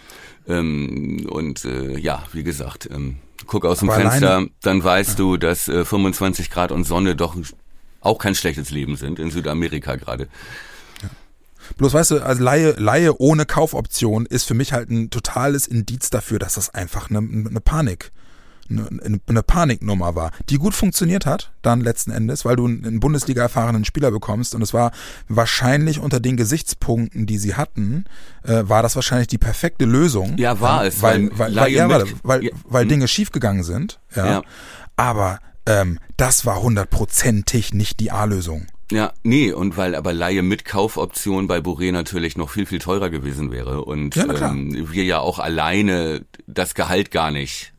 Ähm, 0.49 1.27
und 1.29 1.65
äh, 1.65 1.99
ja, 1.99 2.25
wie 2.33 2.43
gesagt, 2.43 2.89
ähm, 2.91 3.19
guck 3.47 3.65
aus 3.65 3.81
dem 3.81 3.91
Aber 3.91 4.01
Fenster, 4.01 4.47
dann 4.63 4.83
weißt 4.83 5.11
ja. 5.11 5.17
du, 5.17 5.37
dass 5.37 5.69
äh, 5.69 5.85
25 5.85 6.51
Grad 6.51 6.73
und 6.73 6.85
Sonne 6.85 7.17
doch 7.17 7.37
auch 8.01 8.19
kein 8.19 8.35
schlechtes 8.35 8.71
Leben 8.71 8.97
sind 8.97 9.19
in 9.19 9.31
Südamerika 9.31 9.97
gerade. 9.97 10.29
Bloß 11.79 11.95
weißt 11.95 12.11
du, 12.13 12.21
also 12.21 12.43
Laie, 12.43 12.73
Laie 12.73 13.19
ohne 13.19 13.47
Kaufoption 13.47 14.27
ist 14.27 14.45
für 14.45 14.55
mich 14.55 14.73
halt 14.73 14.91
ein 14.91 15.11
totales 15.11 15.67
Indiz 15.67 16.11
dafür, 16.11 16.39
dass 16.39 16.55
das 16.55 16.75
einfach 16.75 17.09
eine, 17.09 17.19
eine 17.19 17.61
Panik 17.61 18.13
eine, 18.71 19.21
eine 19.27 19.43
Paniknummer 19.43 20.15
war, 20.15 20.31
die 20.49 20.59
gut 20.59 20.75
funktioniert 20.75 21.27
hat, 21.27 21.53
dann 21.63 21.81
letzten 21.81 22.11
Endes, 22.11 22.45
weil 22.45 22.57
du 22.57 22.67
einen 22.67 23.01
Bundesliga 23.01 23.43
erfahrenen 23.43 23.85
Spieler 23.85 24.11
bekommst 24.11 24.55
und 24.55 24.63
es 24.63 24.75
war 24.75 24.93
wahrscheinlich 25.29 25.99
unter 25.99 26.21
den 26.21 26.37
Gesichtspunkten, 26.37 27.27
die 27.27 27.39
sie 27.39 27.55
hatten, 27.55 28.05
äh, 28.45 28.63
war 28.65 28.83
das 28.83 28.97
wahrscheinlich 28.97 29.29
die 29.29 29.39
perfekte 29.39 29.85
Lösung. 29.85 30.37
Ja, 30.39 30.61
war 30.61 30.85
es. 30.85 31.03
Weil, 31.03 31.31
weil, 31.39 31.55
weil, 31.55 31.73
ja, 31.73 31.89
weil, 31.89 32.05
weil, 32.23 32.51
weil 32.65 32.87
Dinge 32.87 33.09
schiefgegangen 33.09 33.65
sind. 33.65 34.01
Ja. 34.15 34.27
ja. 34.27 34.43
Aber 34.97 35.41
ähm, 35.67 35.99
das 36.17 36.47
war 36.47 36.63
hundertprozentig 36.63 37.75
nicht 37.75 38.01
die 38.01 38.11
A-Lösung. 38.11 38.67
Ja, 38.91 39.13
nee, 39.23 39.51
und 39.51 39.77
weil 39.77 39.95
aber 39.95 40.13
Laie 40.13 40.43
mit 40.43 40.65
Kaufoption 40.65 41.47
bei 41.47 41.59
Boré 41.59 41.91
natürlich 41.91 42.37
noch 42.37 42.51
viel, 42.51 42.67
viel 42.67 42.79
teurer 42.79 43.09
gewesen 43.09 43.51
wäre 43.51 43.83
und 43.83 44.15
ja, 44.15 44.25
ähm, 44.25 44.93
wir 44.93 45.05
ja 45.05 45.21
auch 45.21 45.39
alleine 45.39 46.27
das 46.47 46.75
Gehalt 46.75 47.11
gar 47.11 47.31
nicht. 47.31 47.74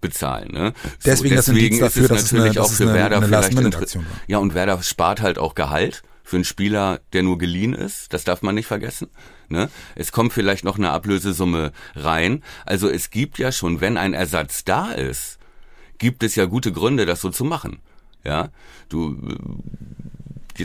Bezahlen. 0.00 0.52
Ne? 0.52 0.72
Deswegen, 1.04 1.40
so, 1.40 1.52
deswegen 1.52 1.78
das 1.80 1.94
dafür, 1.94 2.10
ist 2.10 2.24
es 2.24 2.32
natürlich 2.32 2.58
eine, 2.58 2.62
auch 2.62 2.70
für 2.70 2.92
Werder 2.92 3.18
eine 3.18 3.26
vielleicht 3.26 3.98
Ja, 4.26 4.38
und 4.38 4.54
Werder 4.54 4.82
spart 4.82 5.20
halt 5.20 5.38
auch 5.38 5.54
Gehalt 5.54 6.02
für 6.24 6.36
einen 6.36 6.44
Spieler, 6.44 7.00
der 7.12 7.22
nur 7.22 7.38
geliehen 7.38 7.74
ist. 7.74 8.12
Das 8.12 8.24
darf 8.24 8.42
man 8.42 8.54
nicht 8.54 8.66
vergessen. 8.66 9.08
Ne? 9.48 9.70
Es 9.94 10.12
kommt 10.12 10.32
vielleicht 10.32 10.64
noch 10.64 10.76
eine 10.76 10.90
Ablösesumme 10.90 11.72
rein. 11.94 12.42
Also 12.66 12.88
es 12.88 13.10
gibt 13.10 13.38
ja 13.38 13.50
schon, 13.50 13.80
wenn 13.80 13.96
ein 13.96 14.14
Ersatz 14.14 14.64
da 14.64 14.92
ist, 14.92 15.38
gibt 15.98 16.22
es 16.22 16.34
ja 16.34 16.44
gute 16.44 16.70
Gründe, 16.70 17.06
das 17.06 17.20
so 17.20 17.30
zu 17.30 17.44
machen. 17.44 17.80
Ja, 18.24 18.50
du 18.88 19.16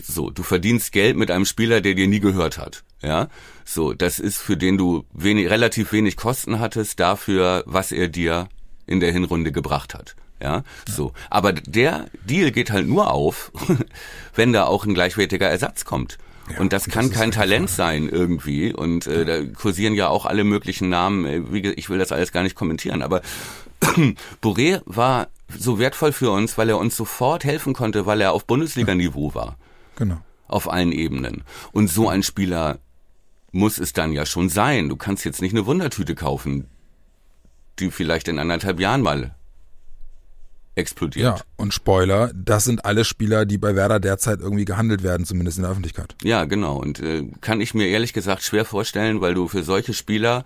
so, 0.01 0.31
du 0.31 0.43
verdienst 0.43 0.91
Geld 0.91 1.17
mit 1.17 1.29
einem 1.29 1.45
Spieler, 1.45 1.81
der 1.81 1.93
dir 1.93 2.07
nie 2.07 2.19
gehört 2.19 2.57
hat. 2.57 2.83
Ja, 3.01 3.27
so, 3.63 3.93
das 3.93 4.19
ist 4.19 4.39
für 4.39 4.57
den 4.57 4.77
du 4.77 5.05
wenig, 5.13 5.49
relativ 5.49 5.91
wenig 5.91 6.17
Kosten 6.17 6.59
hattest 6.59 6.99
dafür, 6.99 7.63
was 7.67 7.91
er 7.91 8.07
dir 8.07 8.47
in 8.85 8.99
der 8.99 9.11
Hinrunde 9.11 9.51
gebracht 9.51 9.93
hat. 9.93 10.15
Ja, 10.41 10.63
so. 10.89 11.13
Aber 11.29 11.53
der 11.53 12.07
Deal 12.25 12.51
geht 12.51 12.71
halt 12.71 12.87
nur 12.87 13.11
auf, 13.11 13.51
wenn 14.35 14.51
da 14.51 14.65
auch 14.65 14.85
ein 14.85 14.93
gleichwertiger 14.93 15.47
Ersatz 15.47 15.85
kommt. 15.85 16.17
Ja, 16.51 16.59
und 16.59 16.73
das 16.73 16.89
kann 16.89 17.09
das 17.09 17.17
kein 17.17 17.31
Talent 17.31 17.69
sein 17.69 18.09
irgendwie. 18.09 18.73
Und 18.73 19.07
äh, 19.07 19.23
da 19.25 19.45
kursieren 19.45 19.93
ja 19.93 20.09
auch 20.09 20.25
alle 20.25 20.43
möglichen 20.43 20.89
Namen. 20.89 21.25
Äh, 21.25 21.69
ich 21.71 21.89
will 21.89 21.97
das 21.97 22.11
alles 22.11 22.33
gar 22.33 22.43
nicht 22.43 22.55
kommentieren. 22.55 23.01
Aber 23.01 23.21
Boré 24.41 24.81
war 24.85 25.27
so 25.57 25.79
wertvoll 25.79 26.11
für 26.11 26.31
uns, 26.31 26.57
weil 26.57 26.69
er 26.69 26.77
uns 26.77 26.97
sofort 26.97 27.45
helfen 27.45 27.73
konnte, 27.73 28.05
weil 28.05 28.19
er 28.19 28.33
auf 28.33 28.45
Bundesliga-Niveau 28.45 29.33
war. 29.33 29.57
Genau. 29.95 30.19
Auf 30.47 30.69
allen 30.69 30.91
Ebenen. 30.91 31.43
Und 31.71 31.87
so 31.89 32.09
ein 32.09 32.23
Spieler 32.23 32.79
muss 33.51 33.77
es 33.77 33.93
dann 33.93 34.11
ja 34.11 34.25
schon 34.25 34.49
sein. 34.49 34.89
Du 34.89 34.97
kannst 34.97 35.23
jetzt 35.25 35.41
nicht 35.41 35.53
eine 35.53 35.65
Wundertüte 35.65 36.15
kaufen, 36.15 36.67
die 37.79 37.91
vielleicht 37.91 38.27
in 38.27 38.39
anderthalb 38.39 38.79
Jahren 38.79 39.01
mal 39.01 39.35
explodiert. 40.75 41.39
Ja, 41.39 41.43
und 41.55 41.73
Spoiler, 41.73 42.31
das 42.33 42.63
sind 42.63 42.85
alle 42.85 43.05
Spieler, 43.05 43.45
die 43.45 43.57
bei 43.57 43.75
Werder 43.75 43.99
derzeit 43.99 44.39
irgendwie 44.39 44.65
gehandelt 44.65 45.03
werden, 45.03 45.25
zumindest 45.25 45.57
in 45.57 45.63
der 45.63 45.71
Öffentlichkeit. 45.71 46.15
Ja, 46.23 46.45
genau. 46.45 46.77
Und 46.77 46.99
äh, 46.99 47.23
kann 47.41 47.61
ich 47.61 47.73
mir 47.73 47.87
ehrlich 47.87 48.13
gesagt 48.13 48.43
schwer 48.43 48.65
vorstellen, 48.65 49.21
weil 49.21 49.33
du 49.33 49.47
für 49.47 49.63
solche 49.63 49.93
Spieler 49.93 50.45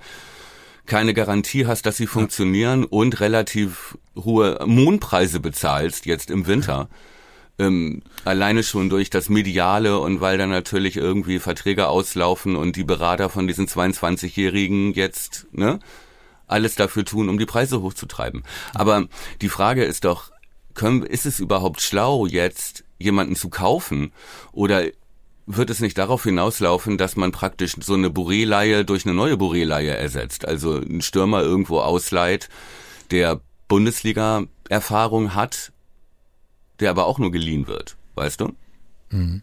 keine 0.86 1.14
Garantie 1.14 1.66
hast, 1.66 1.86
dass 1.86 1.98
sie 1.98 2.08
funktionieren 2.08 2.82
ja. 2.82 2.88
und 2.90 3.20
relativ 3.20 3.98
hohe 4.16 4.60
Mondpreise 4.66 5.40
bezahlst 5.40 6.06
jetzt 6.06 6.32
im 6.32 6.48
Winter. 6.48 6.90
Ähm, 7.60 8.04
alleine 8.24 8.64
schon 8.64 8.90
durch 8.90 9.10
das 9.10 9.30
Mediale 9.30 10.00
und 10.00 10.22
weil 10.22 10.38
dann 10.38 10.50
natürlich 10.50 10.96
irgendwie 10.96 11.40
Verträge 11.40 11.88
auslaufen 11.88 12.56
und 12.56 12.76
die 12.76 12.84
Berater 12.84 13.30
von 13.30 13.48
diesen 13.48 13.68
22-Jährigen 13.68 14.94
jetzt 14.94 15.48
ne, 15.52 15.80
alles 16.48 16.76
dafür 16.76 17.06
tun, 17.06 17.30
um 17.30 17.38
die 17.38 17.46
Preise 17.46 17.82
hochzutreiben. 17.82 18.44
Aber 18.74 19.08
die 19.42 19.50
Frage 19.50 19.84
ist 19.84 20.06
doch, 20.06 20.32
können, 20.74 21.04
ist 21.04 21.26
es 21.26 21.40
überhaupt 21.40 21.82
schlau, 21.82 22.26
jetzt 22.26 22.84
jemanden 22.98 23.36
zu 23.36 23.50
kaufen? 23.50 24.12
Oder 24.52 24.86
wird 25.46 25.70
es 25.70 25.80
nicht 25.80 25.98
darauf 25.98 26.24
hinauslaufen, 26.24 26.98
dass 26.98 27.16
man 27.16 27.32
praktisch 27.32 27.76
so 27.80 27.94
eine 27.94 28.10
Bourré-Leihe 28.10 28.86
durch 28.86 29.06
eine 29.06 29.14
neue 29.14 29.38
Bourré-Leihe 29.38 29.96
ersetzt? 29.96 30.48
Also 30.48 30.76
einen 30.76 31.02
Stürmer 31.02 31.42
irgendwo 31.42 31.80
ausleiht, 31.80 32.50
der 33.12 33.42
Bundesliga-Erfahrung 33.68 35.36
hat, 35.36 35.72
der 36.80 36.92
aber 36.92 37.06
auch 37.06 37.20
nur 37.20 37.32
geliehen 37.32 37.68
wird, 37.68 37.98
weißt 38.16 38.42
du? 38.42 38.54
Mhm. 39.10 39.42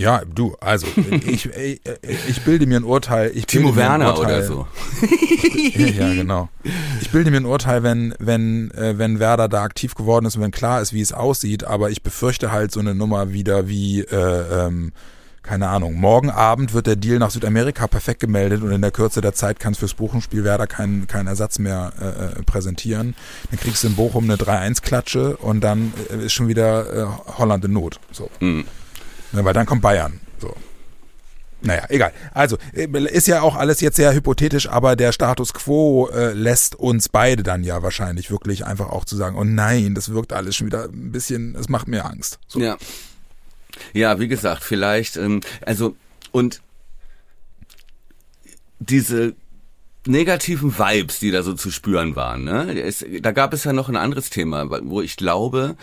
Ja, 0.00 0.22
du, 0.24 0.56
also 0.60 0.86
ich, 1.26 1.46
ich, 1.54 1.80
ich 2.28 2.40
bilde 2.42 2.66
mir 2.66 2.78
ein 2.78 2.84
Urteil. 2.84 3.32
Ich 3.34 3.44
Timo 3.44 3.76
Werner 3.76 4.16
Urteil, 4.18 4.24
oder 4.24 4.42
so. 4.42 4.66
ja, 5.76 6.14
genau. 6.14 6.48
Ich 7.02 7.10
bilde 7.10 7.30
mir 7.30 7.36
ein 7.36 7.44
Urteil, 7.44 7.82
wenn 7.82 8.14
wenn 8.18 8.70
äh, 8.70 8.96
wenn 8.96 9.18
Werder 9.18 9.48
da 9.48 9.62
aktiv 9.62 9.94
geworden 9.94 10.24
ist 10.24 10.36
und 10.36 10.42
wenn 10.42 10.52
klar 10.52 10.80
ist, 10.80 10.94
wie 10.94 11.02
es 11.02 11.12
aussieht. 11.12 11.64
Aber 11.64 11.90
ich 11.90 12.02
befürchte 12.02 12.50
halt 12.50 12.72
so 12.72 12.80
eine 12.80 12.94
Nummer 12.94 13.34
wieder 13.34 13.68
wie 13.68 14.00
äh, 14.00 14.66
ähm, 14.66 14.92
keine 15.42 15.68
Ahnung. 15.68 15.94
Morgen 15.94 16.30
Abend 16.30 16.72
wird 16.72 16.86
der 16.86 16.96
Deal 16.96 17.18
nach 17.18 17.30
Südamerika 17.30 17.86
perfekt 17.86 18.20
gemeldet 18.20 18.62
und 18.62 18.72
in 18.72 18.80
der 18.80 18.92
Kürze 18.92 19.20
der 19.20 19.34
Zeit 19.34 19.60
kann 19.60 19.72
es 19.72 19.78
fürs 19.78 19.94
Buchenspiel 19.94 20.44
Werder 20.44 20.66
keinen 20.66 21.08
keinen 21.08 21.26
Ersatz 21.26 21.58
mehr 21.58 21.92
äh, 22.00 22.40
äh, 22.40 22.42
präsentieren. 22.44 23.14
Dann 23.50 23.60
kriegst 23.60 23.84
du 23.84 23.88
in 23.88 23.96
Bochum 23.96 24.24
eine 24.24 24.36
3-1-Klatsche 24.36 25.36
und 25.36 25.60
dann 25.60 25.92
äh, 26.10 26.24
ist 26.24 26.32
schon 26.32 26.48
wieder 26.48 26.94
äh, 26.94 27.06
Holland 27.36 27.66
in 27.66 27.74
Not. 27.74 28.00
So. 28.12 28.30
Mhm. 28.40 28.64
Ne, 29.32 29.44
weil 29.44 29.54
dann 29.54 29.66
kommt 29.66 29.82
Bayern. 29.82 30.20
So. 30.38 30.54
Naja, 31.62 31.84
egal. 31.88 32.12
Also, 32.32 32.56
äh, 32.72 32.86
ist 33.08 33.26
ja 33.26 33.42
auch 33.42 33.54
alles 33.54 33.80
jetzt 33.80 33.96
sehr 33.96 34.14
hypothetisch, 34.14 34.68
aber 34.68 34.96
der 34.96 35.12
Status 35.12 35.52
quo 35.52 36.08
äh, 36.08 36.32
lässt 36.32 36.74
uns 36.74 37.08
beide 37.08 37.42
dann 37.42 37.64
ja 37.64 37.82
wahrscheinlich 37.82 38.30
wirklich 38.30 38.64
einfach 38.64 38.88
auch 38.88 39.04
zu 39.04 39.16
sagen, 39.16 39.36
oh 39.36 39.44
nein, 39.44 39.94
das 39.94 40.12
wirkt 40.12 40.32
alles 40.32 40.56
schon 40.56 40.68
wieder 40.68 40.84
ein 40.84 41.12
bisschen, 41.12 41.54
es 41.56 41.68
macht 41.68 41.86
mir 41.86 42.04
Angst. 42.04 42.38
So. 42.48 42.60
Ja. 42.60 42.78
Ja, 43.92 44.18
wie 44.18 44.28
gesagt, 44.28 44.64
vielleicht, 44.64 45.16
ähm, 45.16 45.42
also, 45.64 45.94
und 46.32 46.60
diese 48.78 49.34
negativen 50.06 50.76
Vibes, 50.76 51.18
die 51.18 51.30
da 51.30 51.42
so 51.42 51.52
zu 51.54 51.70
spüren 51.70 52.16
waren, 52.16 52.44
ne? 52.44 52.80
Es, 52.80 53.04
da 53.20 53.32
gab 53.32 53.52
es 53.52 53.64
ja 53.64 53.72
noch 53.72 53.88
ein 53.88 53.96
anderes 53.96 54.30
Thema, 54.30 54.68
wo 54.84 55.02
ich 55.02 55.16
glaube, 55.16 55.76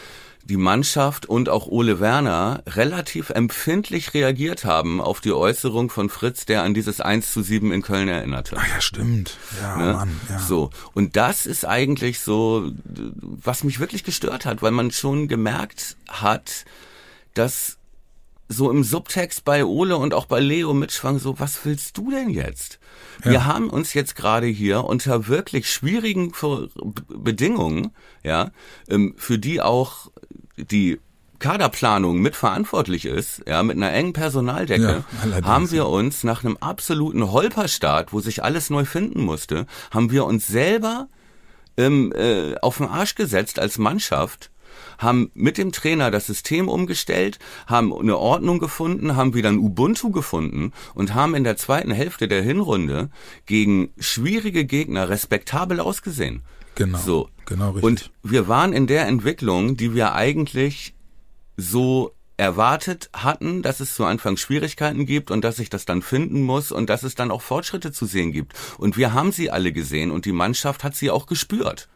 die 0.47 0.57
Mannschaft 0.57 1.25
und 1.25 1.49
auch 1.49 1.67
Ole 1.67 1.99
Werner 1.99 2.63
relativ 2.67 3.29
empfindlich 3.31 4.13
reagiert 4.13 4.63
haben 4.63 5.01
auf 5.01 5.19
die 5.19 5.33
Äußerung 5.33 5.89
von 5.89 6.09
Fritz, 6.09 6.45
der 6.45 6.63
an 6.63 6.73
dieses 6.73 7.01
1 7.01 7.33
zu 7.33 7.41
7 7.41 7.71
in 7.73 7.81
Köln 7.81 8.07
erinnerte. 8.07 8.55
Ach 8.57 8.67
ja, 8.67 8.79
stimmt. 8.79 9.37
Ja, 9.59 9.77
ne? 9.77 9.93
Mann, 9.93 10.21
ja. 10.29 10.39
So. 10.39 10.69
Und 10.93 11.17
das 11.17 11.45
ist 11.45 11.65
eigentlich 11.65 12.21
so, 12.21 12.71
was 12.85 13.65
mich 13.65 13.79
wirklich 13.79 14.05
gestört 14.05 14.45
hat, 14.45 14.61
weil 14.61 14.71
man 14.71 14.91
schon 14.91 15.27
gemerkt 15.27 15.97
hat, 16.07 16.63
dass 17.33 17.77
so 18.49 18.71
im 18.71 18.83
Subtext 18.83 19.43
bei 19.43 19.65
Ole 19.65 19.97
und 19.97 20.13
auch 20.13 20.25
bei 20.25 20.39
Leo 20.39 20.73
mitschwang, 20.73 21.19
so, 21.19 21.39
was 21.39 21.65
willst 21.65 21.97
du 21.97 22.11
denn 22.11 22.29
jetzt? 22.29 22.79
Ja. 23.25 23.31
Wir 23.31 23.45
haben 23.45 23.69
uns 23.69 23.93
jetzt 23.93 24.15
gerade 24.15 24.47
hier 24.47 24.85
unter 24.85 25.27
wirklich 25.27 25.69
schwierigen 25.69 26.31
Bedingungen, 27.09 27.91
ja, 28.23 28.51
ähm, 28.87 29.15
für 29.17 29.37
die 29.37 29.61
auch 29.61 30.11
die 30.57 30.99
Kaderplanung 31.39 32.19
mitverantwortlich 32.19 33.05
ist, 33.05 33.43
ja, 33.47 33.61
mit 33.61 33.77
einer 33.77 33.93
engen 33.93 34.13
Personaldecke, 34.13 35.03
ja, 35.23 35.43
haben 35.43 35.71
wir 35.71 35.87
uns 35.87 36.23
nach 36.23 36.43
einem 36.43 36.57
absoluten 36.57 37.31
Holperstart, 37.31 38.11
wo 38.11 38.19
sich 38.19 38.43
alles 38.43 38.69
neu 38.69 38.85
finden 38.85 39.23
musste, 39.23 39.67
haben 39.91 40.11
wir 40.11 40.25
uns 40.25 40.47
selber 40.47 41.07
ähm, 41.77 42.11
äh, 42.15 42.55
auf 42.61 42.77
den 42.77 42.87
Arsch 42.87 43.13
gesetzt 43.13 43.59
als 43.59 43.77
Mannschaft, 43.77 44.49
haben 44.97 45.31
mit 45.35 45.59
dem 45.59 45.71
Trainer 45.71 46.09
das 46.09 46.25
System 46.25 46.67
umgestellt, 46.67 47.37
haben 47.67 47.93
eine 47.93 48.17
Ordnung 48.17 48.59
gefunden, 48.59 49.15
haben 49.15 49.35
wieder 49.35 49.49
ein 49.49 49.59
Ubuntu 49.59 50.11
gefunden 50.11 50.73
und 50.95 51.13
haben 51.13 51.35
in 51.35 51.43
der 51.43 51.57
zweiten 51.57 51.91
Hälfte 51.91 52.27
der 52.27 52.41
Hinrunde 52.41 53.09
gegen 53.45 53.89
schwierige 53.99 54.65
Gegner 54.65 55.09
respektabel 55.09 55.79
ausgesehen. 55.79 56.41
Genau. 56.77 56.97
So. 56.97 57.29
Genau 57.45 57.71
richtig. 57.71 57.83
Und 57.83 58.11
wir 58.23 58.47
waren 58.47 58.73
in 58.73 58.87
der 58.87 59.07
Entwicklung, 59.07 59.77
die 59.77 59.93
wir 59.93 60.13
eigentlich 60.13 60.93
so 61.55 62.11
erwartet 62.37 63.09
hatten, 63.13 63.63
dass 63.63 63.79
es 63.79 63.95
zu 63.95 64.05
Anfang 64.05 64.37
Schwierigkeiten 64.37 65.05
gibt 65.05 65.31
und 65.31 65.43
dass 65.43 65.55
sich 65.55 65.69
das 65.69 65.85
dann 65.85 66.03
finden 66.03 66.43
muss 66.43 66.71
und 66.71 66.89
dass 66.89 67.01
es 67.03 67.15
dann 67.15 67.31
auch 67.31 67.41
Fortschritte 67.41 67.91
zu 67.91 68.05
sehen 68.05 68.31
gibt. 68.31 68.53
Und 68.77 68.95
wir 68.95 69.13
haben 69.13 69.31
sie 69.31 69.49
alle 69.49 69.71
gesehen 69.71 70.11
und 70.11 70.25
die 70.25 70.31
Mannschaft 70.31 70.83
hat 70.83 70.95
sie 70.95 71.09
auch 71.09 71.25
gespürt. 71.25 71.89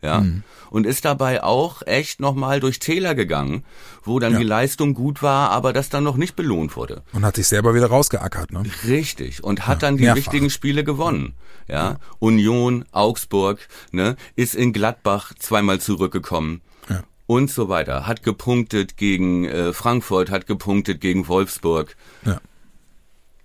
Ja. 0.00 0.20
Mhm. 0.20 0.42
Und 0.70 0.86
ist 0.86 1.04
dabei 1.04 1.42
auch 1.42 1.82
echt 1.86 2.20
nochmal 2.20 2.60
durch 2.60 2.78
Täler 2.78 3.14
gegangen, 3.14 3.64
wo 4.02 4.18
dann 4.18 4.32
ja. 4.32 4.38
die 4.38 4.44
Leistung 4.44 4.92
gut 4.92 5.22
war, 5.22 5.50
aber 5.50 5.72
das 5.72 5.88
dann 5.88 6.04
noch 6.04 6.16
nicht 6.16 6.36
belohnt 6.36 6.76
wurde. 6.76 7.02
Und 7.12 7.24
hat 7.24 7.36
sich 7.36 7.46
selber 7.46 7.74
wieder 7.74 7.86
rausgeackert, 7.86 8.52
ne? 8.52 8.64
Richtig. 8.86 9.42
Und 9.42 9.66
hat 9.66 9.82
ja, 9.82 9.88
dann 9.88 9.96
die 9.96 10.04
mehrfach. 10.04 10.16
wichtigen 10.16 10.50
Spiele 10.50 10.84
gewonnen. 10.84 11.34
Ja. 11.68 11.74
ja. 11.74 11.96
Union, 12.18 12.84
Augsburg, 12.92 13.68
ne, 13.92 14.16
ist 14.36 14.54
in 14.54 14.72
Gladbach 14.72 15.32
zweimal 15.38 15.80
zurückgekommen. 15.80 16.60
Ja. 16.88 17.02
Und 17.26 17.50
so 17.50 17.68
weiter. 17.68 18.06
Hat 18.06 18.22
gepunktet 18.22 18.96
gegen 18.96 19.44
äh, 19.46 19.72
Frankfurt, 19.72 20.30
hat 20.30 20.46
gepunktet 20.46 21.00
gegen 21.00 21.26
Wolfsburg. 21.28 21.96
Ja. 22.24 22.40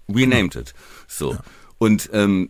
We 0.07 0.27
named 0.27 0.55
it. 0.55 0.73
So. 1.07 1.37
Und 1.77 2.09
ähm, 2.13 2.49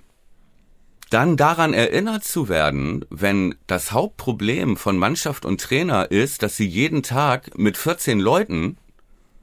dann 1.09 1.37
daran 1.37 1.73
erinnert 1.73 2.23
zu 2.23 2.49
werden, 2.49 3.03
wenn 3.09 3.55
das 3.65 3.91
Hauptproblem 3.91 4.77
von 4.77 4.97
Mannschaft 4.97 5.43
und 5.43 5.59
Trainer 5.59 6.11
ist, 6.11 6.43
dass 6.43 6.55
sie 6.55 6.67
jeden 6.67 7.01
Tag 7.01 7.57
mit 7.57 7.77
14 7.77 8.19
Leuten 8.19 8.77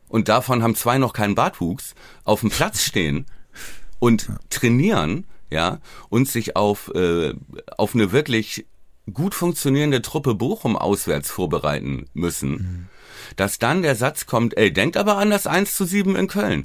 und 0.09 0.29
davon 0.29 0.62
haben 0.62 0.77
zwei 0.77 0.99
noch 0.99 1.12
keinen 1.12 1.35
Bartwuchs 1.35 1.95
auf 2.24 2.41
dem 2.41 2.51
Platz 2.51 2.83
stehen 2.83 3.27
und 3.99 4.29
trainieren, 4.51 5.27
ja, 5.51 5.78
und 6.09 6.28
sich 6.28 6.57
auf 6.57 6.92
äh, 6.94 7.34
auf 7.76 7.94
eine 7.94 8.12
wirklich 8.12 8.66
gut 9.12 9.34
funktionierende 9.34 10.03
Truppe 10.03 10.34
Bochum 10.34 10.76
auswärts 10.76 11.30
vorbereiten 11.30 12.07
müssen. 12.14 12.51
Mhm. 12.51 12.86
Dass 13.36 13.59
dann 13.59 13.82
der 13.82 13.97
Satz 13.97 14.26
kommt, 14.26 14.57
ey, 14.57 14.72
denkt 14.72 14.97
aber 14.97 15.18
an 15.18 15.30
das 15.30 15.47
1 15.47 15.74
zu 15.74 15.84
7 15.84 16.16
in 16.16 16.28
Köln. 16.28 16.62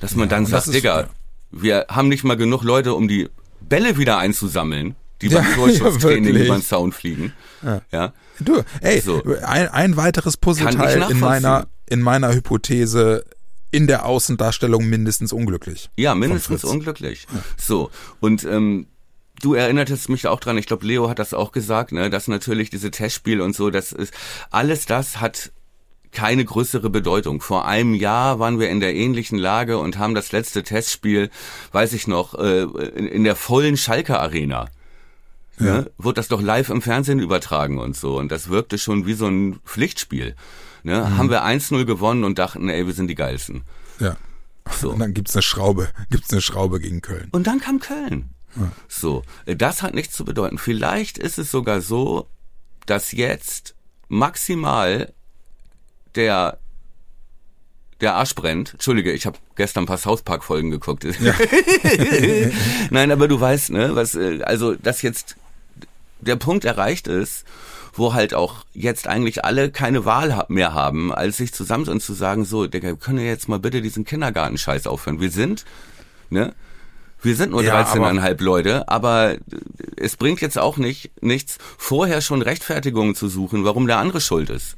Dass 0.00 0.16
man 0.16 0.28
ja, 0.28 0.36
dann 0.36 0.46
sagt, 0.46 0.72
Digga, 0.72 1.08
wir 1.50 1.86
haben 1.88 2.08
nicht 2.08 2.24
mal 2.24 2.36
genug 2.36 2.62
Leute, 2.62 2.94
um 2.94 3.08
die 3.08 3.28
Bälle 3.60 3.96
wieder 3.96 4.18
einzusammeln, 4.18 4.96
die 5.22 5.28
beim 5.28 5.44
ja, 5.48 5.54
Torschusstraining 5.54 6.34
ja, 6.34 6.44
über 6.44 6.56
den 6.56 6.62
Zaun 6.62 6.92
fliegen. 6.92 7.32
Ja. 7.62 7.82
ja. 7.92 8.12
Du, 8.40 8.62
ey, 8.80 9.00
so. 9.00 9.22
ein, 9.44 9.68
ein 9.68 9.96
weiteres 9.96 10.36
Puzzleteil 10.36 11.10
in 11.10 11.20
meiner, 11.20 11.68
in 11.88 12.02
meiner 12.02 12.34
Hypothese 12.34 13.24
in 13.74 13.88
der 13.88 14.06
Außendarstellung 14.06 14.86
mindestens 14.86 15.32
unglücklich. 15.32 15.90
Ja, 15.96 16.14
mindestens 16.14 16.62
unglücklich. 16.62 17.26
So, 17.56 17.90
und 18.20 18.44
ähm, 18.44 18.86
du 19.42 19.54
erinnertest 19.54 20.08
mich 20.08 20.28
auch 20.28 20.38
dran, 20.38 20.56
ich 20.58 20.66
glaube, 20.66 20.86
Leo 20.86 21.08
hat 21.08 21.18
das 21.18 21.34
auch 21.34 21.50
gesagt, 21.50 21.90
ne, 21.90 22.08
dass 22.08 22.28
natürlich 22.28 22.70
diese 22.70 22.92
Testspiele 22.92 23.42
und 23.42 23.56
so, 23.56 23.70
das 23.70 23.90
ist, 23.90 24.14
alles 24.52 24.86
das 24.86 25.20
hat 25.20 25.50
keine 26.12 26.44
größere 26.44 26.88
Bedeutung. 26.88 27.40
Vor 27.40 27.66
einem 27.66 27.94
Jahr 27.94 28.38
waren 28.38 28.60
wir 28.60 28.70
in 28.70 28.78
der 28.78 28.94
ähnlichen 28.94 29.38
Lage 29.38 29.78
und 29.78 29.98
haben 29.98 30.14
das 30.14 30.30
letzte 30.30 30.62
Testspiel, 30.62 31.30
weiß 31.72 31.94
ich 31.94 32.06
noch, 32.06 32.38
äh, 32.38 32.62
in 32.62 33.24
der 33.24 33.34
vollen 33.34 33.76
Schalker 33.76 34.20
Arena. 34.20 34.68
Ja. 35.58 35.64
Ne, 35.64 35.90
wurde 35.98 36.14
das 36.14 36.28
doch 36.28 36.40
live 36.40 36.68
im 36.68 36.80
Fernsehen 36.80 37.18
übertragen 37.18 37.78
und 37.78 37.96
so. 37.96 38.18
Und 38.18 38.30
das 38.30 38.48
wirkte 38.50 38.78
schon 38.78 39.06
wie 39.06 39.14
so 39.14 39.26
ein 39.26 39.58
Pflichtspiel. 39.64 40.36
Ne? 40.84 41.00
Mhm. 41.00 41.18
Haben 41.18 41.30
wir 41.30 41.44
1-0 41.44 41.84
gewonnen 41.84 42.24
und 42.24 42.38
dachten, 42.38 42.68
ey, 42.68 42.86
wir 42.86 42.92
sind 42.92 43.08
die 43.08 43.14
Geilsten. 43.14 43.64
Ja. 43.98 44.16
So. 44.70 44.90
Und 44.90 45.00
dann 45.00 45.14
gibt's 45.14 45.34
eine 45.34 45.42
Schraube, 45.42 45.88
gibt's 46.10 46.30
eine 46.30 46.40
Schraube 46.40 46.78
gegen 46.78 47.00
Köln. 47.00 47.28
Und 47.32 47.46
dann 47.46 47.58
kam 47.58 47.80
Köln. 47.80 48.30
Ja. 48.54 48.70
So, 48.86 49.24
das 49.46 49.82
hat 49.82 49.94
nichts 49.94 50.14
zu 50.14 50.24
bedeuten. 50.24 50.58
Vielleicht 50.58 51.18
ist 51.18 51.38
es 51.38 51.50
sogar 51.50 51.80
so, 51.80 52.28
dass 52.86 53.12
jetzt 53.12 53.74
maximal 54.08 55.12
der 56.14 56.58
der 58.00 58.14
Arsch 58.14 58.34
brennt. 58.34 58.74
Entschuldige, 58.74 59.12
ich 59.12 59.24
habe 59.24 59.38
gestern 59.54 59.84
ein 59.84 59.86
paar 59.86 59.98
South 59.98 60.22
Park 60.22 60.44
Folgen 60.44 60.70
geguckt. 60.70 61.04
Ja. 61.04 61.34
Nein, 62.90 63.10
aber 63.10 63.28
du 63.28 63.40
weißt, 63.40 63.70
ne, 63.70 63.94
was 63.96 64.14
äh, 64.14 64.42
also 64.42 64.74
dass 64.74 65.00
jetzt 65.02 65.36
der 66.20 66.36
Punkt 66.36 66.64
erreicht 66.64 67.08
ist, 67.08 67.44
wo 67.94 68.12
halt 68.12 68.34
auch 68.34 68.64
jetzt 68.72 69.06
eigentlich 69.06 69.44
alle 69.44 69.70
keine 69.70 70.04
Wahl 70.04 70.44
mehr 70.48 70.74
haben, 70.74 71.12
als 71.12 71.36
sich 71.36 71.52
zusammen 71.52 71.88
und 71.88 72.02
zu 72.02 72.12
sagen, 72.12 72.44
so, 72.44 72.66
Digga, 72.66 72.94
können 72.94 73.18
wir 73.18 73.26
jetzt 73.26 73.48
mal 73.48 73.58
bitte 73.58 73.82
diesen 73.82 74.04
Kindergartenscheiß 74.04 74.86
aufhören. 74.86 75.20
Wir 75.20 75.30
sind, 75.30 75.64
ne, 76.30 76.54
wir 77.22 77.36
sind 77.36 77.52
nur 77.52 77.62
ja, 77.62 77.82
13,5 77.82 78.42
Leute, 78.42 78.88
aber 78.88 79.36
es 79.96 80.16
bringt 80.16 80.40
jetzt 80.40 80.58
auch 80.58 80.76
nicht 80.76 81.10
nichts, 81.22 81.58
vorher 81.78 82.20
schon 82.20 82.42
Rechtfertigungen 82.42 83.14
zu 83.14 83.28
suchen, 83.28 83.64
warum 83.64 83.86
der 83.86 83.98
andere 83.98 84.20
schuld 84.20 84.50
ist. 84.50 84.76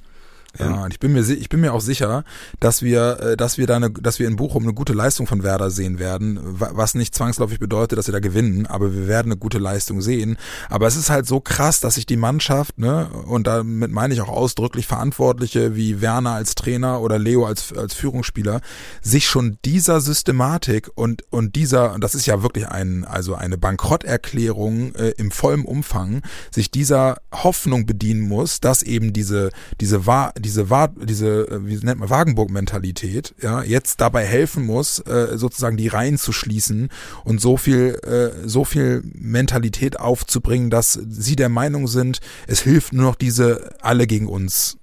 Ja, 0.59 0.85
und 0.85 0.93
ich 0.93 1.01
bin 1.01 1.13
mir 1.13 1.21
ich 1.21 1.49
bin 1.49 1.61
mir 1.61 1.73
auch 1.73 1.81
sicher, 1.81 2.25
dass 2.61 2.83
wir 2.83 3.21
äh, 3.21 3.37
dass 3.37 3.59
wir 3.59 3.67
da 3.67 3.77
eine, 3.77 3.91
dass 3.91 4.19
wir 4.19 4.27
in 4.27 4.37
Bochum 4.37 4.63
eine 4.63 4.75
gute 4.75 4.93
Leistung 4.93 5.27
von 5.27 5.43
Werder 5.43 5.71
sehen 5.71 5.99
werden, 5.99 6.39
was 6.43 6.95
nicht 6.95 7.15
zwangsläufig 7.15 7.59
bedeutet, 7.59 7.99
dass 7.99 8.07
wir 8.07 8.13
da 8.13 8.21
gewinnen, 8.21 8.67
aber 8.67 8.93
wir 8.95 9.07
werden 9.09 9.33
eine 9.33 9.39
gute 9.39 9.59
Leistung 9.59 10.01
sehen, 10.01 10.37
aber 10.69 10.87
es 10.87 10.97
ist 10.97 11.11
halt 11.11 11.27
so 11.27 11.41
krass, 11.41 11.81
dass 11.81 11.97
sich 11.97 12.07
die 12.07 12.17
Mannschaft, 12.17 12.79
ne, 12.79 13.09
und 13.27 13.47
damit 13.47 13.91
meine 13.91 14.15
ich 14.15 14.21
auch 14.21 14.29
ausdrücklich 14.29 14.87
Verantwortliche 14.87 15.77
wie 15.77 16.01
Werner 16.01 16.33
als 16.33 16.55
Trainer 16.55 17.01
oder 17.01 17.19
Leo 17.19 17.47
als 17.47 17.73
als 17.73 17.95
Führungsspieler, 17.95 18.61
sich 19.03 19.27
schon 19.27 19.59
dieser 19.65 20.01
Systematik 20.01 20.91
und 20.95 21.25
und 21.31 21.57
dieser 21.57 21.95
und 21.95 22.03
das 22.03 22.15
ist 22.15 22.27
ja 22.27 22.43
wirklich 22.43 22.69
ein 22.69 23.05
also 23.05 23.35
eine 23.35 23.59
Bankrotterklärung 23.59 24.95
äh, 24.95 25.11
im 25.17 25.31
vollen 25.31 25.65
Umfang, 25.65 26.23
sich 26.51 26.71
dieser 26.71 27.19
Hoffnung 27.33 27.87
bedienen 27.87 28.21
muss, 28.21 28.61
dass 28.61 28.83
eben 28.83 29.13
diese 29.13 29.51
diese 29.81 30.07
wahr 30.07 30.33
diese, 30.47 30.67
diese 31.03 31.49
äh, 31.49 31.67
wie 31.67 31.77
nennt 31.85 32.01
man, 32.01 32.11
Wagenburg-Mentalität, 32.11 33.35
ja, 33.43 33.63
jetzt 33.63 34.01
dabei 34.01 34.25
helfen 34.25 34.65
muss, 34.65 35.01
äh, 35.01 35.37
sozusagen 35.37 35.77
die 35.77 35.89
Reihen 35.89 36.19
zu 36.19 36.33
schließen 36.33 36.89
und 37.25 37.41
so 37.41 37.57
viel, 37.57 37.99
äh, 38.05 38.49
so 38.49 38.65
viel 38.65 39.03
Mentalität 39.13 39.99
aufzubringen, 39.99 40.71
dass 40.71 40.93
sie 40.93 41.37
der 41.37 41.49
Meinung 41.49 41.89
sind, 41.89 42.21
es 42.47 42.61
hilft 42.61 42.93
nur 42.93 43.05
noch 43.05 43.17
diese 43.17 43.75
alle 43.81 44.07
gegen 44.07 44.29
uns 44.29 44.79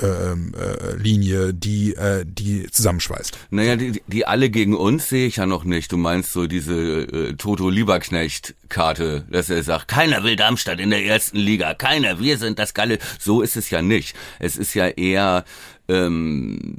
ähm, 0.00 0.52
äh, 0.54 0.96
Linie, 0.96 1.52
die 1.54 1.94
äh, 1.94 2.24
die 2.26 2.70
zusammenschweißt. 2.70 3.38
Naja, 3.50 3.76
die, 3.76 4.02
die 4.06 4.26
alle 4.26 4.50
gegen 4.50 4.74
uns 4.74 5.08
sehe 5.08 5.26
ich 5.26 5.36
ja 5.36 5.46
noch 5.46 5.64
nicht. 5.64 5.92
Du 5.92 5.96
meinst 5.96 6.32
so 6.32 6.46
diese 6.46 6.74
äh, 6.74 7.34
Toto 7.34 7.68
Lieberknecht-Karte, 7.68 9.26
dass 9.30 9.50
er 9.50 9.62
sagt, 9.62 9.88
keiner 9.88 10.22
will 10.24 10.36
Darmstadt 10.36 10.80
in 10.80 10.90
der 10.90 11.04
ersten 11.04 11.38
Liga, 11.38 11.74
keiner, 11.74 12.20
wir 12.20 12.38
sind 12.38 12.58
das 12.58 12.74
Galle. 12.74 12.98
So 13.18 13.42
ist 13.42 13.56
es 13.56 13.70
ja 13.70 13.82
nicht. 13.82 14.14
Es 14.38 14.56
ist 14.56 14.74
ja 14.74 14.88
eher 14.88 15.44
ähm, 15.88 16.76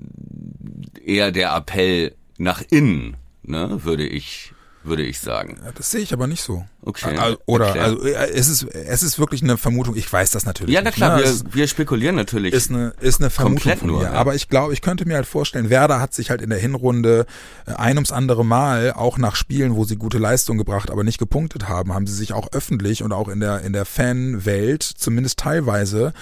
eher 1.04 1.32
der 1.32 1.56
Appell 1.56 2.16
nach 2.38 2.62
innen, 2.70 3.18
ne, 3.44 3.84
würde 3.84 4.08
ich 4.08 4.54
würde 4.90 5.04
ich 5.04 5.20
sagen. 5.20 5.60
Ja, 5.64 5.72
das 5.74 5.92
sehe 5.92 6.02
ich 6.02 6.14
aber 6.14 6.28
nicht 6.28 6.42
so. 6.42 6.66
Okay. 6.82 7.36
Oder 7.46 7.68
Erklär. 7.68 7.84
also 7.84 8.06
äh, 8.06 8.30
es 8.32 8.48
ist 8.48 8.64
es 8.64 9.04
ist 9.04 9.20
wirklich 9.20 9.44
eine 9.44 9.58
Vermutung. 9.58 9.96
Ich 9.96 10.12
weiß 10.12 10.32
das 10.32 10.46
natürlich. 10.46 10.74
Ja, 10.74 10.82
na 10.82 10.92
klar, 10.92 11.18
nicht, 11.18 11.26
ne? 11.26 11.42
wir, 11.46 11.54
wir 11.54 11.68
spekulieren 11.68 12.16
natürlich. 12.16 12.54
Ist 12.54 12.70
eine 12.70 12.94
ist 13.00 13.20
eine 13.20 13.30
Vermutung 13.30 13.78
von 13.78 13.92
mir. 13.92 14.04
Ja. 14.04 14.12
Aber 14.14 14.36
ich 14.36 14.50
glaube, 14.50 14.74
ich 14.74 14.82
könnte 14.82 15.06
mir 15.06 15.16
halt 15.16 15.26
vorstellen, 15.26 15.70
Werder 15.70 16.00
hat 16.00 16.14
sich 16.14 16.30
halt 16.30 16.42
in 16.42 16.50
der 16.50 16.60
Hinrunde 16.60 17.26
äh, 17.66 17.74
ein 17.74 17.98
ums 17.98 18.12
andere 18.12 18.46
Mal 18.46 18.94
auch 18.94 19.18
nach 19.18 19.36
Spielen, 19.36 19.76
wo 19.76 19.84
sie 19.84 19.98
gute 19.98 20.18
Leistung 20.18 20.58
gebracht, 20.58 20.90
aber 20.90 21.04
nicht 21.04 21.20
gepunktet 21.20 21.68
haben, 21.68 21.94
haben 21.94 22.08
sie 22.08 22.16
sich 22.16 22.34
auch 22.34 22.52
öffentlich 22.54 23.04
und 23.04 23.12
auch 23.12 23.28
in 23.28 23.40
der 23.40 23.62
in 23.62 23.74
der 23.74 23.86
Fanwelt 23.86 24.84
zumindest 24.84 25.40
teilweise 25.40 26.14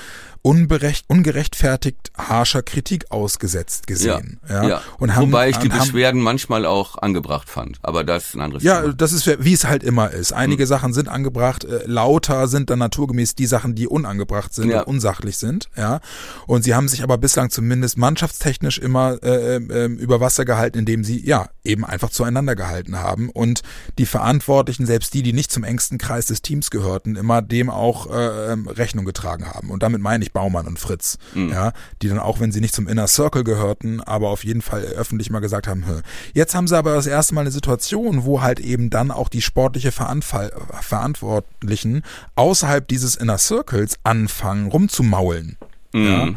unberecht, 0.48 1.04
ungerechtfertigt 1.10 2.14
harscher 2.18 2.62
Kritik 2.62 3.12
ausgesetzt 3.12 3.86
gesehen. 3.86 4.40
Ja, 4.48 4.64
ja. 4.64 4.70
ja. 4.70 4.82
Und 4.98 5.14
haben, 5.14 5.28
Wobei 5.28 5.50
ich 5.50 5.58
die 5.58 5.70
haben, 5.70 5.80
Beschwerden 5.80 6.22
manchmal 6.22 6.66
auch 6.66 6.98
angebracht 6.98 7.50
fand, 7.50 7.80
aber 7.82 8.06
das 8.06 8.28
ist 8.28 8.36
ein 8.36 8.42
anderes 8.42 8.64
ja, 8.64 8.78
Thema. 8.78 8.88
Ja, 8.88 8.94
das 8.94 9.12
ist 9.12 9.28
wie 9.44 9.52
es 9.52 9.66
halt 9.66 9.84
immer 9.84 10.10
ist. 10.12 10.32
Einige 10.32 10.64
hm. 10.64 10.68
Sachen 10.68 10.94
sind 10.94 11.10
angebracht, 11.10 11.66
äh, 11.66 11.82
lauter 11.86 12.48
sind 12.48 12.70
dann 12.70 12.80
naturgemäß 12.80 13.36
die 13.36 13.46
Sachen, 13.46 13.76
die 13.76 13.90
unangebracht 13.90 14.54
sind 14.54 14.70
ja. 14.70 14.84
und 14.84 14.88
unsachlich 14.88 15.38
sind. 15.38 15.68
Ja, 15.76 16.00
und 16.46 16.64
sie 16.64 16.74
haben 16.74 16.88
sich 16.88 17.04
aber 17.04 17.18
bislang 17.18 17.50
zumindest 17.50 17.98
mannschaftstechnisch 17.98 18.78
immer 18.78 19.22
äh, 19.24 19.58
äh, 19.58 19.86
über 19.88 20.22
Wasser 20.22 20.46
gehalten, 20.46 20.80
indem 20.80 21.04
sie 21.04 21.26
ja 21.26 21.50
eben 21.66 21.84
einfach 21.84 22.10
zueinander 22.10 22.56
gehalten 22.56 22.98
haben 23.00 23.30
und 23.30 23.64
die 23.98 24.06
Verantwortlichen, 24.06 24.86
selbst 24.86 25.14
die, 25.14 25.24
die 25.24 25.34
nicht 25.34 25.52
zum 25.52 25.66
engsten 25.66 25.98
Kreis 25.98 26.28
des 26.28 26.42
Teams 26.42 26.72
gehörten, 26.72 27.18
immer 27.18 27.42
dem 27.42 27.70
auch 27.70 28.10
äh, 28.10 28.54
ähm, 28.54 28.70
Rechnung 28.70 29.04
getragen 29.04 29.46
haben. 29.46 29.72
Und 29.72 29.84
damit 29.84 30.00
meine 30.00 30.24
ich 30.24 30.32
Baumann 30.38 30.68
und 30.68 30.78
Fritz, 30.78 31.18
mhm. 31.34 31.50
ja, 31.50 31.74
die 32.04 32.10
dann 32.10 32.20
auch, 32.20 32.40
wenn 32.40 32.52
sie 32.52 32.62
nicht 32.62 32.76
zum 32.76 32.88
Inner 32.88 33.08
Circle 33.08 33.44
gehörten, 33.44 34.02
aber 34.02 34.30
auf 34.30 34.44
jeden 34.44 34.62
Fall 34.62 34.84
öffentlich 34.84 35.32
mal 35.32 35.40
gesagt 35.40 35.68
haben, 35.68 35.84
jetzt 36.36 36.54
haben 36.54 36.68
sie 36.68 36.78
aber 36.78 36.94
das 36.94 37.08
erste 37.08 37.34
Mal 37.34 37.42
eine 37.42 37.50
Situation, 37.50 38.24
wo 38.24 38.44
halt 38.44 38.60
eben 38.60 38.92
dann 38.92 39.10
auch 39.10 39.30
die 39.30 39.42
sportliche 39.42 39.92
Veranfall 39.92 40.54
Verantwortlichen 40.80 42.04
außerhalb 42.36 42.88
dieses 42.88 43.16
Inner 43.16 43.40
Circles 43.40 43.98
anfangen 44.04 44.68
rumzumaulen. 44.68 45.58
Mhm. 45.92 46.06
Ja. 46.06 46.28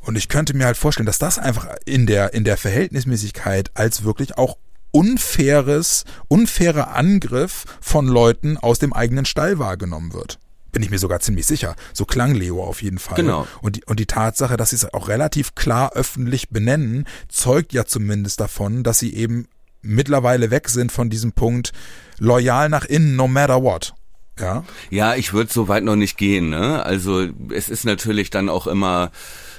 Und 0.00 0.16
ich 0.16 0.30
könnte 0.30 0.56
mir 0.56 0.64
halt 0.64 0.78
vorstellen, 0.78 1.04
dass 1.04 1.18
das 1.18 1.38
einfach 1.38 1.68
in 1.84 2.06
der, 2.06 2.32
in 2.32 2.44
der 2.44 2.56
Verhältnismäßigkeit 2.56 3.72
als 3.74 4.04
wirklich 4.04 4.38
auch 4.38 4.56
unfaires, 4.90 6.06
unfairer 6.28 6.94
Angriff 6.94 7.66
von 7.82 8.06
Leuten 8.06 8.56
aus 8.56 8.78
dem 8.78 8.94
eigenen 8.94 9.26
Stall 9.26 9.58
wahrgenommen 9.58 10.14
wird 10.14 10.38
bin 10.74 10.82
ich 10.82 10.90
mir 10.90 10.98
sogar 10.98 11.20
ziemlich 11.20 11.46
sicher. 11.46 11.76
So 11.94 12.04
klang 12.04 12.34
Leo 12.34 12.62
auf 12.62 12.82
jeden 12.82 12.98
Fall. 12.98 13.16
Genau. 13.16 13.46
Und 13.62 13.76
die, 13.76 13.84
und 13.84 14.00
die 14.00 14.06
Tatsache, 14.06 14.58
dass 14.58 14.70
sie 14.70 14.76
es 14.76 14.92
auch 14.92 15.08
relativ 15.08 15.54
klar 15.54 15.92
öffentlich 15.94 16.50
benennen, 16.50 17.06
zeugt 17.28 17.72
ja 17.72 17.86
zumindest 17.86 18.40
davon, 18.40 18.82
dass 18.82 18.98
sie 18.98 19.14
eben 19.14 19.48
mittlerweile 19.80 20.50
weg 20.50 20.68
sind 20.68 20.92
von 20.92 21.08
diesem 21.08 21.32
Punkt 21.32 21.72
loyal 22.18 22.68
nach 22.68 22.84
innen, 22.84 23.16
no 23.16 23.28
matter 23.28 23.62
what. 23.62 23.94
Ja, 24.38 24.64
ja 24.90 25.14
ich 25.14 25.32
würde 25.32 25.52
so 25.52 25.68
weit 25.68 25.84
noch 25.84 25.96
nicht 25.96 26.18
gehen. 26.18 26.50
Ne? 26.50 26.82
Also 26.82 27.28
es 27.50 27.68
ist 27.68 27.84
natürlich 27.84 28.30
dann 28.30 28.48
auch 28.48 28.66
immer, 28.66 29.12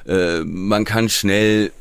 äh, 0.05 0.41
man 0.41 0.83
kann 0.83 1.07
schnell 1.09 1.71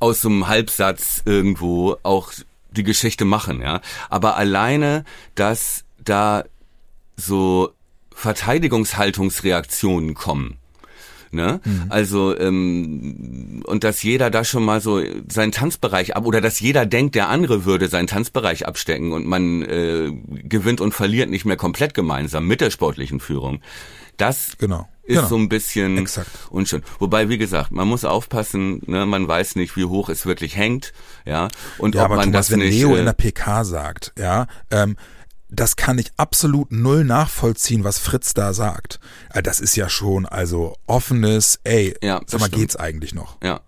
aus 0.00 0.20
so 0.20 0.28
einem 0.28 0.48
Halbsatz 0.48 1.22
irgendwo 1.24 1.96
auch 2.02 2.30
die 2.72 2.82
Geschichte 2.82 3.24
machen, 3.24 3.62
ja. 3.62 3.80
Aber 4.10 4.36
alleine, 4.36 5.04
dass 5.34 5.84
da 5.98 6.44
so 7.16 7.72
Verteidigungshaltungsreaktionen 8.14 10.14
kommen. 10.14 10.58
Ne? 11.34 11.60
Mhm. 11.64 11.86
Also 11.88 12.38
ähm, 12.38 13.62
und 13.66 13.82
dass 13.82 14.04
jeder 14.04 14.30
da 14.30 14.44
schon 14.44 14.64
mal 14.64 14.80
so 14.80 15.02
seinen 15.28 15.50
Tanzbereich 15.50 16.16
ab 16.16 16.26
oder 16.26 16.40
dass 16.40 16.60
jeder 16.60 16.86
denkt, 16.86 17.16
der 17.16 17.28
andere 17.28 17.64
würde 17.64 17.88
seinen 17.88 18.06
Tanzbereich 18.06 18.68
abstecken 18.68 19.12
und 19.12 19.26
man 19.26 19.62
äh, 19.62 20.12
gewinnt 20.44 20.80
und 20.80 20.94
verliert 20.94 21.30
nicht 21.30 21.44
mehr 21.44 21.56
komplett 21.56 21.92
gemeinsam 21.92 22.46
mit 22.46 22.60
der 22.60 22.70
sportlichen 22.70 23.18
Führung. 23.18 23.60
Das 24.16 24.52
genau. 24.58 24.88
ist 25.02 25.16
genau. 25.16 25.26
so 25.26 25.36
ein 25.36 25.48
bisschen 25.48 25.98
Exakt. 25.98 26.30
unschön. 26.50 26.84
Wobei, 27.00 27.28
wie 27.28 27.38
gesagt, 27.38 27.72
man 27.72 27.88
muss 27.88 28.04
aufpassen, 28.04 28.80
ne, 28.86 29.04
man 29.04 29.26
weiß 29.26 29.56
nicht, 29.56 29.76
wie 29.76 29.86
hoch 29.86 30.08
es 30.08 30.26
wirklich 30.26 30.56
hängt, 30.56 30.92
ja. 31.24 31.48
Und 31.78 31.96
ja, 31.96 32.02
ob 32.02 32.06
aber 32.06 32.16
man 32.16 32.26
Thomas, 32.26 32.46
das 32.46 32.52
wenn 32.52 32.60
nicht. 32.60 32.78
Leo 32.78 32.94
äh, 32.94 33.00
in 33.00 33.06
der 33.06 33.12
PK 33.12 33.64
sagt, 33.64 34.12
ja, 34.16 34.46
ähm, 34.70 34.96
das 35.54 35.76
kann 35.76 35.98
ich 35.98 36.12
absolut 36.16 36.72
null 36.72 37.04
nachvollziehen, 37.04 37.84
was 37.84 37.98
Fritz 37.98 38.34
da 38.34 38.52
sagt. 38.52 39.00
Äh, 39.32 39.42
Das 39.42 39.60
ist 39.60 39.76
ja 39.76 39.88
schon, 39.88 40.26
also 40.26 40.74
offenes, 40.86 41.60
ey, 41.64 41.94
Ja, 42.02 42.20
sag 42.26 42.40
mal, 42.40 42.46
stimmt. 42.46 42.60
geht's 42.62 42.76
eigentlich 42.76 43.14
noch? 43.14 43.36
ja. 43.42 43.60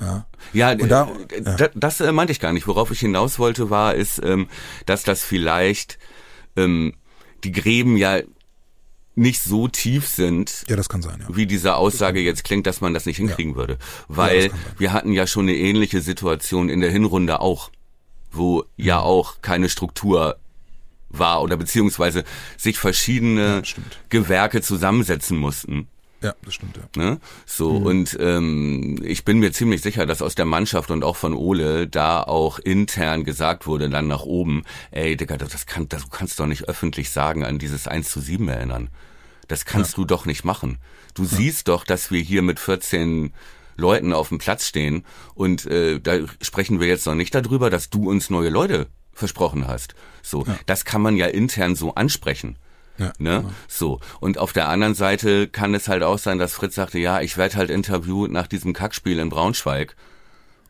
Ja. 0.00 0.26
Ja, 0.52 0.74
da- 0.74 1.08
äh, 1.30 1.40
da, 1.40 1.68
das 1.72 2.00
äh, 2.00 2.10
meinte 2.10 2.32
ich 2.32 2.40
gar 2.40 2.52
nicht. 2.52 2.66
Worauf 2.66 2.90
ich 2.90 2.98
hinaus 2.98 3.38
wollte, 3.38 3.70
war, 3.70 3.94
ist, 3.94 4.20
ähm, 4.24 4.48
dass 4.86 5.04
das 5.04 5.22
vielleicht 5.22 5.98
ähm, 6.56 6.94
die 7.44 7.52
Gräben 7.52 7.96
ja 7.96 8.18
nicht 9.14 9.40
so 9.40 9.68
tief 9.68 10.08
sind, 10.08 10.64
Ja, 10.68 10.74
das 10.74 10.88
kann 10.88 11.00
sein, 11.00 11.20
ja. 11.20 11.34
wie 11.36 11.46
diese 11.46 11.76
Aussage 11.76 12.20
jetzt 12.20 12.42
klingt, 12.42 12.66
dass 12.66 12.80
man 12.80 12.92
das 12.92 13.06
nicht 13.06 13.18
hinkriegen 13.18 13.54
würde. 13.54 13.74
Ja, 13.74 13.78
Weil 14.08 14.48
das 14.48 14.50
kann 14.50 14.60
sein. 14.66 14.74
wir 14.78 14.92
hatten 14.92 15.12
ja 15.12 15.26
schon 15.28 15.44
eine 15.48 15.56
ähnliche 15.56 16.00
Situation 16.00 16.68
in 16.68 16.80
der 16.80 16.90
Hinrunde 16.90 17.40
auch, 17.40 17.70
wo 18.32 18.64
ja 18.76 18.98
auch 18.98 19.40
keine 19.42 19.68
Struktur 19.68 20.36
war 21.18 21.42
oder 21.42 21.56
beziehungsweise 21.56 22.24
sich 22.56 22.78
verschiedene 22.78 23.62
Ja. 23.64 23.82
Gewerke 24.08 24.62
zusammensetzen 24.62 25.36
mussten. 25.38 25.88
Ja, 26.22 26.34
das 26.42 26.54
stimmt, 26.54 26.78
ja. 26.78 27.02
Ne? 27.02 27.20
So, 27.44 27.80
Mhm. 27.80 27.86
und 27.86 28.16
ähm, 28.18 28.98
ich 29.04 29.24
bin 29.26 29.40
mir 29.40 29.52
ziemlich 29.52 29.82
sicher, 29.82 30.06
dass 30.06 30.22
aus 30.22 30.34
der 30.34 30.46
Mannschaft 30.46 30.90
und 30.90 31.04
auch 31.04 31.16
von 31.16 31.34
Ole 31.34 31.86
da 31.86 32.22
auch 32.22 32.58
intern 32.58 33.24
gesagt 33.24 33.66
wurde, 33.66 33.90
dann 33.90 34.06
nach 34.06 34.22
oben, 34.22 34.62
ey, 34.90 35.16
Digga, 35.18 35.36
das 35.36 35.66
kann, 35.66 35.86
das, 35.90 36.04
du 36.04 36.08
kannst 36.08 36.40
doch 36.40 36.46
nicht 36.46 36.66
öffentlich 36.66 37.10
sagen, 37.10 37.44
an 37.44 37.58
dieses 37.58 37.86
1 37.86 38.08
zu 38.08 38.20
7 38.20 38.48
erinnern. 38.48 38.88
Das 39.48 39.66
kannst 39.66 39.98
du 39.98 40.06
doch 40.06 40.24
nicht 40.24 40.44
machen. 40.44 40.78
Du 41.12 41.26
siehst 41.26 41.68
doch, 41.68 41.84
dass 41.84 42.10
wir 42.10 42.22
hier 42.22 42.40
mit 42.40 42.58
14 42.58 43.34
Leuten 43.76 44.14
auf 44.14 44.30
dem 44.30 44.38
Platz 44.38 44.66
stehen 44.66 45.04
und 45.34 45.66
äh, 45.66 46.00
da 46.00 46.20
sprechen 46.40 46.80
wir 46.80 46.86
jetzt 46.86 47.04
noch 47.04 47.14
nicht 47.16 47.34
darüber, 47.34 47.68
dass 47.68 47.90
du 47.90 48.08
uns 48.08 48.30
neue 48.30 48.48
Leute 48.48 48.86
versprochen 49.12 49.66
hast. 49.68 49.94
So, 50.26 50.44
das 50.66 50.84
kann 50.84 51.02
man 51.02 51.16
ja 51.16 51.26
intern 51.26 51.76
so 51.76 51.94
ansprechen. 51.94 52.56
Ja, 52.96 53.12
Ne? 53.18 53.40
genau. 53.40 53.50
So. 53.68 54.00
Und 54.20 54.38
auf 54.38 54.52
der 54.52 54.68
anderen 54.68 54.94
Seite 54.94 55.48
kann 55.48 55.74
es 55.74 55.86
halt 55.88 56.02
auch 56.02 56.18
sein, 56.18 56.38
dass 56.38 56.54
Fritz 56.54 56.74
sagte, 56.76 56.98
ja, 56.98 57.20
ich 57.20 57.36
werde 57.36 57.56
halt 57.56 57.70
interviewt 57.70 58.30
nach 58.30 58.46
diesem 58.46 58.72
Kackspiel 58.72 59.18
in 59.18 59.28
Braunschweig. 59.28 59.96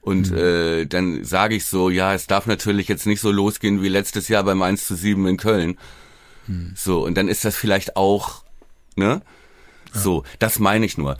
Und 0.00 0.30
Mhm. 0.30 0.36
äh, 0.36 0.84
dann 0.86 1.22
sage 1.24 1.54
ich 1.54 1.66
so, 1.66 1.88
ja, 1.90 2.12
es 2.14 2.26
darf 2.26 2.46
natürlich 2.46 2.88
jetzt 2.88 3.06
nicht 3.06 3.20
so 3.20 3.30
losgehen 3.30 3.80
wie 3.82 3.88
letztes 3.88 4.28
Jahr 4.28 4.42
beim 4.42 4.60
1 4.62 4.86
zu 4.86 4.94
7 4.96 5.26
in 5.26 5.36
Köln. 5.36 5.78
Mhm. 6.46 6.72
So, 6.76 7.04
und 7.04 7.14
dann 7.16 7.28
ist 7.28 7.44
das 7.44 7.56
vielleicht 7.56 7.96
auch, 7.96 8.42
ne? 8.96 9.22
So, 9.92 10.24
das 10.40 10.58
meine 10.58 10.84
ich 10.86 10.98
nur. 10.98 11.16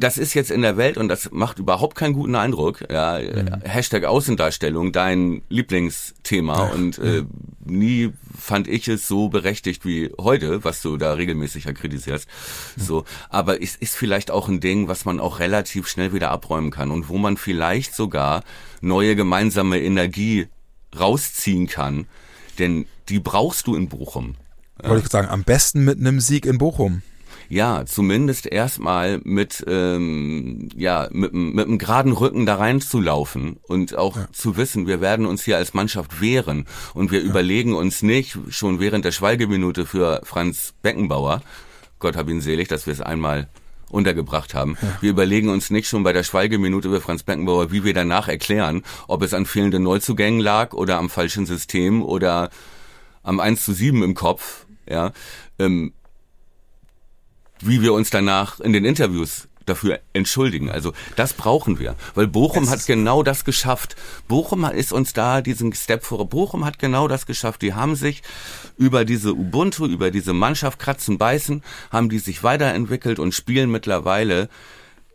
Das 0.00 0.16
ist 0.16 0.32
jetzt 0.32 0.50
in 0.50 0.62
der 0.62 0.78
Welt 0.78 0.96
und 0.96 1.08
das 1.08 1.30
macht 1.30 1.58
überhaupt 1.58 1.94
keinen 1.94 2.14
guten 2.14 2.34
Eindruck. 2.34 2.84
Ja, 2.90 3.18
Mhm. 3.18 3.60
Hashtag 3.64 4.04
Außendarstellung, 4.04 4.92
dein 4.92 5.42
Lieblingsthema. 5.50 6.70
Und 6.70 6.98
äh, 6.98 7.24
nie 7.64 8.12
fand 8.38 8.66
ich 8.66 8.88
es 8.88 9.06
so 9.06 9.28
berechtigt 9.28 9.84
wie 9.84 10.10
heute, 10.18 10.64
was 10.64 10.80
du 10.80 10.96
da 10.96 11.12
regelmäßig 11.12 11.64
ja 11.64 11.72
kritisierst. 11.72 12.26
So, 12.76 13.04
aber 13.28 13.62
es 13.62 13.76
ist 13.76 13.94
vielleicht 13.94 14.30
auch 14.30 14.48
ein 14.48 14.60
Ding, 14.60 14.88
was 14.88 15.04
man 15.04 15.20
auch 15.20 15.38
relativ 15.38 15.86
schnell 15.86 16.14
wieder 16.14 16.30
abräumen 16.30 16.70
kann 16.70 16.90
und 16.90 17.10
wo 17.10 17.18
man 17.18 17.36
vielleicht 17.36 17.94
sogar 17.94 18.42
neue 18.80 19.16
gemeinsame 19.16 19.80
Energie 19.80 20.48
rausziehen 20.98 21.66
kann. 21.66 22.06
Denn 22.58 22.86
die 23.10 23.20
brauchst 23.20 23.66
du 23.66 23.76
in 23.76 23.88
Bochum. 23.88 24.36
Wollte 24.82 25.04
ich 25.04 25.12
sagen, 25.12 25.28
am 25.28 25.44
besten 25.44 25.84
mit 25.84 25.98
einem 25.98 26.20
Sieg 26.20 26.46
in 26.46 26.56
Bochum. 26.56 27.02
Ja, 27.50 27.84
zumindest 27.84 28.46
erstmal 28.46 29.20
mit 29.24 29.64
ähm, 29.66 30.68
ja 30.76 31.08
mit, 31.10 31.34
mit 31.34 31.66
einem 31.66 31.78
geraden 31.78 32.12
Rücken 32.12 32.46
da 32.46 32.54
reinzulaufen 32.54 33.58
und 33.66 33.98
auch 33.98 34.16
zu 34.30 34.56
wissen, 34.56 34.86
wir 34.86 35.00
werden 35.00 35.26
uns 35.26 35.42
hier 35.42 35.56
als 35.56 35.74
Mannschaft 35.74 36.20
wehren 36.20 36.66
und 36.94 37.10
wir 37.10 37.20
überlegen 37.20 37.74
uns 37.74 38.02
nicht 38.02 38.38
schon 38.50 38.78
während 38.78 39.04
der 39.04 39.10
Schweigeminute 39.10 39.84
für 39.84 40.20
Franz 40.22 40.74
Beckenbauer, 40.82 41.42
Gott 41.98 42.14
hab 42.14 42.28
ihn 42.28 42.40
selig, 42.40 42.68
dass 42.68 42.86
wir 42.86 42.92
es 42.92 43.00
einmal 43.00 43.48
untergebracht 43.90 44.54
haben. 44.54 44.76
Wir 45.00 45.10
überlegen 45.10 45.48
uns 45.48 45.70
nicht 45.70 45.88
schon 45.88 46.04
bei 46.04 46.12
der 46.12 46.22
Schweigeminute 46.22 46.86
über 46.86 47.00
Franz 47.00 47.24
Beckenbauer, 47.24 47.72
wie 47.72 47.82
wir 47.82 47.94
danach 47.94 48.28
erklären, 48.28 48.84
ob 49.08 49.22
es 49.22 49.34
an 49.34 49.44
fehlenden 49.44 49.82
Neuzugängen 49.82 50.38
lag 50.38 50.72
oder 50.72 50.98
am 50.98 51.10
falschen 51.10 51.46
System 51.46 52.04
oder 52.04 52.50
am 53.24 53.40
1 53.40 53.64
zu 53.64 53.72
7 53.72 54.04
im 54.04 54.14
Kopf, 54.14 54.66
ja. 54.88 55.10
Ähm, 55.58 55.94
wie 57.60 57.82
wir 57.82 57.92
uns 57.92 58.10
danach 58.10 58.60
in 58.60 58.72
den 58.72 58.84
Interviews 58.84 59.48
dafür 59.66 60.00
entschuldigen. 60.12 60.70
Also 60.70 60.92
das 61.16 61.32
brauchen 61.32 61.78
wir, 61.78 61.94
weil 62.14 62.26
Bochum 62.26 62.64
Es 62.64 62.70
hat 62.70 62.86
genau 62.86 63.22
das 63.22 63.44
geschafft. 63.44 63.96
Bochum 64.28 64.64
ist 64.64 64.92
uns 64.92 65.12
da 65.12 65.40
diesen 65.40 65.72
Step 65.72 66.04
vor. 66.04 66.28
Bochum 66.28 66.64
hat 66.64 66.78
genau 66.78 67.08
das 67.08 67.26
geschafft. 67.26 67.62
Die 67.62 67.74
haben 67.74 67.94
sich 67.94 68.22
über 68.76 69.04
diese 69.04 69.32
Ubuntu, 69.32 69.86
über 69.86 70.10
diese 70.10 70.32
Mannschaft 70.32 70.78
kratzen, 70.78 71.18
beißen, 71.18 71.62
haben 71.90 72.08
die 72.08 72.18
sich 72.18 72.42
weiterentwickelt 72.42 73.18
und 73.18 73.32
spielen 73.32 73.70
mittlerweile 73.70 74.48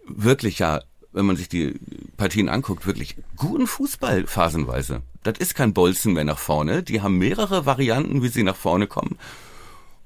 wirklich 0.08 0.60
ja, 0.60 0.82
wenn 1.12 1.26
man 1.26 1.36
sich 1.36 1.50
die 1.50 1.80
Partien 2.18 2.50
anguckt, 2.50 2.86
wirklich 2.86 3.16
guten 3.36 3.68
Fußball 3.68 4.28
phasenweise. 4.28 5.02
Das 5.24 5.40
ist 5.40 5.56
kein 5.56 5.74
Bolzen 5.74 6.14
mehr 6.14 6.24
nach 6.24 6.38
vorne. 6.38 6.84
Die 6.84 7.02
haben 7.02 7.18
mehrere 7.18 7.66
Varianten, 7.66 8.22
wie 8.22 8.28
sie 8.28 8.44
nach 8.44 8.56
vorne 8.56 8.86
kommen. 8.86 9.18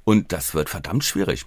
Und 0.06 0.32
das 0.32 0.54
wird 0.54 0.70
verdammt 0.70 1.04
schwierig. 1.04 1.46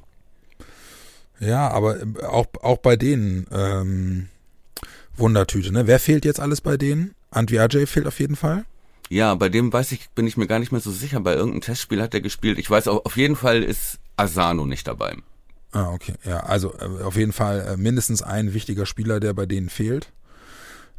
Ja, 1.43 1.69
aber 1.69 2.01
äh, 2.01 2.25
auch, 2.25 2.47
auch 2.63 2.79
bei 2.79 2.97
denen 2.97 3.47
ähm, 3.53 4.29
Wundertüte, 5.17 5.73
ne? 5.73 5.87
Wer 5.87 5.99
fehlt 5.99 6.25
jetzt 6.25 6.41
alles 6.41 6.61
bei 6.61 6.77
denen? 6.77 7.15
Antwi 7.31 7.59
Ajay 7.59 7.87
fehlt 7.87 8.07
auf 8.07 8.21
jeden 8.21 8.37
Fall. 8.37 8.65
Ja, 9.09 9.35
bei 9.35 9.49
dem 9.49 9.73
weiß 9.73 9.93
ich, 9.93 10.09
bin 10.11 10.27
ich 10.27 10.37
mir 10.37 10.47
gar 10.47 10.59
nicht 10.59 10.73
mehr 10.73 10.81
so 10.81 10.91
sicher. 10.91 11.21
Bei 11.21 11.35
irgendeinem 11.35 11.61
Testspiel 11.63 12.01
hat 12.01 12.15
er 12.15 12.21
gespielt. 12.21 12.59
Ich 12.59 12.71
weiß, 12.71 12.89
auf 12.89 13.05
auf 13.05 13.17
jeden 13.17 13.37
Fall 13.37 13.63
ist 13.63 13.99
Asano 14.17 14.67
nicht 14.67 14.87
dabei. 14.87 15.17
Ah, 15.73 15.91
okay. 15.91 16.15
Ja, 16.25 16.41
also 16.41 16.75
äh, 16.79 17.03
auf 17.03 17.17
jeden 17.17 17.33
Fall 17.33 17.61
äh, 17.61 17.77
mindestens 17.77 18.23
ein 18.23 18.55
wichtiger 18.55 18.87
Spieler, 18.87 19.19
der 19.21 19.33
bei 19.33 19.47
denen 19.47 19.69
fehlt. 19.69 20.13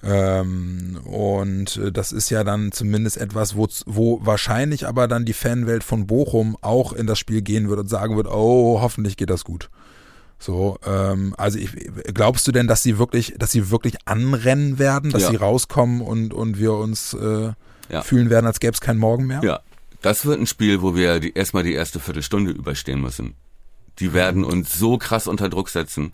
Ähm, 0.03 0.99
und 1.05 1.77
äh, 1.77 1.91
das 1.91 2.11
ist 2.11 2.29
ja 2.29 2.43
dann 2.43 2.73
zumindest 2.73 3.17
etwas, 3.17 3.55
wo, 3.55 3.67
wo 3.85 4.19
wahrscheinlich 4.25 4.85
aber 4.87 5.07
dann 5.07 5.23
die 5.23 5.33
Fanwelt 5.33 5.83
von 5.83 6.05
Bochum 6.05 6.57
auch 6.61 6.91
in 6.91 7.07
das 7.07 7.17
Spiel 7.17 7.41
gehen 7.41 7.69
wird 7.69 7.79
und 7.79 7.87
sagen 7.87 8.17
wird, 8.17 8.27
oh, 8.27 8.81
hoffentlich 8.81 9.15
geht 9.15 9.29
das 9.29 9.45
gut. 9.45 9.69
So, 10.45 10.77
ähm, 10.85 11.33
also 11.37 11.57
ich, 11.57 11.69
glaubst 12.13 12.45
du 12.45 12.51
denn, 12.51 12.67
dass 12.67 12.83
sie 12.83 12.97
wirklich, 12.97 13.33
dass 13.39 13.51
sie 13.53 13.71
wirklich 13.71 13.95
anrennen 14.03 14.77
werden, 14.77 15.09
dass 15.09 15.21
Ja. 15.23 15.29
sie 15.29 15.37
rauskommen 15.37 16.01
und, 16.01 16.33
und 16.33 16.57
wir 16.59 16.73
uns 16.73 17.13
äh, 17.13 17.53
Ja. 17.89 18.01
fühlen 18.01 18.29
werden, 18.29 18.45
als 18.45 18.59
gäbe 18.59 18.73
es 18.73 18.81
keinen 18.81 18.99
Morgen 18.99 19.25
mehr? 19.25 19.39
Ja, 19.41 19.61
das 20.01 20.25
wird 20.25 20.41
ein 20.41 20.47
Spiel, 20.47 20.81
wo 20.81 20.95
wir 20.95 21.21
die, 21.21 21.31
erstmal 21.33 21.63
die 21.63 21.71
erste 21.73 22.01
Viertelstunde 22.01 22.51
überstehen 22.51 22.99
müssen. 22.99 23.35
Die 23.99 24.11
werden 24.11 24.43
uns 24.43 24.77
so 24.77 24.97
krass 24.97 25.27
unter 25.27 25.47
Druck 25.47 25.69
setzen. 25.69 26.11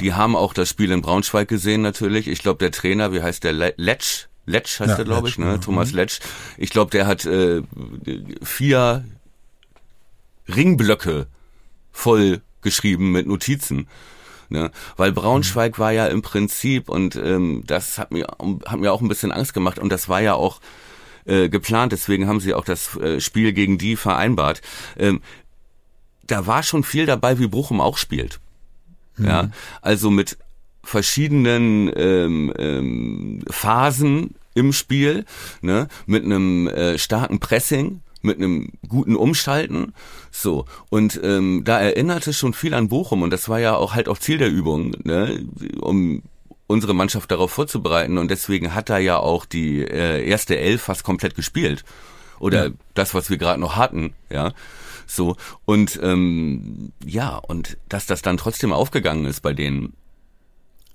Die 0.00 0.12
haben 0.12 0.36
auch 0.36 0.52
das 0.52 0.68
Spiel 0.68 0.90
in 0.90 1.00
Braunschweig 1.00 1.48
gesehen 1.48 1.80
natürlich. 1.80 2.28
Ich 2.28 2.42
glaube, 2.42 2.58
der 2.58 2.72
Trainer, 2.72 3.10
wie 3.14 3.22
heißt 3.22 3.42
der, 3.42 3.54
Le- 3.54 3.74
Letsch? 3.78 4.26
Letsch 4.44 4.80
heißt 4.80 4.90
Ja, 4.90 4.96
der, 4.96 5.04
glaube 5.06 5.28
ich, 5.30 5.38
ne? 5.38 5.46
genau. 5.46 5.56
Thomas 5.58 5.92
Letsch. 5.92 6.20
Ich 6.58 6.68
glaube, 6.70 6.90
der 6.90 7.06
hat 7.06 7.24
äh, 7.24 7.62
vier 8.42 9.04
Ringblöcke 10.54 11.26
voll 11.92 12.42
geschrieben 12.62 13.12
mit 13.12 13.26
Notizen. 13.26 13.88
Ne? 14.48 14.70
Weil 14.96 15.12
Braunschweig 15.12 15.78
war 15.78 15.92
ja 15.92 16.06
im 16.06 16.22
Prinzip, 16.22 16.88
und 16.88 17.16
ähm, 17.16 17.62
das 17.66 17.98
hat 17.98 18.12
mir, 18.12 18.26
hat 18.66 18.78
mir 18.78 18.92
auch 18.92 19.00
ein 19.00 19.08
bisschen 19.08 19.32
Angst 19.32 19.54
gemacht, 19.54 19.78
und 19.78 19.90
das 19.90 20.08
war 20.08 20.20
ja 20.20 20.34
auch 20.34 20.60
äh, 21.24 21.48
geplant, 21.48 21.92
deswegen 21.92 22.26
haben 22.28 22.40
sie 22.40 22.54
auch 22.54 22.64
das 22.64 22.96
äh, 22.96 23.20
Spiel 23.20 23.52
gegen 23.52 23.78
die 23.78 23.96
vereinbart. 23.96 24.60
Ähm, 24.98 25.20
da 26.26 26.46
war 26.46 26.62
schon 26.62 26.84
viel 26.84 27.06
dabei, 27.06 27.38
wie 27.38 27.48
Bochum 27.48 27.80
auch 27.80 27.98
spielt. 27.98 28.40
Ja, 29.18 29.50
also 29.82 30.10
mit 30.10 30.38
verschiedenen 30.82 31.92
ähm, 31.94 32.52
ähm, 32.58 33.44
Phasen 33.50 34.34
im 34.54 34.72
Spiel, 34.72 35.24
ne, 35.60 35.88
mit 36.06 36.24
einem 36.24 36.66
äh, 36.66 36.98
starken 36.98 37.38
Pressing, 37.38 38.00
mit 38.22 38.38
einem 38.38 38.70
guten 38.88 39.16
Umschalten, 39.16 39.92
so 40.30 40.64
und 40.90 41.20
ähm, 41.22 41.62
da 41.64 41.80
erinnerte 41.80 42.32
schon 42.32 42.54
viel 42.54 42.74
an 42.74 42.88
Bochum 42.88 43.22
und 43.22 43.30
das 43.30 43.48
war 43.48 43.60
ja 43.60 43.74
auch 43.76 43.94
halt 43.94 44.08
auch 44.08 44.18
Ziel 44.18 44.38
der 44.38 44.50
Übung, 44.50 44.94
ne, 45.04 45.44
um 45.80 46.22
unsere 46.66 46.94
Mannschaft 46.94 47.30
darauf 47.30 47.50
vorzubereiten 47.52 48.18
und 48.18 48.30
deswegen 48.30 48.74
hat 48.74 48.88
da 48.88 48.98
ja 48.98 49.18
auch 49.18 49.44
die 49.44 49.80
äh, 49.82 50.26
erste 50.26 50.58
Elf 50.58 50.82
fast 50.82 51.04
komplett 51.04 51.34
gespielt 51.34 51.84
oder 52.38 52.66
Ja. 52.66 52.72
das, 52.94 53.14
was 53.14 53.28
wir 53.30 53.36
gerade 53.38 53.60
noch 53.60 53.76
hatten, 53.76 54.14
ja. 54.30 54.52
So, 55.06 55.36
und 55.66 55.98
ähm, 56.02 56.92
ja, 57.04 57.36
und 57.36 57.76
dass 57.88 58.06
das 58.06 58.22
dann 58.22 58.38
trotzdem 58.38 58.72
aufgegangen 58.72 59.26
ist 59.26 59.40
bei 59.40 59.52
denen, 59.52 59.92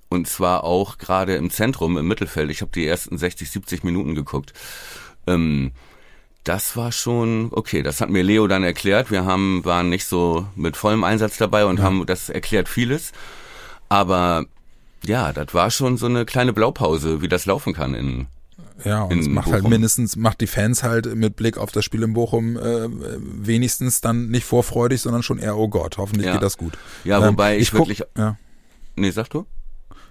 Und 0.08 0.26
zwar 0.26 0.64
auch 0.64 0.96
gerade 0.98 1.36
im 1.36 1.50
Zentrum, 1.50 1.98
im 1.98 2.08
Mittelfeld. 2.08 2.50
Ich 2.50 2.62
habe 2.62 2.72
die 2.74 2.86
ersten 2.86 3.18
60, 3.18 3.50
70 3.50 3.84
Minuten 3.84 4.14
geguckt. 4.14 4.54
Ähm, 5.26 5.72
das 6.48 6.76
war 6.76 6.92
schon 6.92 7.50
okay. 7.52 7.82
Das 7.82 8.00
hat 8.00 8.08
mir 8.08 8.22
Leo 8.22 8.46
dann 8.46 8.64
erklärt. 8.64 9.10
Wir 9.10 9.24
haben 9.24 9.64
waren 9.64 9.90
nicht 9.90 10.06
so 10.06 10.46
mit 10.56 10.76
vollem 10.76 11.04
Einsatz 11.04 11.36
dabei 11.36 11.66
und 11.66 11.78
ja. 11.78 11.84
haben 11.84 12.06
das 12.06 12.30
erklärt 12.30 12.68
vieles. 12.68 13.12
Aber 13.88 14.46
ja, 15.04 15.32
das 15.32 15.52
war 15.52 15.70
schon 15.70 15.96
so 15.96 16.06
eine 16.06 16.24
kleine 16.24 16.52
Blaupause, 16.52 17.20
wie 17.20 17.28
das 17.28 17.46
laufen 17.46 17.74
kann 17.74 17.94
in 17.94 18.26
ja, 18.84 19.02
und 19.02 19.18
es 19.18 19.28
macht 19.28 19.46
halt 19.46 19.56
Bochum. 19.56 19.64
halt 19.64 19.70
mindestens, 19.70 20.16
macht 20.16 20.40
die 20.40 20.46
Fans 20.46 20.84
halt 20.84 21.12
mit 21.16 21.34
Blick 21.34 21.58
auf 21.58 21.72
das 21.72 21.84
Spiel 21.84 22.02
in 22.04 22.12
Bochum 22.12 22.56
äh, 22.56 22.88
wenigstens 22.88 24.00
dann 24.00 24.28
nicht 24.28 24.44
vorfreudig, 24.44 25.00
sondern 25.00 25.24
schon 25.24 25.38
eher, 25.38 25.56
oh 25.56 25.68
Gott, 25.68 25.98
hoffentlich 25.98 26.26
ja. 26.26 26.34
geht 26.34 26.42
das 26.42 26.56
gut. 26.56 26.78
Ja, 27.02 27.26
wobei 27.26 27.54
ähm, 27.54 27.60
ich, 27.60 27.68
ich 27.68 27.74
wirklich. 27.74 28.04
Ja. 28.16 28.36
Nee, 28.94 29.10
sag 29.10 29.30
du? 29.30 29.46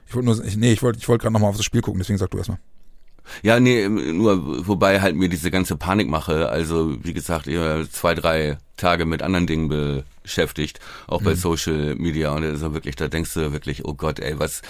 Ich 0.08 0.16
wollte 0.16 0.26
nur, 0.26 0.44
nee, 0.58 0.74
ich 0.74 0.84
wollte, 0.84 1.00
ich 1.00 1.08
wollte 1.08 1.24
gerade 1.24 1.34
nochmal 1.34 1.50
auf 1.50 1.58
das 1.58 1.66
Spiel 1.66 1.82
gucken, 1.82 2.00
deswegen 2.00 2.18
sag 2.18 2.30
du 2.32 2.38
erstmal. 2.38 2.60
Ja, 3.42 3.60
nee, 3.60 3.88
nur 3.88 4.68
wobei 4.68 5.02
halt 5.02 5.16
mir 5.16 5.30
diese 5.30 5.52
ganze 5.52 5.76
Panik 5.76 6.10
mache. 6.10 6.50
Also 6.50 7.04
wie 7.04 7.14
gesagt, 7.14 7.48
ich 7.48 7.58
zwei, 7.92 8.16
drei 8.16 8.58
Tage 8.78 9.06
mit 9.06 9.24
anderen 9.24 9.48
Dingen 9.48 10.04
beschäftigt, 10.24 10.80
auch 11.08 11.22
bei 11.22 11.32
mhm. 11.32 11.38
Social 11.38 11.96
Media 11.96 12.32
und 12.32 12.44
also 12.44 12.74
wirklich, 12.74 12.96
da 12.96 13.08
denkst 13.08 13.34
du 13.34 13.52
wirklich, 13.52 13.86
oh 13.86 13.94
Gott, 13.94 14.20
ey, 14.20 14.40
was, 14.40 14.62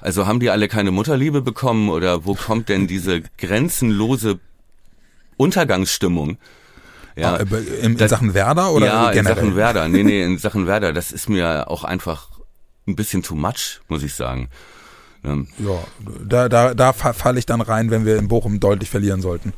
also 0.00 0.26
haben 0.26 0.40
die 0.40 0.50
alle 0.50 0.68
keine 0.68 0.92
Mutterliebe 0.92 1.42
bekommen 1.42 1.90
oder 1.90 2.24
wo 2.24 2.34
kommt 2.34 2.68
denn 2.68 2.86
diese 2.86 3.22
grenzenlose 3.38 4.38
Untergangsstimmung? 5.36 6.38
Ja, 7.16 7.36
ah, 7.36 7.56
in, 7.82 7.96
in 7.98 8.08
Sachen 8.08 8.34
Werder 8.34 8.72
oder 8.72 8.86
ja, 8.86 9.10
generell? 9.10 9.18
in 9.18 9.24
Sachen 9.24 9.56
Werder. 9.56 9.88
Nee, 9.88 10.02
nee, 10.02 10.22
in 10.22 10.38
Sachen 10.38 10.66
Werder, 10.66 10.92
das 10.92 11.12
ist 11.12 11.28
mir 11.28 11.70
auch 11.70 11.82
einfach 11.82 12.28
ein 12.86 12.94
bisschen 12.94 13.22
too 13.22 13.34
much, 13.34 13.80
muss 13.88 14.02
ich 14.02 14.14
sagen. 14.14 14.48
Ja, 15.26 15.84
da, 16.26 16.48
da, 16.48 16.74
da 16.74 16.92
falle 16.92 17.38
ich 17.38 17.46
dann 17.46 17.60
rein, 17.60 17.90
wenn 17.90 18.06
wir 18.06 18.16
in 18.16 18.28
Bochum 18.28 18.60
deutlich 18.60 18.90
verlieren 18.90 19.20
sollten. 19.20 19.52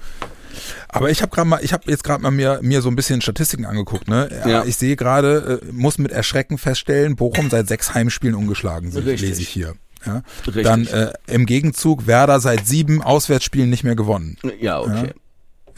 Aber 0.89 1.11
ich 1.11 1.23
habe 1.23 1.35
gerade 1.35 1.49
mal, 1.49 1.61
ich 1.63 1.73
habe 1.73 1.91
jetzt 1.91 2.05
gerade 2.05 2.23
mal 2.23 2.31
mir, 2.31 2.61
mir 2.63 2.83
so 2.83 2.89
ein 2.89 2.97
bisschen 2.97 3.21
Statistiken 3.21 3.65
angeguckt. 3.65 4.09
Ne? 4.09 4.29
Ja. 4.47 4.65
Ich 4.65 4.77
sehe 4.77 4.97
gerade, 4.97 5.61
äh, 5.63 5.73
muss 5.73 5.99
mit 5.99 6.11
Erschrecken 6.11 6.59
feststellen, 6.59 7.17
Bochum 7.17 7.51
seit 7.51 7.69
sechs 7.69 7.95
Heimspielen 7.95 8.35
ungeschlagen 8.35 8.91
sind, 8.91 9.07
Richtig. 9.07 9.29
lese 9.29 9.43
ich 9.43 9.49
hier. 9.49 9.75
Ja? 10.05 10.23
Dann 10.63 10.87
äh, 10.87 11.13
im 11.27 11.47
Gegenzug 11.47 12.07
Werder 12.07 12.41
seit 12.41 12.67
sieben 12.67 13.03
Auswärtsspielen 13.03 13.69
nicht 13.69 13.85
mehr 13.85 13.97
gewonnen. 13.97 14.37
Ja, 14.61 14.81
okay. 14.81 15.13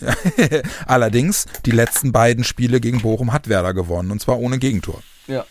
Ja? 0.01 0.15
Allerdings, 0.87 1.47
die 1.67 1.73
letzten 1.73 2.13
beiden 2.13 2.45
Spiele 2.45 2.81
gegen 2.81 3.03
Bochum 3.03 3.33
hat 3.33 3.49
Werder 3.49 3.75
gewonnen 3.75 4.11
und 4.11 4.21
zwar 4.21 4.39
ohne 4.39 4.59
Gegentor. 4.59 5.03
Ja. 5.27 5.45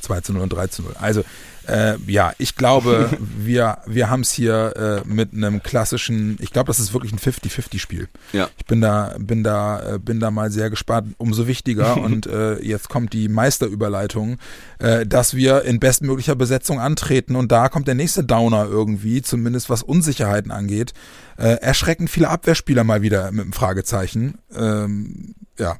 2 0.00 0.20
zu 0.20 0.32
0 0.32 0.42
und 0.42 0.52
3 0.52 0.66
zu 0.68 0.82
0. 0.82 0.94
Also 1.00 1.24
äh, 1.68 1.96
ja, 2.06 2.32
ich 2.38 2.56
glaube, 2.56 3.10
wir, 3.38 3.78
wir 3.86 4.10
haben 4.10 4.22
es 4.22 4.32
hier 4.32 5.02
äh, 5.04 5.08
mit 5.08 5.34
einem 5.34 5.62
klassischen, 5.62 6.38
ich 6.40 6.52
glaube, 6.52 6.68
das 6.68 6.78
ist 6.78 6.92
wirklich 6.92 7.12
ein 7.12 7.18
50-50-Spiel. 7.18 8.08
Ja. 8.32 8.48
Ich 8.56 8.64
bin 8.66 8.80
da, 8.80 9.14
bin 9.18 9.44
da, 9.44 9.94
äh, 9.94 9.98
bin 9.98 10.18
da 10.20 10.30
mal 10.30 10.50
sehr 10.50 10.70
gespannt, 10.70 11.14
umso 11.18 11.46
wichtiger. 11.46 11.96
und 12.02 12.26
äh, 12.26 12.58
jetzt 12.60 12.88
kommt 12.88 13.12
die 13.12 13.28
Meisterüberleitung, 13.28 14.38
äh, 14.78 15.06
dass 15.06 15.34
wir 15.34 15.62
in 15.62 15.78
bestmöglicher 15.78 16.34
Besetzung 16.34 16.80
antreten. 16.80 17.36
Und 17.36 17.52
da 17.52 17.68
kommt 17.68 17.86
der 17.86 17.94
nächste 17.94 18.24
Downer 18.24 18.66
irgendwie, 18.66 19.22
zumindest 19.22 19.68
was 19.68 19.82
Unsicherheiten 19.82 20.50
angeht. 20.50 20.94
Äh, 21.36 21.60
erschreckend 21.60 22.10
viele 22.10 22.28
Abwehrspieler 22.30 22.82
mal 22.82 23.02
wieder 23.02 23.30
mit 23.30 23.42
einem 23.42 23.52
Fragezeichen. 23.52 24.38
Ähm, 24.56 25.34
ja, 25.58 25.76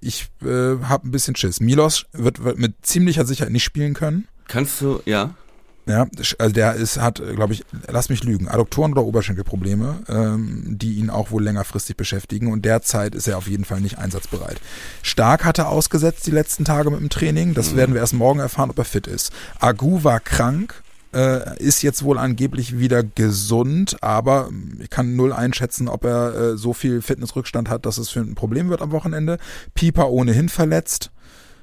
ich 0.00 0.28
äh, 0.42 0.78
habe 0.82 1.08
ein 1.08 1.10
bisschen 1.10 1.36
Schiss. 1.36 1.60
Milos 1.60 2.06
wird, 2.12 2.44
wird 2.44 2.58
mit 2.58 2.74
ziemlicher 2.82 3.24
Sicherheit 3.24 3.52
nicht 3.52 3.64
spielen 3.64 3.94
können. 3.94 4.28
Kannst 4.48 4.80
du, 4.80 5.00
ja? 5.04 5.34
Ja, 5.84 6.06
also 6.38 6.52
der 6.52 6.74
ist, 6.74 7.00
hat, 7.00 7.20
glaube 7.34 7.54
ich, 7.54 7.64
lass 7.88 8.08
mich 8.08 8.22
lügen, 8.22 8.46
Adduktoren 8.46 8.92
oder 8.92 9.02
Oberschenkelprobleme, 9.02 9.96
ähm, 10.08 10.62
die 10.78 10.94
ihn 10.94 11.10
auch 11.10 11.32
wohl 11.32 11.42
längerfristig 11.42 11.96
beschäftigen 11.96 12.52
und 12.52 12.64
derzeit 12.64 13.16
ist 13.16 13.26
er 13.26 13.36
auf 13.36 13.48
jeden 13.48 13.64
Fall 13.64 13.80
nicht 13.80 13.98
einsatzbereit. 13.98 14.60
Stark 15.02 15.44
hat 15.44 15.58
er 15.58 15.68
ausgesetzt 15.68 16.24
die 16.28 16.30
letzten 16.30 16.64
Tage 16.64 16.88
mit 16.90 17.00
dem 17.00 17.08
Training, 17.08 17.54
das 17.54 17.72
mhm. 17.72 17.76
werden 17.78 17.94
wir 17.94 18.00
erst 18.00 18.14
morgen 18.14 18.38
erfahren, 18.38 18.70
ob 18.70 18.78
er 18.78 18.84
fit 18.84 19.08
ist. 19.08 19.32
Agu 19.58 20.04
war 20.04 20.20
krank, 20.20 20.82
äh, 21.12 21.58
ist 21.58 21.82
jetzt 21.82 22.04
wohl 22.04 22.16
angeblich 22.16 22.78
wieder 22.78 23.02
gesund, 23.02 23.96
aber 24.02 24.50
ich 24.80 24.88
kann 24.88 25.16
null 25.16 25.32
einschätzen, 25.32 25.88
ob 25.88 26.04
er 26.04 26.34
äh, 26.34 26.56
so 26.56 26.74
viel 26.74 27.02
Fitnessrückstand 27.02 27.68
hat, 27.68 27.86
dass 27.86 27.98
es 27.98 28.08
für 28.08 28.20
ein 28.20 28.36
Problem 28.36 28.70
wird 28.70 28.82
am 28.82 28.92
Wochenende. 28.92 29.38
Pieper 29.74 30.10
ohnehin 30.10 30.48
verletzt. 30.48 31.10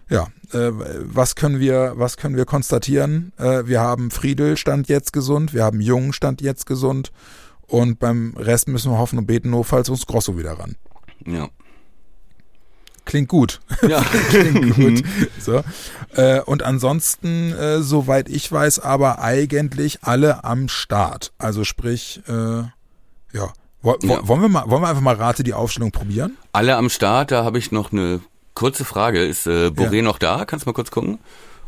Ja, 0.09 0.27
äh, 0.53 0.71
was 0.71 1.35
können 1.35 1.59
wir, 1.59 1.93
was 1.95 2.17
können 2.17 2.35
wir 2.35 2.45
konstatieren? 2.45 3.31
Äh, 3.37 3.67
wir 3.67 3.79
haben 3.79 4.09
Friedel 4.11 4.57
stand 4.57 4.87
jetzt 4.89 5.13
gesund, 5.13 5.53
wir 5.53 5.63
haben 5.63 5.81
Jung 5.81 6.13
stand 6.13 6.41
jetzt 6.41 6.65
gesund 6.65 7.11
und 7.67 7.99
beim 7.99 8.33
Rest 8.35 8.67
müssen 8.67 8.91
wir 8.91 8.97
hoffen 8.97 9.19
und 9.19 9.27
beten, 9.27 9.51
notfalls 9.51 9.89
uns 9.89 10.07
Grosso 10.07 10.37
wieder 10.37 10.53
ran. 10.53 10.75
Ja. 11.25 11.49
Klingt 13.05 13.27
gut. 13.27 13.59
Ja. 13.87 14.01
Klingt 14.29 14.75
gut. 14.75 15.03
So. 15.39 15.63
Äh, 16.15 16.41
und 16.41 16.63
ansonsten, 16.63 17.53
äh, 17.53 17.81
soweit 17.81 18.29
ich 18.29 18.51
weiß, 18.51 18.79
aber 18.79 19.19
eigentlich 19.19 19.99
alle 20.03 20.43
am 20.43 20.67
Start. 20.67 21.31
Also 21.37 21.63
sprich, 21.63 22.21
äh, 22.27 22.33
ja. 22.33 23.53
Wo, 23.81 23.95
wo, 24.01 24.13
ja. 24.13 24.27
Wollen 24.27 24.41
wir 24.41 24.49
mal, 24.49 24.69
wollen 24.69 24.83
wir 24.83 24.89
einfach 24.89 25.01
mal 25.01 25.15
Rate 25.15 25.43
die 25.43 25.53
Aufstellung 25.53 25.91
probieren? 25.91 26.37
Alle 26.51 26.75
am 26.75 26.89
Start, 26.89 27.31
da 27.31 27.43
habe 27.45 27.57
ich 27.57 27.71
noch 27.71 27.91
eine 27.91 28.19
Kurze 28.59 28.83
Frage, 28.83 29.23
ist 29.23 29.47
äh, 29.47 29.67
Boré 29.67 29.95
ja. 29.95 30.01
noch 30.01 30.17
da? 30.17 30.43
Kannst 30.43 30.65
du 30.65 30.69
mal 30.69 30.73
kurz 30.73 30.91
gucken? 30.91 31.19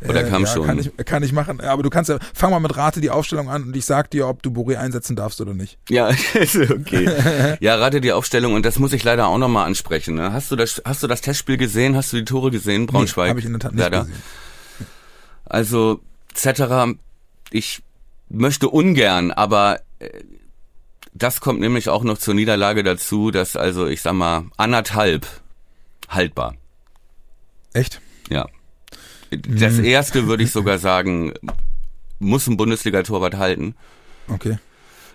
Oder 0.06 0.26
äh, 0.26 0.28
kam 0.28 0.42
ja, 0.42 0.46
schon? 0.46 0.66
Kann 0.66 0.78
ich, 0.78 0.94
kann 1.06 1.22
ich 1.22 1.32
machen. 1.32 1.62
Aber 1.62 1.82
du 1.82 1.88
kannst 1.88 2.10
ja, 2.10 2.18
fang 2.34 2.50
mal 2.50 2.60
mit 2.60 2.76
Rate 2.76 3.00
die 3.00 3.08
Aufstellung 3.08 3.48
an 3.48 3.62
und 3.62 3.74
ich 3.74 3.86
sag 3.86 4.10
dir, 4.10 4.28
ob 4.28 4.42
du 4.42 4.50
Boré 4.50 4.76
einsetzen 4.76 5.16
darfst 5.16 5.40
oder 5.40 5.54
nicht. 5.54 5.78
Ja, 5.88 6.08
okay. 6.34 7.56
ja, 7.60 7.76
rate 7.76 8.02
die 8.02 8.12
Aufstellung 8.12 8.52
und 8.52 8.66
das 8.66 8.78
muss 8.78 8.92
ich 8.92 9.04
leider 9.04 9.28
auch 9.28 9.38
nochmal 9.38 9.64
ansprechen. 9.64 10.16
Ne? 10.16 10.34
Hast 10.34 10.50
du 10.50 10.56
das, 10.56 10.82
hast 10.84 11.02
du 11.02 11.06
das 11.06 11.22
Testspiel 11.22 11.56
gesehen? 11.56 11.96
Hast 11.96 12.12
du 12.12 12.18
die 12.18 12.26
Tore 12.26 12.50
gesehen, 12.50 12.84
Braunschweig? 12.84 13.24
Nee, 13.24 13.30
habe 13.30 13.40
ich 13.40 13.46
in 13.46 13.52
der 13.52 13.60
Tat 13.60 13.72
nicht 13.72 13.80
leider. 13.80 14.00
gesehen. 14.00 14.22
Also, 15.46 16.00
etc. 16.34 16.98
Ich 17.52 17.82
möchte 18.28 18.68
ungern, 18.68 19.30
aber 19.30 19.80
äh, 19.98 20.10
das 21.14 21.40
kommt 21.40 21.60
nämlich 21.60 21.88
auch 21.88 22.04
noch 22.04 22.18
zur 22.18 22.34
Niederlage 22.34 22.82
dazu, 22.82 23.30
dass 23.30 23.56
also, 23.56 23.86
ich 23.86 24.02
sag 24.02 24.12
mal, 24.12 24.44
anderthalb 24.58 25.26
haltbar. 26.10 26.54
Echt? 27.72 28.00
Ja. 28.30 28.46
Das 29.30 29.78
hm. 29.78 29.84
erste 29.84 30.26
würde 30.26 30.42
ich 30.44 30.50
sogar 30.52 30.78
sagen, 30.78 31.32
muss 32.18 32.46
ein 32.46 32.56
Bundesliga-Torwart 32.56 33.36
halten. 33.36 33.74
Okay. 34.28 34.58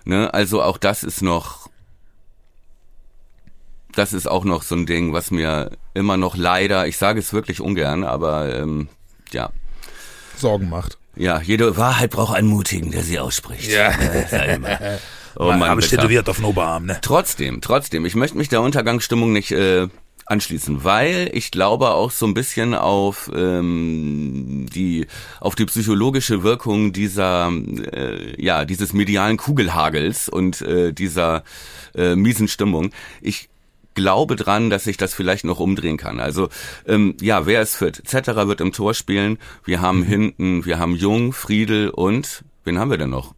Ne, 0.04 0.32
also 0.32 0.62
auch 0.62 0.78
das 0.78 1.02
ist 1.02 1.22
noch, 1.22 1.68
das 3.94 4.12
ist 4.12 4.26
auch 4.26 4.44
noch 4.44 4.62
so 4.62 4.74
ein 4.74 4.86
Ding, 4.86 5.12
was 5.12 5.30
mir 5.30 5.72
immer 5.94 6.16
noch 6.16 6.36
leider, 6.36 6.86
ich 6.86 6.96
sage 6.96 7.20
es 7.20 7.32
wirklich 7.32 7.60
ungern, 7.60 8.04
aber 8.04 8.54
ähm, 8.56 8.88
ja. 9.32 9.50
Sorgen 10.36 10.68
macht. 10.68 10.98
Ja, 11.16 11.40
jede 11.40 11.76
Wahrheit 11.76 12.10
braucht 12.10 12.36
einen 12.36 12.48
Mutigen, 12.48 12.92
der 12.92 13.02
sie 13.02 13.18
ausspricht. 13.18 13.70
Ja. 13.70 13.92
oh 15.36 15.46
Mann, 15.46 15.62
Aber 15.64 15.80
tätowiert 15.80 16.28
auf 16.28 16.36
den 16.36 16.44
Oberarm, 16.44 16.86
ne? 16.86 16.98
Trotzdem, 17.02 17.60
trotzdem, 17.60 18.06
ich 18.06 18.14
möchte 18.14 18.38
mich 18.38 18.48
der 18.48 18.62
Untergangsstimmung 18.62 19.32
nicht 19.32 19.50
äh, 19.50 19.88
anschließen, 20.28 20.84
weil 20.84 21.30
ich 21.32 21.50
glaube 21.50 21.90
auch 21.90 22.10
so 22.10 22.26
ein 22.26 22.34
bisschen 22.34 22.74
auf 22.74 23.30
ähm, 23.34 24.66
die 24.74 25.06
auf 25.40 25.54
die 25.54 25.66
psychologische 25.66 26.42
Wirkung 26.42 26.92
dieser 26.92 27.50
äh, 27.92 28.40
ja 28.42 28.64
dieses 28.64 28.92
medialen 28.92 29.36
Kugelhagels 29.36 30.28
und 30.28 30.60
äh, 30.62 30.92
dieser 30.92 31.44
äh, 31.94 32.14
miesen 32.14 32.48
Stimmung. 32.48 32.90
Ich 33.20 33.48
glaube 33.94 34.36
dran, 34.36 34.70
dass 34.70 34.84
sich 34.84 34.96
das 34.96 35.12
vielleicht 35.12 35.44
noch 35.44 35.58
umdrehen 35.58 35.96
kann. 35.96 36.20
Also 36.20 36.48
ähm, 36.86 37.16
ja, 37.20 37.46
wer 37.46 37.62
ist 37.62 37.76
fit? 37.76 38.02
Zetterer 38.04 38.46
wird 38.46 38.60
im 38.60 38.72
Tor 38.72 38.94
spielen. 38.94 39.38
Wir 39.64 39.80
haben 39.80 40.00
mhm. 40.00 40.04
hinten, 40.04 40.64
wir 40.64 40.78
haben 40.78 40.94
Jung, 40.94 41.32
Friedel 41.32 41.90
und 41.90 42.44
wen 42.64 42.78
haben 42.78 42.90
wir 42.90 42.98
denn 42.98 43.10
noch? 43.10 43.34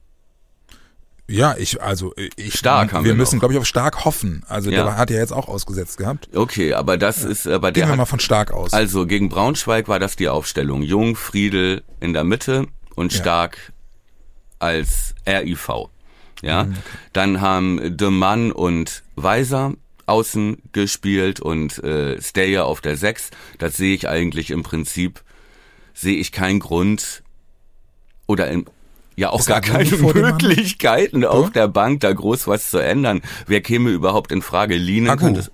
Ja, 1.31 1.55
ich, 1.57 1.81
also 1.81 2.13
ich, 2.37 2.55
stark 2.55 2.93
haben 2.93 3.05
wir, 3.05 3.13
wir 3.13 3.17
müssen, 3.17 3.39
glaube 3.39 3.55
ich, 3.55 3.61
auf 3.61 3.67
stark 3.67 4.05
hoffen. 4.05 4.45
Also 4.49 4.71
ja. 4.71 4.83
der 4.83 4.97
hat 4.97 5.11
ja 5.11 5.19
jetzt 5.19 5.33
auch 5.33 5.49
ausgesetzt 5.49 5.97
gehabt. 5.97 6.29
Okay, 6.35 6.75
aber 6.75 6.99
das 6.99 7.23
ist, 7.23 7.47
aber 7.47 7.73
der 7.73 7.83
Gehen 7.83 7.89
wir 7.89 7.93
hat, 7.93 7.99
mal 7.99 8.07
von 8.07 8.21
stark 8.21 8.53
aus. 8.53 8.73
Also 8.73 9.07
gegen 9.07 9.29
Braunschweig 9.29 9.89
war 9.89 9.99
das 9.99 10.17
die 10.17 10.29
Aufstellung: 10.29 10.83
Jung, 10.83 11.17
Friedel 11.17 11.83
in 12.01 12.13
der 12.13 12.25
Mitte 12.25 12.67
und 12.97 13.13
Stark 13.13 13.57
ja. 13.57 13.75
als 14.59 15.15
RIV. 15.27 15.89
Ja, 16.43 16.63
okay. 16.63 16.73
dann 17.13 17.41
haben 17.41 17.97
De 17.97 18.11
Mann 18.11 18.51
und 18.51 19.03
Weiser 19.15 19.75
außen 20.07 20.59
gespielt 20.73 21.41
und 21.41 21.79
äh, 21.85 22.21
Stayer 22.21 22.65
auf 22.67 22.81
der 22.81 22.97
6. 22.97 23.31
Das 23.59 23.77
sehe 23.77 23.95
ich 23.95 24.09
eigentlich 24.09 24.51
im 24.51 24.63
Prinzip 24.63 25.23
sehe 25.95 26.17
ich 26.17 26.33
keinen 26.33 26.61
Grund 26.61 27.23
oder 28.27 28.49
im 28.49 28.67
ja 29.17 29.31
auch 29.31 29.45
gar 29.45 29.61
keine 29.61 29.91
Möglichkeiten 29.97 31.25
auf 31.25 31.47
ja? 31.47 31.51
der 31.51 31.69
Bank, 31.69 32.01
da 32.01 32.13
groß 32.13 32.47
was 32.47 32.71
zu 32.71 32.79
ändern. 32.79 33.21
Wer 33.47 33.61
käme 33.61 33.91
überhaupt 33.91 34.33
in 34.33 34.43
Frage? 34.43 34.77
Lienen 34.77 35.11
Agu. 35.11 35.27
könnte 35.27 35.51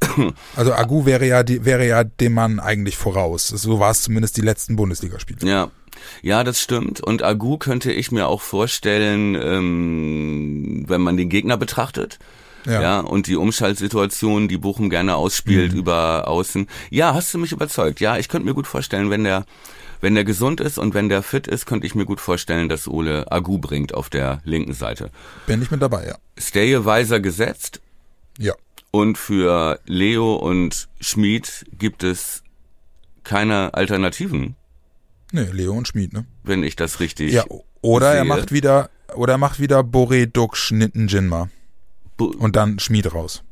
also 0.56 0.72
Agu 0.72 1.06
wäre 1.06 1.26
ja 1.26 1.42
die, 1.42 1.64
wäre 1.64 1.86
ja 1.86 2.04
dem 2.04 2.34
Mann 2.34 2.60
eigentlich 2.60 2.96
voraus. 2.96 3.48
So 3.48 3.80
war 3.80 3.90
es 3.90 4.02
zumindest 4.02 4.36
die 4.36 4.42
letzten 4.42 4.76
Bundesligaspiele. 4.76 5.46
Ja, 5.48 5.70
Ja, 6.22 6.44
das 6.44 6.60
stimmt. 6.60 7.00
Und 7.00 7.22
Agu 7.22 7.58
könnte 7.58 7.92
ich 7.92 8.12
mir 8.12 8.28
auch 8.28 8.40
vorstellen, 8.40 9.34
ähm, 9.34 10.84
wenn 10.88 11.00
man 11.00 11.16
den 11.16 11.28
Gegner 11.28 11.56
betrachtet. 11.56 12.18
Ja. 12.66 12.80
ja, 12.80 13.00
und 13.00 13.26
die 13.26 13.36
Umschaltsituation, 13.36 14.48
die 14.48 14.56
Bochum 14.56 14.88
gerne 14.88 15.16
ausspielt 15.16 15.72
mhm. 15.72 15.78
über 15.80 16.28
Außen. 16.28 16.66
Ja, 16.88 17.12
hast 17.12 17.34
du 17.34 17.38
mich 17.38 17.52
überzeugt. 17.52 18.00
Ja, 18.00 18.16
ich 18.16 18.30
könnte 18.30 18.46
mir 18.46 18.54
gut 18.54 18.66
vorstellen, 18.66 19.10
wenn 19.10 19.24
der, 19.24 19.44
wenn 20.04 20.14
der 20.14 20.24
gesund 20.24 20.60
ist 20.60 20.76
und 20.76 20.92
wenn 20.92 21.08
der 21.08 21.22
fit 21.22 21.46
ist, 21.46 21.64
könnte 21.64 21.86
ich 21.86 21.94
mir 21.94 22.04
gut 22.04 22.20
vorstellen, 22.20 22.68
dass 22.68 22.86
Ole 22.86 23.32
Agu 23.32 23.56
bringt 23.56 23.94
auf 23.94 24.10
der 24.10 24.42
linken 24.44 24.74
Seite. 24.74 25.10
Bin 25.46 25.62
ich 25.62 25.70
mit 25.70 25.80
dabei, 25.80 26.06
ja. 26.06 26.18
Steje 26.36 26.84
Weiser 26.84 27.20
gesetzt. 27.20 27.80
Ja. 28.38 28.52
Und 28.90 29.16
für 29.16 29.80
Leo 29.86 30.36
und 30.36 30.88
Schmid 31.00 31.64
gibt 31.78 32.02
es 32.02 32.42
keine 33.22 33.72
Alternativen. 33.72 34.56
Nee, 35.32 35.48
Leo 35.50 35.72
und 35.72 35.88
Schmid, 35.88 36.12
ne? 36.12 36.26
Wenn 36.42 36.62
ich 36.64 36.76
das 36.76 37.00
richtig. 37.00 37.32
Ja, 37.32 37.46
oder 37.80 38.10
sehe. 38.10 38.18
er 38.18 38.24
macht 38.26 38.52
wieder, 38.52 38.90
oder 39.14 39.32
er 39.32 39.38
macht 39.38 39.58
wieder 39.58 39.80
Boré, 39.80 40.26
Duck, 40.26 40.58
Schnitten, 40.58 41.08
Jinma. 41.08 41.48
Bo 42.18 42.26
und 42.26 42.56
dann 42.56 42.78
Schmied 42.78 43.14
raus. 43.14 43.42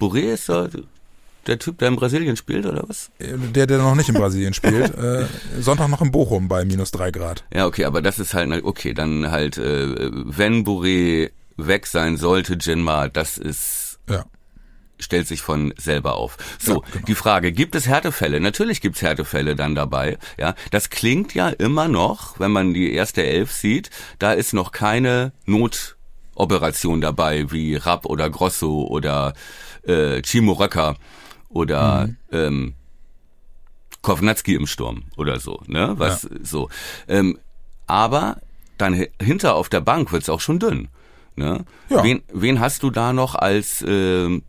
Boré 0.00 0.32
ist 0.32 0.48
da 0.48 0.68
der 1.46 1.58
Typ, 1.58 1.78
der 1.78 1.88
in 1.88 1.96
Brasilien 1.96 2.36
spielt, 2.36 2.66
oder 2.66 2.84
was? 2.88 3.10
Der, 3.18 3.66
der 3.66 3.78
noch 3.78 3.94
nicht 3.94 4.08
in 4.08 4.14
Brasilien 4.14 4.54
spielt. 4.54 4.94
Äh, 5.06 5.26
Sonntag 5.60 5.88
noch 5.88 6.00
in 6.00 6.10
Bochum 6.10 6.48
bei 6.48 6.64
minus 6.64 6.90
drei 6.90 7.10
Grad. 7.10 7.44
Ja, 7.52 7.66
okay, 7.66 7.84
aber 7.84 8.02
das 8.02 8.18
ist 8.18 8.34
halt, 8.34 8.64
okay, 8.64 8.94
dann 8.94 9.30
halt, 9.30 9.58
äh, 9.58 10.10
wenn 10.10 10.64
Boré 10.64 11.30
weg 11.56 11.86
sein 11.86 12.16
sollte, 12.16 12.54
Jinma, 12.54 13.08
das 13.08 13.36
ist, 13.36 13.98
ja. 14.08 14.24
stellt 14.98 15.28
sich 15.28 15.42
von 15.42 15.74
selber 15.76 16.14
auf. 16.14 16.36
So, 16.58 16.74
ja, 16.74 16.80
genau. 16.92 17.04
die 17.06 17.14
Frage, 17.14 17.52
gibt 17.52 17.74
es 17.74 17.86
Härtefälle? 17.86 18.40
Natürlich 18.40 18.80
gibt 18.80 18.96
es 18.96 19.02
Härtefälle 19.02 19.54
dann 19.54 19.74
dabei. 19.74 20.18
Ja, 20.38 20.54
das 20.70 20.90
klingt 20.90 21.34
ja 21.34 21.48
immer 21.50 21.88
noch, 21.88 22.40
wenn 22.40 22.52
man 22.52 22.72
die 22.72 22.92
erste 22.92 23.24
Elf 23.24 23.52
sieht, 23.52 23.90
da 24.18 24.32
ist 24.32 24.54
noch 24.54 24.72
keine 24.72 25.32
Not 25.44 25.96
Operation 26.34 27.00
dabei, 27.00 27.50
wie 27.50 27.76
Rapp 27.76 28.06
oder 28.06 28.30
Grosso 28.30 28.84
oder 28.84 29.34
äh, 29.86 30.22
Chimuraka 30.22 30.96
oder 31.48 32.06
mhm. 32.06 32.16
ähm, 32.32 32.74
Kovnatski 34.02 34.54
im 34.54 34.66
Sturm 34.66 35.04
oder 35.16 35.40
so, 35.40 35.62
ne? 35.66 35.94
Was 35.96 36.22
ja. 36.22 36.30
so. 36.42 36.68
Ähm, 37.08 37.38
aber 37.86 38.40
dann 38.78 39.06
hinter 39.20 39.54
auf 39.54 39.68
der 39.68 39.80
Bank 39.80 40.12
wird's 40.12 40.28
auch 40.28 40.40
schon 40.40 40.58
dünn. 40.58 40.88
Ne? 41.36 41.64
Ja. 41.88 42.02
Wen, 42.02 42.22
wen 42.32 42.60
hast 42.60 42.82
du 42.82 42.90
da 42.90 43.12
noch 43.12 43.34
als 43.34 43.82
äh, 43.82 44.40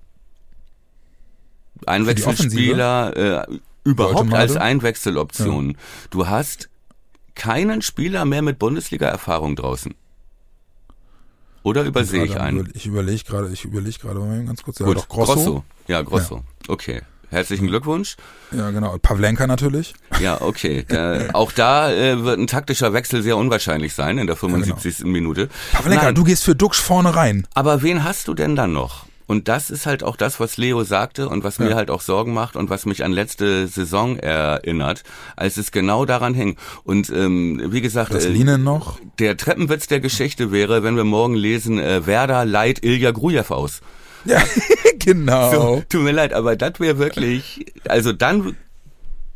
Einwechselspieler 1.85 3.45
äh, 3.47 3.57
überhaupt 3.83 4.33
als 4.33 4.55
Einwechseloption? 4.55 5.71
Ja. 5.71 5.77
Du 6.09 6.27
hast 6.27 6.69
keinen 7.35 7.81
Spieler 7.81 8.25
mehr 8.25 8.41
mit 8.41 8.57
Bundesliga-Erfahrung 8.57 9.55
draußen. 9.55 9.93
Oder 11.67 11.83
übersehe 11.83 12.23
ich 12.23 12.39
einen? 12.39 12.69
Ich 12.75 12.85
überlege 12.85 13.21
gerade, 13.25 13.49
ich 13.49 13.65
überlege 13.65 13.99
gerade 13.99 14.19
mal 14.19 14.41
ganz 14.45 14.63
kurz. 14.63 14.79
Ja, 14.79 14.85
Gut, 14.85 14.99
doch, 14.99 15.09
Grosso. 15.09 15.33
Grosso. 15.33 15.63
Ja, 15.87 16.01
Grosso. 16.01 16.35
Ja. 16.35 16.69
Okay. 16.69 17.01
Herzlichen 17.29 17.67
Glückwunsch. 17.67 18.15
Ja, 18.53 18.71
genau. 18.71 18.97
Pavlenka 18.99 19.47
natürlich. 19.47 19.93
Ja, 20.21 20.39
okay. 20.41 20.85
Da, 20.87 21.31
auch 21.33 21.51
da 21.51 21.91
äh, 21.91 22.23
wird 22.23 22.39
ein 22.39 22.47
taktischer 22.47 22.93
Wechsel 22.93 23.21
sehr 23.21 23.35
unwahrscheinlich 23.35 23.93
sein 23.93 24.17
in 24.17 24.27
der 24.27 24.37
75. 24.37 24.99
Ja, 24.99 25.03
genau. 25.03 25.11
Minute. 25.11 25.49
Pavlenka, 25.73 26.05
Nein. 26.05 26.15
du 26.15 26.23
gehst 26.23 26.45
für 26.45 26.55
Dux 26.55 26.79
vorne 26.79 27.13
rein. 27.13 27.45
Aber 27.53 27.81
wen 27.81 28.05
hast 28.05 28.29
du 28.29 28.33
denn 28.33 28.55
dann 28.55 28.71
noch? 28.71 29.06
Und 29.27 29.49
das 29.49 29.69
ist 29.69 29.85
halt 29.85 30.03
auch 30.03 30.15
das, 30.15 30.39
was 30.39 30.57
Leo 30.57 30.83
sagte 30.83 31.27
und 31.27 31.43
was 31.43 31.57
ja. 31.57 31.65
mir 31.65 31.75
halt 31.75 31.91
auch 31.91 32.01
Sorgen 32.01 32.33
macht 32.33 32.55
und 32.55 32.69
was 32.69 32.85
mich 32.85 33.03
an 33.03 33.11
letzte 33.11 33.67
Saison 33.67 34.17
erinnert, 34.17 35.03
als 35.35 35.57
es 35.57 35.71
genau 35.71 36.05
daran 36.05 36.33
hing. 36.33 36.55
Und 36.83 37.09
ähm, 37.09 37.61
wie 37.71 37.81
gesagt, 37.81 38.13
das 38.13 38.25
äh, 38.25 38.57
noch. 38.57 38.99
der 39.19 39.35
Treppenwitz 39.35 39.87
der 39.87 39.99
Geschichte 39.99 40.51
wäre, 40.51 40.81
wenn 40.81 40.95
wir 40.95 41.03
morgen 41.03 41.35
lesen, 41.35 41.77
äh, 41.77 42.07
Werder 42.07 42.45
leiht 42.45 42.83
Ilja 42.83 43.11
Grujew 43.11 43.49
aus. 43.49 43.81
Ja, 44.23 44.41
genau. 44.99 45.51
So, 45.51 45.83
tut 45.89 46.01
mir 46.01 46.11
leid, 46.11 46.33
aber 46.33 46.55
das 46.55 46.79
wäre 46.79 46.97
wirklich, 46.97 47.73
also 47.87 48.13
dann 48.13 48.55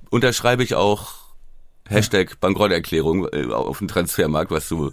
unterschreibe 0.10 0.64
ich 0.64 0.76
auch 0.76 1.22
Hashtag 1.88 2.40
Bankrotterklärung 2.40 3.28
äh, 3.34 3.52
auf 3.52 3.80
dem 3.80 3.88
Transfermarkt, 3.88 4.52
was 4.52 4.70
du 4.70 4.92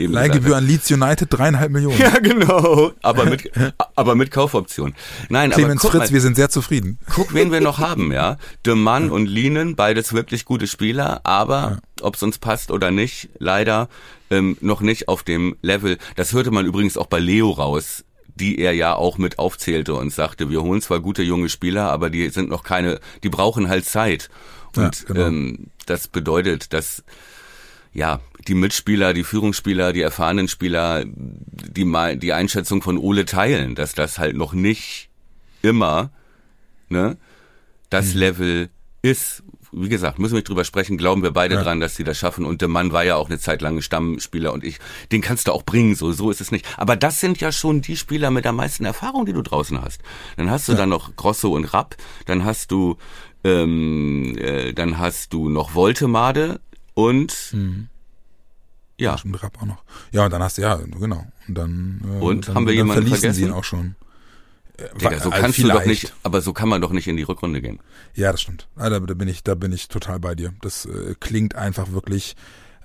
eben 0.00 0.12
Leihgebühr 0.12 0.56
an 0.56 0.66
Leeds 0.66 0.90
United 0.90 1.28
dreieinhalb 1.30 1.70
Millionen. 1.70 1.98
Ja, 2.00 2.18
genau. 2.18 2.92
Aber 3.02 3.26
mit, 3.26 3.50
aber 3.94 4.14
mit 4.14 4.30
Kaufoption. 4.30 4.94
Nein, 5.28 5.50
Clemens 5.50 5.84
aber 5.84 5.92
Fritz, 5.92 6.10
mal, 6.10 6.14
wir 6.14 6.20
sind 6.20 6.36
sehr 6.36 6.48
zufrieden. 6.48 6.98
Guck, 7.14 7.34
wen 7.34 7.52
wir 7.52 7.60
noch 7.60 7.78
haben, 7.78 8.10
ja. 8.10 8.36
De 8.64 8.74
Mann 8.74 9.06
ja. 9.06 9.12
und 9.12 9.26
Lienen, 9.26 9.76
beides 9.76 10.12
wirklich 10.12 10.44
gute 10.44 10.66
Spieler, 10.66 11.20
aber 11.24 11.60
ja. 11.60 11.78
ob 12.00 12.16
es 12.16 12.22
uns 12.22 12.38
passt 12.38 12.70
oder 12.70 12.90
nicht, 12.90 13.28
leider 13.38 13.88
ähm, 14.30 14.56
noch 14.60 14.80
nicht 14.80 15.08
auf 15.08 15.22
dem 15.22 15.56
Level. 15.62 15.98
Das 16.16 16.32
hörte 16.32 16.50
man 16.50 16.64
übrigens 16.64 16.96
auch 16.96 17.06
bei 17.06 17.18
Leo 17.18 17.50
raus 17.50 18.04
die 18.36 18.58
er 18.58 18.72
ja 18.72 18.94
auch 18.94 19.18
mit 19.18 19.38
aufzählte 19.38 19.92
und 19.92 20.14
sagte, 20.14 20.48
wir 20.48 20.62
holen 20.62 20.80
zwar 20.80 21.00
gute 21.00 21.22
junge 21.22 21.50
Spieler, 21.50 21.90
aber 21.90 22.08
die 22.08 22.30
sind 22.30 22.48
noch 22.48 22.62
keine, 22.62 22.98
die 23.22 23.28
brauchen 23.28 23.68
halt 23.68 23.84
Zeit. 23.84 24.30
Und 24.76 25.00
ja, 25.00 25.04
genau. 25.06 25.26
ähm, 25.26 25.66
das 25.84 26.08
bedeutet, 26.08 26.72
dass 26.72 27.04
ja, 27.92 28.20
die 28.48 28.54
Mitspieler, 28.54 29.12
die 29.12 29.24
Führungsspieler, 29.24 29.92
die 29.92 30.02
erfahrenen 30.02 30.48
Spieler, 30.48 31.04
die, 31.04 32.18
die 32.18 32.32
Einschätzung 32.32 32.82
von 32.82 32.98
Ole 32.98 33.24
teilen, 33.24 33.74
dass 33.74 33.94
das 33.94 34.18
halt 34.18 34.36
noch 34.36 34.52
nicht 34.52 35.08
immer 35.62 36.10
ne, 36.88 37.16
das 37.90 38.14
mhm. 38.14 38.20
Level 38.20 38.68
ist. 39.02 39.42
Wie 39.72 39.88
gesagt, 39.88 40.18
müssen 40.18 40.32
wir 40.32 40.38
nicht 40.38 40.48
drüber 40.48 40.64
sprechen, 40.64 40.98
glauben 40.98 41.22
wir 41.22 41.30
beide 41.30 41.54
ja. 41.54 41.62
dran, 41.62 41.78
dass 41.78 41.94
sie 41.94 42.02
das 42.02 42.18
schaffen. 42.18 42.44
Und 42.44 42.60
der 42.60 42.66
Mann 42.66 42.90
war 42.90 43.04
ja 43.04 43.14
auch 43.14 43.28
eine 43.28 43.38
Zeit 43.38 43.62
lang 43.62 43.80
Stammspieler 43.82 44.52
und 44.52 44.64
ich, 44.64 44.78
den 45.12 45.20
kannst 45.20 45.46
du 45.46 45.52
auch 45.52 45.62
bringen, 45.62 45.94
so, 45.94 46.10
so 46.10 46.28
ist 46.30 46.40
es 46.40 46.50
nicht. 46.50 46.66
Aber 46.76 46.96
das 46.96 47.20
sind 47.20 47.40
ja 47.40 47.52
schon 47.52 47.80
die 47.80 47.96
Spieler 47.96 48.32
mit 48.32 48.44
der 48.44 48.52
meisten 48.52 48.84
Erfahrung, 48.84 49.26
die 49.26 49.32
du 49.32 49.42
draußen 49.42 49.80
hast. 49.80 50.02
Dann 50.36 50.50
hast 50.50 50.66
du 50.66 50.72
ja. 50.72 50.78
dann 50.78 50.88
noch 50.88 51.14
Grosso 51.14 51.54
und 51.54 51.72
Rapp, 51.72 51.96
dann 52.26 52.44
hast 52.44 52.72
du, 52.72 52.96
ähm, 53.44 54.36
äh, 54.38 54.72
dann 54.72 54.98
hast 54.98 55.32
du 55.32 55.48
noch 55.48 55.76
Voltemade, 55.76 56.60
und 56.94 57.52
mhm. 57.52 57.88
Ja. 59.00 59.18
Stimmt, 59.18 59.42
Rapp 59.42 59.60
auch 59.60 59.66
noch. 59.66 59.82
Ja, 60.12 60.24
und 60.24 60.32
dann 60.32 60.42
hast 60.42 60.58
du, 60.58 60.62
ja, 60.62 60.76
genau. 60.76 61.26
Und 61.48 61.54
dann, 61.54 62.00
äh, 62.04 62.22
und 62.22 62.48
dann, 62.48 62.54
haben 62.54 62.66
wir 62.66 62.74
jemanden 62.74 63.06
vergessen? 63.06 63.34
sie 63.34 63.42
ihn 63.42 63.52
auch 63.52 63.64
schon. 63.64 63.96
Äh, 64.76 64.88
Digga, 64.98 65.20
so 65.20 65.30
kannst 65.30 65.56
vielleicht. 65.56 65.74
du 65.74 65.78
doch 65.80 65.86
nicht, 65.86 66.14
aber 66.22 66.40
so 66.40 66.52
kann 66.52 66.68
man 66.68 66.80
doch 66.80 66.90
nicht 66.90 67.08
in 67.08 67.16
die 67.16 67.22
Rückrunde 67.22 67.60
gehen. 67.60 67.80
Ja, 68.14 68.32
das 68.32 68.42
stimmt. 68.42 68.68
Da, 68.76 68.88
da 68.90 68.98
bin 68.98 69.28
ich, 69.28 69.42
da 69.42 69.54
bin 69.54 69.72
ich 69.72 69.88
total 69.88 70.20
bei 70.20 70.34
dir. 70.34 70.52
Das 70.62 70.86
äh, 70.86 71.14
klingt 71.18 71.54
einfach 71.54 71.92
wirklich 71.92 72.36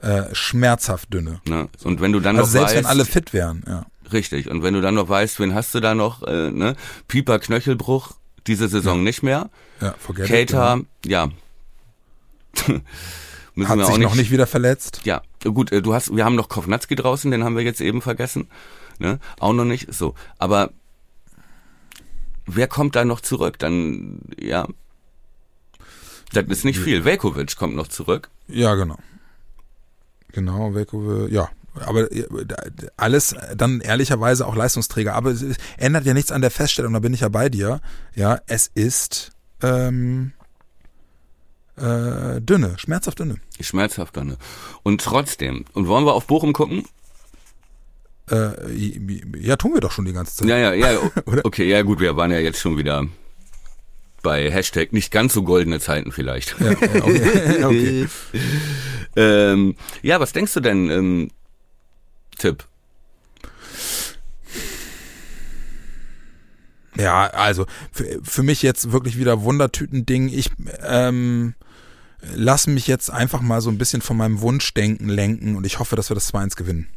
äh, 0.01 0.34
schmerzhaft 0.34 1.13
dünne. 1.13 1.41
Ne? 1.47 1.70
Und 1.84 2.01
wenn 2.01 2.11
du 2.11 2.20
dann 2.20 2.38
also 2.38 2.45
noch 2.45 2.51
selbst 2.51 2.76
weißt, 2.76 2.78
wenn 2.78 2.86
alle 2.86 3.05
fit 3.05 3.34
wären, 3.34 3.63
ja. 3.68 3.86
Richtig. 4.11 4.49
Und 4.49 4.61
wenn 4.61 4.74
du 4.74 4.82
dann 4.82 4.95
noch 4.95 5.09
weißt, 5.09 5.39
wen 5.39 5.53
hast 5.55 5.74
du 5.74 5.80
da 5.80 5.95
noch, 5.95 6.22
äh, 6.24 6.51
ne? 6.51 6.76
Pieper 7.07 7.39
Knöchelbruch, 7.39 8.11
diese 8.45 8.68
Saison 8.68 8.97
ja. 8.97 9.03
nicht 9.03 9.24
mehr. 9.24 9.49
Ja, 9.82 9.95
forget 9.97 10.28
Cater, 10.28 10.82
it, 11.03 11.09
ja. 11.09 11.30
ja. 12.68 12.72
Müssen 13.55 13.70
Hat 13.70 13.78
wir 13.78 13.86
sich 13.86 13.97
nicht, 13.97 14.07
noch 14.07 14.16
nicht 14.16 14.32
wieder 14.32 14.47
verletzt? 14.47 15.01
Ja, 15.05 15.22
gut, 15.53 15.71
äh, 15.71 15.81
du 15.81 15.93
hast, 15.93 16.15
wir 16.15 16.25
haben 16.25 16.35
noch 16.35 16.49
Kovnatski 16.49 16.95
draußen, 16.95 17.31
den 17.31 17.43
haben 17.43 17.55
wir 17.55 17.63
jetzt 17.63 17.81
eben 17.81 18.01
vergessen. 18.01 18.47
Ne? 18.99 19.19
Auch 19.39 19.53
noch 19.53 19.65
nicht. 19.65 19.93
So. 19.93 20.15
Aber 20.37 20.71
wer 22.45 22.67
kommt 22.67 22.95
da 22.95 23.05
noch 23.05 23.21
zurück? 23.21 23.59
Dann, 23.59 24.21
ja. 24.39 24.67
Das 26.33 26.45
ist 26.45 26.65
nicht 26.65 26.79
viel. 26.79 27.05
Velkovic 27.05 27.55
kommt 27.55 27.75
noch 27.75 27.87
zurück. 27.87 28.29
Ja, 28.47 28.75
genau. 28.75 28.97
Genau, 30.31 30.73
Velkovic, 30.73 31.31
ja. 31.31 31.49
Aber 31.81 32.11
äh, 32.11 32.25
alles 32.97 33.35
dann 33.55 33.81
ehrlicherweise 33.81 34.47
auch 34.47 34.55
Leistungsträger. 34.55 35.13
Aber 35.13 35.31
es 35.31 35.43
ändert 35.77 36.05
ja 36.05 36.13
nichts 36.13 36.31
an 36.31 36.41
der 36.41 36.51
Feststellung, 36.51 36.93
da 36.93 36.99
bin 36.99 37.13
ich 37.13 37.21
ja 37.21 37.29
bei 37.29 37.49
dir. 37.49 37.81
Ja, 38.15 38.39
es 38.47 38.69
ist 38.73 39.31
ähm, 39.61 40.33
äh, 41.78 42.41
dünne, 42.41 42.76
schmerzhaft 42.78 43.19
dünne. 43.19 43.36
Schmerzhaft 43.59 44.15
dünne. 44.15 44.38
Und 44.84 45.01
trotzdem, 45.01 45.65
und 45.73 45.88
wollen 45.88 46.05
wir 46.05 46.13
auf 46.13 46.26
Bochum 46.28 46.53
gucken? 46.53 46.86
Äh, 48.32 48.97
ja, 49.38 49.55
tun 49.55 49.73
wir 49.73 49.82
doch 49.82 49.91
schon 49.91 50.05
die 50.05 50.13
ganze 50.13 50.36
Zeit. 50.36 50.47
Ja, 50.47 50.57
ja, 50.57 50.73
ja. 50.73 50.99
okay, 51.43 51.69
ja 51.69 51.82
gut, 51.82 51.99
wir 51.99 52.15
waren 52.17 52.32
ja 52.32 52.39
jetzt 52.39 52.59
schon 52.59 52.78
wieder 52.78 53.05
bei 54.23 54.49
Hashtag 54.49 54.91
nicht 54.91 55.11
ganz 55.11 55.34
so 55.34 55.43
goldene 55.43 55.80
Zeiten 55.80 56.11
vielleicht. 56.11 56.55
Ja, 56.59 56.71
okay. 56.71 57.63
okay. 57.63 58.07
ähm, 59.15 59.76
ja, 60.01 60.19
was 60.19 60.34
denkst 60.34 60.53
du 60.53 60.61
denn, 60.61 60.89
ähm, 60.89 61.32
Tipp? 62.38 62.65
Ja, 66.97 67.28
also 67.28 67.65
für, 67.91 68.19
für 68.23 68.41
mich 68.41 68.61
jetzt 68.63 68.91
wirklich 68.91 69.19
wieder 69.19 69.43
Wundertüten-Ding. 69.43 70.30
Ich 70.30 70.49
ähm, 70.82 71.53
lass 72.34 72.67
mich 72.67 72.88
jetzt 72.88 73.09
einfach 73.11 73.41
mal 73.41 73.61
so 73.61 73.69
ein 73.69 73.78
bisschen 73.78 74.01
von 74.01 74.17
meinem 74.17 74.41
Wunschdenken 74.41 75.09
lenken 75.09 75.55
und 75.55 75.65
ich 75.65 75.80
hoffe, 75.80 75.95
dass 75.95 76.09
wir 76.09 76.15
das 76.15 76.34
2-1 76.34 76.55
gewinnen. 76.55 76.88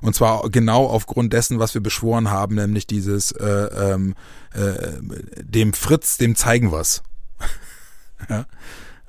Und 0.00 0.16
zwar 0.16 0.50
genau 0.50 0.86
aufgrund 0.86 1.32
dessen, 1.32 1.60
was 1.60 1.74
wir 1.74 1.80
beschworen 1.80 2.30
haben, 2.30 2.56
nämlich 2.56 2.88
dieses 2.88 3.30
äh, 3.32 3.46
ähm, 3.46 4.14
äh, 4.52 4.98
dem 5.42 5.72
Fritz, 5.72 6.18
dem 6.18 6.34
zeigen 6.34 6.72
was. 6.72 7.02
ja? 8.28 8.46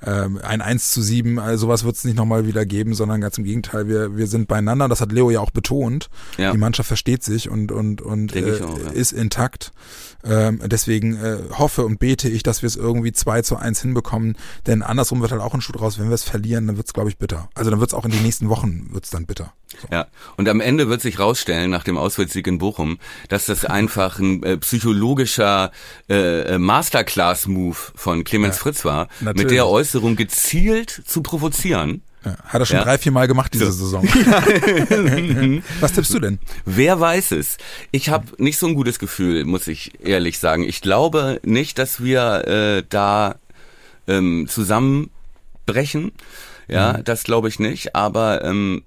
Ähm, 0.04 0.38
ein 0.42 0.60
1 0.60 0.90
zu 0.90 1.02
7, 1.02 1.38
also 1.38 1.66
sowas 1.66 1.84
wird 1.84 1.96
es 1.96 2.04
nicht 2.04 2.16
nochmal 2.16 2.46
wieder 2.46 2.66
geben, 2.66 2.94
sondern 2.94 3.20
ganz 3.20 3.38
im 3.38 3.44
Gegenteil, 3.44 3.88
wir, 3.88 4.16
wir 4.16 4.26
sind 4.26 4.48
beieinander, 4.48 4.88
das 4.88 5.00
hat 5.00 5.12
Leo 5.12 5.30
ja 5.30 5.40
auch 5.40 5.50
betont. 5.50 6.10
Ja. 6.36 6.52
Die 6.52 6.58
Mannschaft 6.58 6.88
versteht 6.88 7.22
sich 7.22 7.48
und, 7.48 7.72
und, 7.72 8.02
und 8.02 8.34
äh, 8.36 8.60
auch, 8.62 8.78
ja. 8.78 8.90
ist 8.90 9.12
intakt. 9.12 9.72
Ähm, 10.24 10.60
deswegen 10.64 11.16
äh, 11.16 11.38
hoffe 11.52 11.84
und 11.84 11.98
bete 11.98 12.28
ich, 12.28 12.42
dass 12.42 12.62
wir 12.62 12.66
es 12.66 12.76
irgendwie 12.76 13.12
2 13.12 13.42
zu 13.42 13.56
1 13.56 13.82
hinbekommen, 13.82 14.36
denn 14.66 14.82
andersrum 14.82 15.20
wird 15.20 15.32
halt 15.32 15.42
auch 15.42 15.54
ein 15.54 15.60
Schuh 15.60 15.72
draus, 15.72 15.98
wenn 15.98 16.08
wir 16.08 16.14
es 16.14 16.24
verlieren, 16.24 16.66
dann 16.66 16.76
wird 16.76 16.86
es, 16.86 16.92
glaube 16.92 17.08
ich, 17.08 17.18
bitter. 17.18 17.48
Also 17.54 17.70
dann 17.70 17.80
wird 17.80 17.90
es 17.90 17.94
auch 17.94 18.04
in 18.04 18.10
den 18.10 18.22
nächsten 18.22 18.48
Wochen 18.48 18.88
wird's 18.92 19.10
dann 19.10 19.26
bitter. 19.26 19.52
Ja, 19.90 20.06
und 20.36 20.48
am 20.48 20.60
Ende 20.60 20.88
wird 20.88 21.00
sich 21.00 21.18
rausstellen, 21.18 21.70
nach 21.70 21.84
dem 21.84 21.96
Auswärtssieg 21.96 22.46
in 22.46 22.58
Bochum, 22.58 22.98
dass 23.28 23.46
das 23.46 23.64
einfach 23.64 24.18
ein 24.18 24.42
äh, 24.42 24.56
psychologischer 24.58 25.72
äh, 26.08 26.58
Masterclass-Move 26.58 27.76
von 27.94 28.24
Clemens 28.24 28.56
ja, 28.56 28.62
Fritz 28.62 28.84
war, 28.84 29.08
natürlich. 29.20 29.44
mit 29.44 29.50
der 29.50 29.66
Äußerung 29.66 30.16
gezielt 30.16 31.02
zu 31.06 31.22
provozieren. 31.22 32.02
Ja, 32.24 32.36
hat 32.44 32.60
er 32.60 32.66
schon 32.66 32.76
ja. 32.78 32.84
drei, 32.84 32.98
vier 32.98 33.12
Mal 33.12 33.28
gemacht 33.28 33.52
diese 33.52 33.70
so. 33.70 33.84
Saison. 33.84 34.02
Was 35.80 35.92
tippst 35.92 36.14
du 36.14 36.20
denn? 36.20 36.38
Wer 36.64 36.98
weiß 36.98 37.32
es? 37.32 37.58
Ich 37.90 38.08
habe 38.08 38.26
nicht 38.38 38.58
so 38.58 38.66
ein 38.66 38.74
gutes 38.74 38.98
Gefühl, 38.98 39.44
muss 39.44 39.66
ich 39.66 39.92
ehrlich 40.02 40.38
sagen. 40.38 40.64
Ich 40.64 40.80
glaube 40.80 41.40
nicht, 41.44 41.78
dass 41.78 42.02
wir 42.02 42.48
äh, 42.48 42.82
da 42.88 43.36
ähm, 44.06 44.46
zusammenbrechen. 44.48 46.12
Ja, 46.66 46.94
mhm. 46.94 47.04
das 47.04 47.24
glaube 47.24 47.48
ich 47.48 47.58
nicht. 47.58 47.94
Aber 47.94 48.42
ähm, 48.42 48.84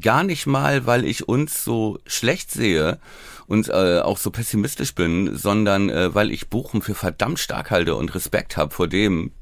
gar 0.00 0.24
nicht 0.24 0.46
mal, 0.46 0.86
weil 0.86 1.04
ich 1.04 1.28
uns 1.28 1.64
so 1.64 1.98
schlecht 2.06 2.50
sehe 2.50 2.98
und 3.46 3.68
äh, 3.68 4.00
auch 4.00 4.18
so 4.18 4.30
pessimistisch 4.30 4.94
bin, 4.94 5.36
sondern 5.36 5.90
äh, 5.90 6.14
weil 6.14 6.30
ich 6.30 6.48
Bochum 6.48 6.82
für 6.82 6.94
verdammt 6.94 7.38
stark 7.38 7.70
halte 7.70 7.94
und 7.94 8.14
Respekt 8.14 8.56
habe 8.56 8.74
vor 8.74 8.88
dem, 8.88 9.32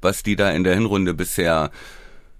was 0.00 0.22
die 0.22 0.36
da 0.36 0.50
in 0.50 0.64
der 0.64 0.74
Hinrunde 0.74 1.14
bisher 1.14 1.70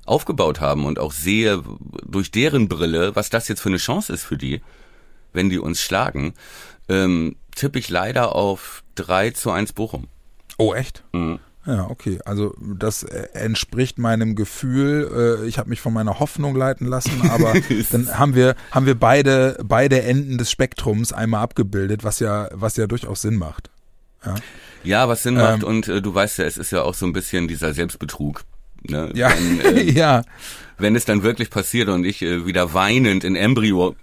aufgebaut 0.07 0.61
haben 0.61 0.87
und 0.87 0.99
auch 0.99 1.13
sehe 1.13 1.63
durch 2.07 2.31
deren 2.31 2.69
Brille, 2.69 3.15
was 3.15 3.29
das 3.31 3.49
jetzt 3.49 3.61
für 3.61 3.69
eine 3.69 3.79
Chance 3.79 4.13
ist 4.13 4.25
für 4.25 4.39
die, 4.39 4.63
wenn 5.33 5.51
die 5.51 5.59
uns 5.59 5.83
schlagen, 5.83 6.35
ähm, 6.89 7.37
tippe 7.55 7.79
ich 7.79 7.91
leider 7.91 8.35
auf 8.35 8.83
3 8.95 9.33
zu 9.33 9.51
1 9.51 9.75
Bochum. 9.75 10.09
Oh, 10.57 10.73
echt? 10.73 11.05
Mhm. 11.13 11.41
Ja, 11.69 11.91
okay. 11.91 12.19
Also 12.25 12.55
das 12.59 13.03
äh, 13.03 13.29
entspricht 13.35 13.99
meinem 13.99 14.35
Gefühl. 14.35 15.43
Äh, 15.43 15.47
ich 15.47 15.59
habe 15.59 15.69
mich 15.69 15.83
von 15.83 15.93
meiner 15.93 16.19
Hoffnung 16.19 16.57
leiten 16.57 16.87
lassen, 16.87 17.31
aber 17.31 17.53
dann 17.91 18.19
haben 18.19 18.35
wir 18.35 18.57
haben 18.71 18.87
wir 18.87 18.95
beide 18.95 19.59
beide 19.63 20.01
Enden 20.01 20.39
des 20.39 20.51
Spektrums 20.51 21.13
einmal 21.13 21.43
abgebildet, 21.43 22.05
was 22.05 22.21
ja 22.21 22.49
was 22.53 22.77
ja 22.77 22.87
durchaus 22.87 23.21
Sinn 23.21 23.37
macht. 23.37 23.69
Ja, 24.25 24.35
ja 24.83 25.09
was 25.09 25.23
Sinn 25.23 25.35
ähm, 25.35 25.43
macht 25.43 25.65
und 25.65 25.89
äh, 25.89 26.01
du 26.01 26.15
weißt 26.15 26.39
ja, 26.39 26.47
es 26.47 26.57
ist 26.57 26.71
ja 26.71 26.83
auch 26.83 26.95
so 26.95 27.05
ein 27.05 27.13
bisschen 27.13 27.49
dieser 27.49 27.75
Selbstbetrug. 27.75 28.45
Ne? 28.85 29.11
Ja, 29.15 29.31
wenn, 29.31 29.61
äh, 29.77 29.83
ja. 29.91 30.23
Wenn 30.79 30.97
es 30.97 31.05
dann 31.05 31.23
wirklich 31.23 31.51
passiert 31.51 31.91
und 31.91 32.05
ich 32.05 32.23
äh, 32.23 32.47
wieder 32.47 32.73
weinend 32.73 33.25
in 33.25 33.37
Embryo 33.37 33.95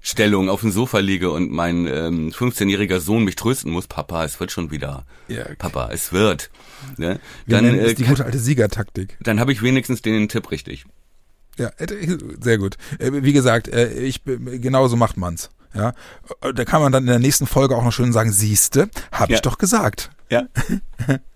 Stellung 0.00 0.48
auf 0.48 0.62
dem 0.62 0.70
Sofa 0.70 0.98
liege 0.98 1.30
und 1.30 1.50
mein 1.50 1.86
ähm, 1.86 2.30
15-jähriger 2.30 3.00
Sohn 3.00 3.24
mich 3.24 3.36
trösten 3.36 3.70
muss, 3.70 3.86
Papa, 3.86 4.24
es 4.24 4.40
wird 4.40 4.50
schon 4.50 4.70
wieder. 4.70 5.04
Ja. 5.28 5.44
Papa, 5.58 5.90
es 5.92 6.12
wird. 6.12 6.50
Ne? 6.96 7.20
Dann 7.46 7.66
äh, 7.66 7.94
die 7.94 8.04
gute 8.04 8.24
alte 8.24 8.38
Siegertaktik. 8.38 9.18
Dann 9.20 9.40
habe 9.40 9.52
ich 9.52 9.62
wenigstens 9.62 10.00
den 10.02 10.28
Tipp 10.28 10.50
richtig. 10.50 10.86
Ja, 11.58 11.68
äh, 11.76 12.18
sehr 12.40 12.58
gut. 12.58 12.76
Äh, 12.98 13.22
wie 13.22 13.32
gesagt, 13.32 13.68
äh, 13.68 13.92
ich 13.92 14.22
genauso 14.24 14.96
macht 14.96 15.16
man's. 15.16 15.50
Ja, 15.74 15.94
da 16.40 16.64
kann 16.64 16.82
man 16.82 16.90
dann 16.90 17.04
in 17.04 17.08
der 17.08 17.20
nächsten 17.20 17.46
Folge 17.46 17.76
auch 17.76 17.84
noch 17.84 17.92
schön 17.92 18.12
sagen, 18.12 18.32
siehste, 18.32 18.90
habe 19.12 19.32
ja. 19.32 19.36
ich 19.36 19.42
doch 19.42 19.56
gesagt. 19.56 20.10
Ja. 20.28 20.48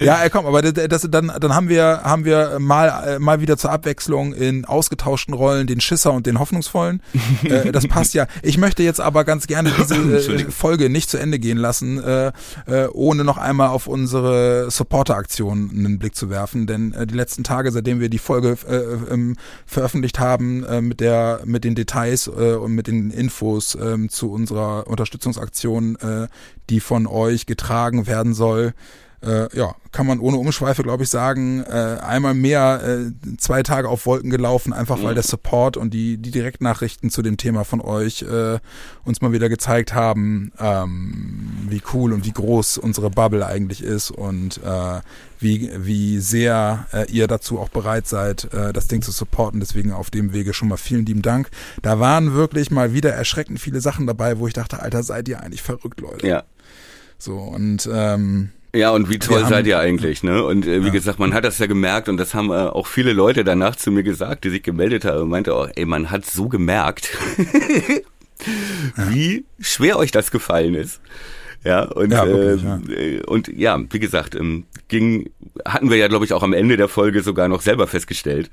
Ja, 0.00 0.22
äh, 0.24 0.30
komm, 0.30 0.46
aber 0.46 0.62
das, 0.62 1.06
dann, 1.10 1.32
dann 1.40 1.54
haben 1.54 1.68
wir, 1.68 2.00
haben 2.02 2.24
wir 2.24 2.58
mal, 2.58 3.16
äh, 3.16 3.18
mal 3.18 3.40
wieder 3.40 3.56
zur 3.56 3.70
Abwechslung 3.70 4.32
in 4.34 4.64
ausgetauschten 4.64 5.34
Rollen 5.34 5.66
den 5.66 5.80
Schisser 5.80 6.12
und 6.12 6.26
den 6.26 6.38
Hoffnungsvollen. 6.38 7.02
äh, 7.44 7.72
das 7.72 7.86
passt 7.86 8.14
ja. 8.14 8.26
Ich 8.42 8.58
möchte 8.58 8.82
jetzt 8.82 9.00
aber 9.00 9.24
ganz 9.24 9.46
gerne 9.46 9.70
diese 9.78 9.94
äh, 9.96 10.50
Folge 10.50 10.90
nicht 10.90 11.10
zu 11.10 11.18
Ende 11.18 11.38
gehen 11.38 11.58
lassen, 11.58 12.02
äh, 12.02 12.32
äh, 12.66 12.88
ohne 12.92 13.24
noch 13.24 13.38
einmal 13.38 13.68
auf 13.68 13.86
unsere 13.86 14.70
Supporter-Aktion 14.70 15.70
einen 15.70 15.98
Blick 15.98 16.14
zu 16.14 16.30
werfen, 16.30 16.66
denn 16.66 16.92
äh, 16.92 17.06
die 17.06 17.14
letzten 17.14 17.44
Tage, 17.44 17.70
seitdem 17.70 18.00
wir 18.00 18.08
die 18.08 18.18
Folge 18.18 18.56
äh, 18.68 19.12
ähm, 19.12 19.36
veröffentlicht 19.66 20.18
haben, 20.18 20.64
mit 20.80 21.00
der, 21.00 21.40
mit 21.44 21.64
den 21.64 21.74
Details 21.74 22.26
äh, 22.26 22.54
und 22.54 22.72
mit 22.72 22.86
den 22.86 23.10
Infos 23.10 23.74
äh, 23.74 24.08
zu 24.08 24.32
unserer 24.32 24.86
Unterstützungsaktion, 24.86 25.96
äh, 25.96 26.28
die 26.70 26.80
von 26.80 27.06
euch 27.06 27.46
getragen 27.46 28.06
werden 28.06 28.34
soll, 28.34 28.74
äh, 29.22 29.56
ja, 29.56 29.74
kann 29.92 30.06
man 30.06 30.20
ohne 30.20 30.36
Umschweife, 30.36 30.82
glaube 30.82 31.04
ich, 31.04 31.08
sagen, 31.08 31.62
äh, 31.64 31.98
einmal 32.00 32.34
mehr 32.34 32.82
äh, 32.84 33.36
zwei 33.38 33.62
Tage 33.62 33.88
auf 33.88 34.06
Wolken 34.06 34.30
gelaufen, 34.30 34.72
einfach 34.72 35.02
weil 35.02 35.12
mhm. 35.12 35.16
der 35.16 35.22
Support 35.22 35.76
und 35.76 35.94
die, 35.94 36.18
die 36.18 36.30
Direktnachrichten 36.30 37.10
zu 37.10 37.22
dem 37.22 37.36
Thema 37.36 37.64
von 37.64 37.80
euch 37.80 38.22
äh, 38.22 38.58
uns 39.04 39.20
mal 39.22 39.32
wieder 39.32 39.48
gezeigt 39.48 39.94
haben, 39.94 40.52
ähm, 40.58 41.66
wie 41.68 41.82
cool 41.94 42.12
und 42.12 42.26
wie 42.26 42.32
groß 42.32 42.78
unsere 42.78 43.10
Bubble 43.10 43.46
eigentlich 43.46 43.82
ist 43.82 44.10
und 44.10 44.58
äh, 44.62 45.00
wie, 45.38 45.70
wie 45.76 46.18
sehr 46.18 46.86
äh, 46.92 47.10
ihr 47.10 47.26
dazu 47.26 47.58
auch 47.58 47.68
bereit 47.68 48.06
seid, 48.06 48.52
äh, 48.52 48.72
das 48.72 48.88
Ding 48.88 49.02
zu 49.02 49.12
supporten. 49.12 49.60
Deswegen 49.60 49.92
auf 49.92 50.10
dem 50.10 50.32
Wege 50.32 50.52
schon 50.52 50.68
mal 50.68 50.76
vielen 50.76 51.06
lieben 51.06 51.22
Dank. 51.22 51.48
Da 51.82 52.00
waren 52.00 52.34
wirklich 52.34 52.70
mal 52.70 52.92
wieder 52.92 53.12
erschreckend 53.12 53.60
viele 53.60 53.80
Sachen 53.80 54.06
dabei, 54.06 54.38
wo 54.38 54.46
ich 54.46 54.54
dachte, 54.54 54.80
Alter, 54.80 55.02
seid 55.02 55.28
ihr 55.28 55.40
eigentlich 55.40 55.62
verrückt, 55.62 56.00
Leute. 56.00 56.26
Ja. 56.26 56.44
So, 57.18 57.38
und 57.38 57.88
ähm, 57.90 58.50
ja, 58.76 58.90
und 58.90 59.10
wie 59.10 59.18
toll 59.18 59.44
seid 59.46 59.66
ihr 59.66 59.78
eigentlich, 59.78 60.22
ne? 60.22 60.44
Und 60.44 60.66
äh, 60.66 60.82
wie 60.82 60.86
ja. 60.86 60.92
gesagt, 60.92 61.18
man 61.18 61.34
hat 61.34 61.44
das 61.44 61.58
ja 61.58 61.66
gemerkt 61.66 62.08
und 62.08 62.16
das 62.16 62.34
haben 62.34 62.50
äh, 62.50 62.54
auch 62.54 62.86
viele 62.86 63.12
Leute 63.12 63.44
danach 63.44 63.76
zu 63.76 63.90
mir 63.90 64.02
gesagt, 64.02 64.44
die 64.44 64.50
sich 64.50 64.62
gemeldet 64.62 65.04
haben 65.04 65.22
und 65.22 65.28
meinte 65.28 65.54
auch, 65.54 65.68
ey, 65.74 65.84
man 65.84 66.10
hat 66.10 66.26
so 66.26 66.48
gemerkt, 66.48 67.16
wie 69.10 69.44
schwer 69.58 69.98
euch 69.98 70.10
das 70.10 70.30
gefallen 70.30 70.74
ist. 70.74 71.00
Ja, 71.64 71.82
und, 71.82 72.12
ja, 72.12 72.26
wirklich, 72.26 72.62
äh, 72.96 73.16
ja. 73.16 73.24
und 73.24 73.48
ja, 73.48 73.80
wie 73.90 73.98
gesagt, 73.98 74.36
ähm, 74.36 74.66
ging, 74.86 75.30
hatten 75.64 75.90
wir 75.90 75.96
ja, 75.96 76.06
glaube 76.06 76.24
ich, 76.24 76.32
auch 76.32 76.44
am 76.44 76.52
Ende 76.52 76.76
der 76.76 76.86
Folge 76.86 77.22
sogar 77.22 77.48
noch 77.48 77.60
selber 77.60 77.88
festgestellt. 77.88 78.50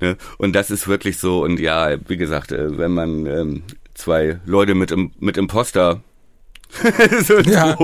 Ne? 0.00 0.16
Und 0.38 0.54
das 0.54 0.70
ist 0.70 0.86
wirklich 0.86 1.18
so, 1.18 1.42
und 1.42 1.58
ja, 1.58 1.96
wie 2.06 2.16
gesagt, 2.16 2.52
äh, 2.52 2.78
wenn 2.78 2.92
man 2.92 3.26
ähm, 3.26 3.62
zwei 3.94 4.38
Leute 4.46 4.76
mit, 4.76 4.94
mit 5.20 5.36
Imposter 5.36 6.02
so 7.26 7.38
ja, 7.40 7.76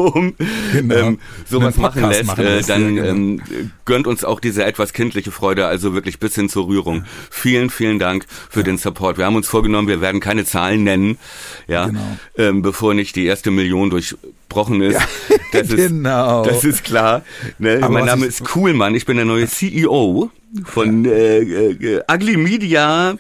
genau. 0.73 0.97
ähm, 0.97 1.19
sowas 1.49 1.77
machen 1.77 2.09
lässt, 2.09 2.25
machen 2.25 2.47
äh, 2.47 2.63
dann 2.63 2.97
ja, 2.97 3.03
genau. 3.03 3.09
ähm, 3.09 3.43
gönnt 3.85 4.07
uns 4.07 4.25
auch 4.25 4.41
diese 4.41 4.65
etwas 4.65 4.93
kindliche 4.93 5.31
Freude, 5.31 5.67
also 5.67 5.95
wirklich 5.95 6.19
bis 6.19 6.35
hin 6.35 6.49
zur 6.49 6.67
Rührung. 6.67 6.97
Ja. 6.97 7.05
Vielen, 7.31 7.71
vielen 7.71 7.99
Dank 7.99 8.27
für 8.29 8.65
den 8.65 8.79
Support. 8.79 9.19
Wir 9.19 9.27
haben 9.27 9.37
uns 9.37 9.49
vorgenommen, 9.49 9.89
wir 9.89 10.01
werden 10.01 10.21
keine 10.21 10.45
Zahlen 10.45 10.85
nennen, 10.85 11.19
ja, 11.67 11.87
genau. 11.87 12.01
ähm, 12.37 12.63
bevor 12.63 12.95
nicht 12.95 13.17
die 13.17 13.27
erste 13.27 13.51
Million 13.51 13.91
durchbrochen 13.91 14.81
ist. 14.81 15.01
das 15.53 15.69
ist 15.69 15.77
genau. 15.77 16.45
Das 16.45 16.65
ist 16.65 16.85
klar. 16.85 17.23
Ne? 17.59 17.87
Mein 17.89 18.07
Name 18.07 18.27
ist 18.27 18.45
Coolmann, 18.45 18.95
ich 18.95 19.07
bin 19.07 19.17
der 19.17 19.27
neue 19.27 19.47
CEO 19.47 20.31
von 20.65 21.05
äh, 21.05 21.39
äh, 21.41 22.03
Ugly 22.11 22.37
Media. 22.37 23.17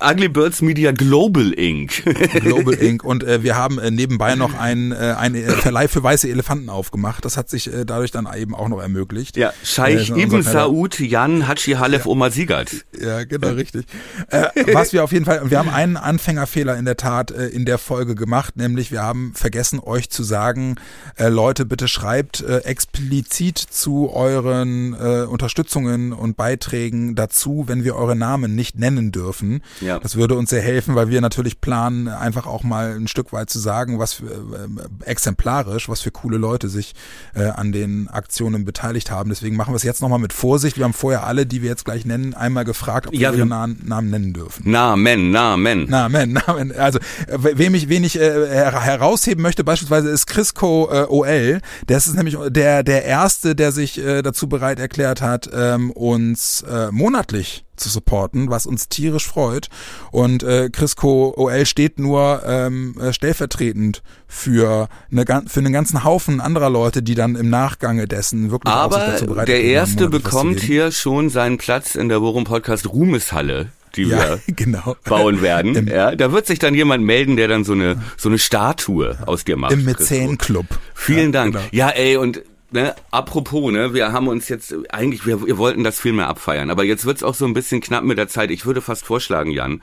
Ugly 0.00 0.28
Birds 0.28 0.62
Media 0.62 0.92
Global 0.92 1.52
Inc. 1.52 2.04
Global 2.40 2.74
Inc. 2.74 3.04
Und 3.04 3.24
äh, 3.24 3.42
wir 3.42 3.56
haben 3.56 3.78
äh, 3.78 3.90
nebenbei 3.90 4.34
noch 4.34 4.54
einen 4.58 4.92
äh, 4.92 5.14
ein 5.18 5.34
äh, 5.34 5.50
Verleih 5.50 5.88
für 5.88 6.02
weiße 6.02 6.28
Elefanten 6.28 6.68
aufgemacht. 6.68 7.24
Das 7.24 7.36
hat 7.36 7.48
sich 7.48 7.72
äh, 7.72 7.84
dadurch 7.84 8.10
dann 8.10 8.28
eben 8.36 8.54
auch 8.54 8.68
noch 8.68 8.80
ermöglicht. 8.80 9.36
Ja, 9.36 9.52
Scheich 9.62 10.10
äh, 10.10 10.22
Ibn 10.22 10.42
Saud 10.42 11.00
Jan 11.00 11.46
Hatschi 11.46 11.72
Halef 11.72 12.04
ja. 12.04 12.10
Omar 12.10 12.30
Siegert. 12.30 12.70
Ja, 12.98 13.24
genau, 13.24 13.48
richtig. 13.50 13.86
Äh, 14.28 14.48
was 14.72 14.92
wir 14.92 15.04
auf 15.04 15.12
jeden 15.12 15.24
Fall, 15.24 15.50
wir 15.50 15.58
haben 15.58 15.70
einen 15.70 15.96
Anfängerfehler 15.96 16.76
in 16.76 16.84
der 16.84 16.96
Tat 16.96 17.30
äh, 17.30 17.46
in 17.48 17.64
der 17.64 17.78
Folge 17.78 18.14
gemacht, 18.14 18.56
nämlich 18.56 18.90
wir 18.90 19.02
haben 19.02 19.32
vergessen 19.34 19.80
euch 19.80 20.10
zu 20.10 20.22
sagen, 20.22 20.76
äh, 21.16 21.28
Leute, 21.28 21.64
bitte 21.64 21.88
schreibt 21.88 22.40
äh, 22.42 22.58
explizit 22.58 23.58
zu 23.58 24.10
euren 24.12 24.94
äh, 24.94 25.24
Unterstützungen 25.24 26.12
und 26.12 26.36
Beiträgen 26.36 27.14
dazu, 27.14 27.64
wenn 27.66 27.84
wir 27.84 27.96
eure 27.96 28.16
Namen 28.16 28.54
nicht 28.54 28.78
nennen 28.78 29.12
dürfen. 29.12 29.62
Ja. 29.84 29.98
Das 29.98 30.16
würde 30.16 30.34
uns 30.34 30.50
sehr 30.50 30.62
helfen, 30.62 30.94
weil 30.94 31.08
wir 31.08 31.20
natürlich 31.20 31.60
planen, 31.60 32.08
einfach 32.08 32.46
auch 32.46 32.62
mal 32.62 32.96
ein 32.96 33.08
Stück 33.08 33.32
weit 33.32 33.50
zu 33.50 33.58
sagen, 33.58 33.98
was 33.98 34.14
für, 34.14 34.24
äh, 34.24 35.04
exemplarisch, 35.04 35.88
was 35.88 36.00
für 36.00 36.10
coole 36.10 36.38
Leute 36.38 36.68
sich 36.68 36.94
äh, 37.34 37.44
an 37.44 37.72
den 37.72 38.08
Aktionen 38.08 38.64
beteiligt 38.64 39.10
haben. 39.10 39.30
Deswegen 39.30 39.56
machen 39.56 39.72
wir 39.72 39.76
es 39.76 39.82
jetzt 39.82 40.00
nochmal 40.00 40.18
mit 40.18 40.32
Vorsicht. 40.32 40.76
Wir 40.76 40.84
haben 40.84 40.92
vorher 40.92 41.26
alle, 41.26 41.46
die 41.46 41.62
wir 41.62 41.68
jetzt 41.68 41.84
gleich 41.84 42.04
nennen, 42.04 42.34
einmal 42.34 42.64
gefragt, 42.64 43.08
ob 43.08 43.14
ja, 43.14 43.30
wir 43.32 43.38
ihre 43.38 43.46
Namen, 43.46 43.80
Namen 43.84 44.10
nennen 44.10 44.32
dürfen. 44.32 44.70
Namen, 44.70 45.30
Namen. 45.30 45.88
Namen, 45.88 46.32
Namen. 46.32 46.72
Also, 46.72 46.98
wem 47.28 47.74
ich, 47.74 47.88
wen 47.88 48.04
ich 48.04 48.18
äh, 48.18 48.48
herausheben 48.48 49.42
möchte, 49.42 49.64
beispielsweise 49.64 50.08
ist 50.08 50.26
Crisco 50.26 50.88
äh, 50.90 51.06
OL. 51.08 51.60
Das 51.86 52.06
ist 52.06 52.14
nämlich 52.14 52.36
der, 52.48 52.82
der 52.82 53.04
erste, 53.04 53.54
der 53.54 53.72
sich 53.72 53.98
äh, 53.98 54.22
dazu 54.22 54.48
bereit 54.48 54.78
erklärt 54.78 55.20
hat, 55.20 55.50
ähm, 55.52 55.90
uns 55.90 56.62
äh, 56.62 56.90
monatlich 56.90 57.64
zu 57.76 57.88
supporten, 57.88 58.50
was 58.50 58.66
uns 58.66 58.88
tierisch 58.88 59.26
freut. 59.26 59.68
Und 60.10 60.42
äh, 60.42 60.70
Crisco 60.70 61.34
OL 61.36 61.66
steht 61.66 61.98
nur 61.98 62.42
ähm, 62.46 62.96
äh, 63.00 63.12
stellvertretend 63.12 64.02
für, 64.26 64.88
eine, 65.10 65.24
für 65.46 65.60
einen 65.60 65.72
ganzen 65.72 66.04
Haufen 66.04 66.40
anderer 66.40 66.70
Leute, 66.70 67.02
die 67.02 67.14
dann 67.14 67.36
im 67.36 67.50
Nachgange 67.50 68.06
dessen 68.06 68.50
wirklich 68.50 68.72
Aber 68.72 68.98
dazu 68.98 69.26
bereit 69.26 69.48
der 69.48 69.62
Erste 69.62 70.08
bekommt 70.08 70.60
hier 70.60 70.92
schon 70.92 71.30
seinen 71.30 71.58
Platz 71.58 71.94
in 71.94 72.08
der 72.08 72.20
Worum 72.20 72.44
Podcast 72.44 72.88
Ruhmeshalle 72.88 73.70
die 73.96 74.04
ja, 74.04 74.30
wir 74.30 74.40
genau. 74.54 74.96
bauen 75.04 75.42
werden. 75.42 75.76
Im, 75.76 75.86
ja, 75.86 76.14
da 76.14 76.32
wird 76.32 76.46
sich 76.46 76.58
dann 76.58 76.74
jemand 76.74 77.04
melden, 77.04 77.36
der 77.36 77.48
dann 77.48 77.64
so 77.64 77.72
eine 77.72 78.02
so 78.16 78.28
eine 78.28 78.38
Statue 78.38 79.16
aus 79.26 79.44
dir 79.44 79.56
macht. 79.56 79.72
Im 79.72 79.84
Mäzenclub. 79.84 80.66
Vielen 80.94 81.32
ja, 81.32 81.42
Dank. 81.42 81.54
Genau. 81.54 81.64
Ja, 81.70 81.90
ey 81.90 82.16
und 82.16 82.42
ne, 82.74 82.94
apropos, 83.10 83.72
ne, 83.72 83.94
wir 83.94 84.12
haben 84.12 84.28
uns 84.28 84.48
jetzt 84.48 84.74
eigentlich, 84.90 85.24
wir, 85.26 85.46
wir 85.46 85.56
wollten 85.56 85.84
das 85.84 86.00
viel 86.00 86.12
mehr 86.12 86.28
abfeiern, 86.28 86.70
aber 86.70 86.84
jetzt 86.84 87.06
wird's 87.06 87.22
auch 87.22 87.34
so 87.34 87.46
ein 87.46 87.54
bisschen 87.54 87.80
knapp 87.80 88.04
mit 88.04 88.18
der 88.18 88.28
Zeit. 88.28 88.50
Ich 88.50 88.66
würde 88.66 88.82
fast 88.82 89.06
vorschlagen, 89.06 89.50
Jan, 89.50 89.80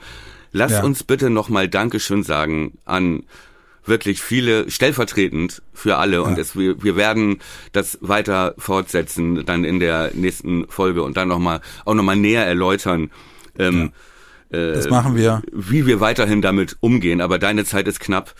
lass 0.52 0.72
ja. 0.72 0.84
uns 0.84 1.02
bitte 1.02 1.30
nochmal 1.30 1.68
Dankeschön 1.68 2.22
sagen 2.22 2.78
an 2.84 3.24
wirklich 3.84 4.22
viele 4.22 4.70
stellvertretend 4.70 5.60
für 5.72 5.96
alle 5.96 6.16
ja. 6.16 6.20
und 6.20 6.38
es, 6.38 6.54
wir, 6.54 6.80
wir 6.84 6.94
werden 6.94 7.40
das 7.72 7.98
weiter 8.00 8.54
fortsetzen 8.56 9.44
dann 9.44 9.64
in 9.64 9.80
der 9.80 10.12
nächsten 10.14 10.68
Folge 10.68 11.02
und 11.02 11.16
dann 11.16 11.26
nochmal 11.26 11.60
auch 11.84 11.94
nochmal 11.94 12.16
näher 12.16 12.46
erläutern. 12.46 13.10
Ähm, 13.58 13.92
ja. 14.52 14.72
Das 14.74 14.90
machen 14.90 15.16
wir. 15.16 15.42
Wie 15.50 15.86
wir 15.86 16.00
weiterhin 16.00 16.42
damit 16.42 16.76
umgehen, 16.80 17.22
aber 17.22 17.38
deine 17.38 17.64
Zeit 17.64 17.88
ist 17.88 18.00
knapp. 18.00 18.34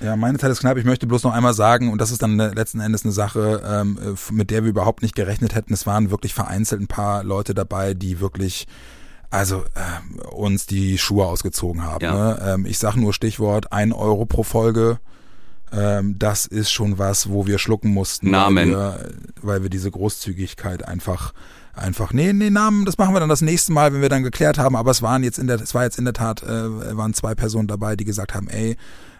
Ja, 0.00 0.16
meine 0.16 0.38
Zeit 0.38 0.50
ist 0.50 0.60
knapp. 0.60 0.76
Ich 0.76 0.84
möchte 0.84 1.06
bloß 1.06 1.22
noch 1.22 1.32
einmal 1.32 1.54
sagen, 1.54 1.90
und 1.90 2.00
das 2.00 2.10
ist 2.10 2.22
dann 2.22 2.36
letzten 2.36 2.80
Endes 2.80 3.04
eine 3.04 3.12
Sache, 3.12 3.62
ähm, 3.66 4.16
mit 4.30 4.50
der 4.50 4.64
wir 4.64 4.70
überhaupt 4.70 5.02
nicht 5.02 5.14
gerechnet 5.14 5.54
hätten. 5.54 5.72
Es 5.72 5.86
waren 5.86 6.10
wirklich 6.10 6.34
vereinzelt 6.34 6.80
ein 6.80 6.88
paar 6.88 7.24
Leute 7.24 7.54
dabei, 7.54 7.94
die 7.94 8.20
wirklich 8.20 8.66
also 9.30 9.64
äh, 9.74 10.26
uns 10.28 10.66
die 10.66 10.96
Schuhe 10.96 11.26
ausgezogen 11.26 11.82
haben. 11.82 12.04
Ja. 12.04 12.12
Ne? 12.14 12.42
Ähm, 12.46 12.66
ich 12.66 12.78
sage 12.78 13.00
nur 13.00 13.12
Stichwort 13.12 13.72
ein 13.72 13.92
Euro 13.92 14.26
pro 14.26 14.44
Folge. 14.44 14.98
Ähm, 15.72 16.16
das 16.18 16.46
ist 16.46 16.70
schon 16.70 16.98
was, 16.98 17.28
wo 17.28 17.46
wir 17.46 17.58
schlucken 17.58 17.90
mussten, 17.90 18.30
Namen. 18.30 18.56
Weil, 18.56 18.76
wir, 18.76 19.10
weil 19.42 19.62
wir 19.62 19.70
diese 19.70 19.90
Großzügigkeit 19.90 20.86
einfach 20.86 21.32
einfach, 21.76 22.12
nee, 22.12 22.32
nee, 22.32 22.50
Namen, 22.50 22.84
das 22.84 22.98
machen 22.98 23.14
wir 23.14 23.20
dann 23.20 23.28
das 23.28 23.40
nächste 23.40 23.72
Mal, 23.72 23.92
wenn 23.92 24.00
wir 24.00 24.08
dann 24.08 24.22
geklärt 24.22 24.58
haben. 24.58 24.76
Aber 24.76 24.92
es 24.92 25.02
waren 25.02 25.24
jetzt 25.24 25.38
in 25.38 25.48
der, 25.48 25.60
es 25.60 25.74
war 25.74 25.82
jetzt 25.82 25.98
in 25.98 26.04
der 26.04 26.14
Tat, 26.14 26.42
äh, 26.44 26.96
waren 26.96 27.14
zwei 27.14 27.34
Personen 27.34 27.66
dabei, 27.66 27.96
die 27.96 28.04
gesagt 28.04 28.34
haben, 28.34 28.48
ey, 28.48 28.76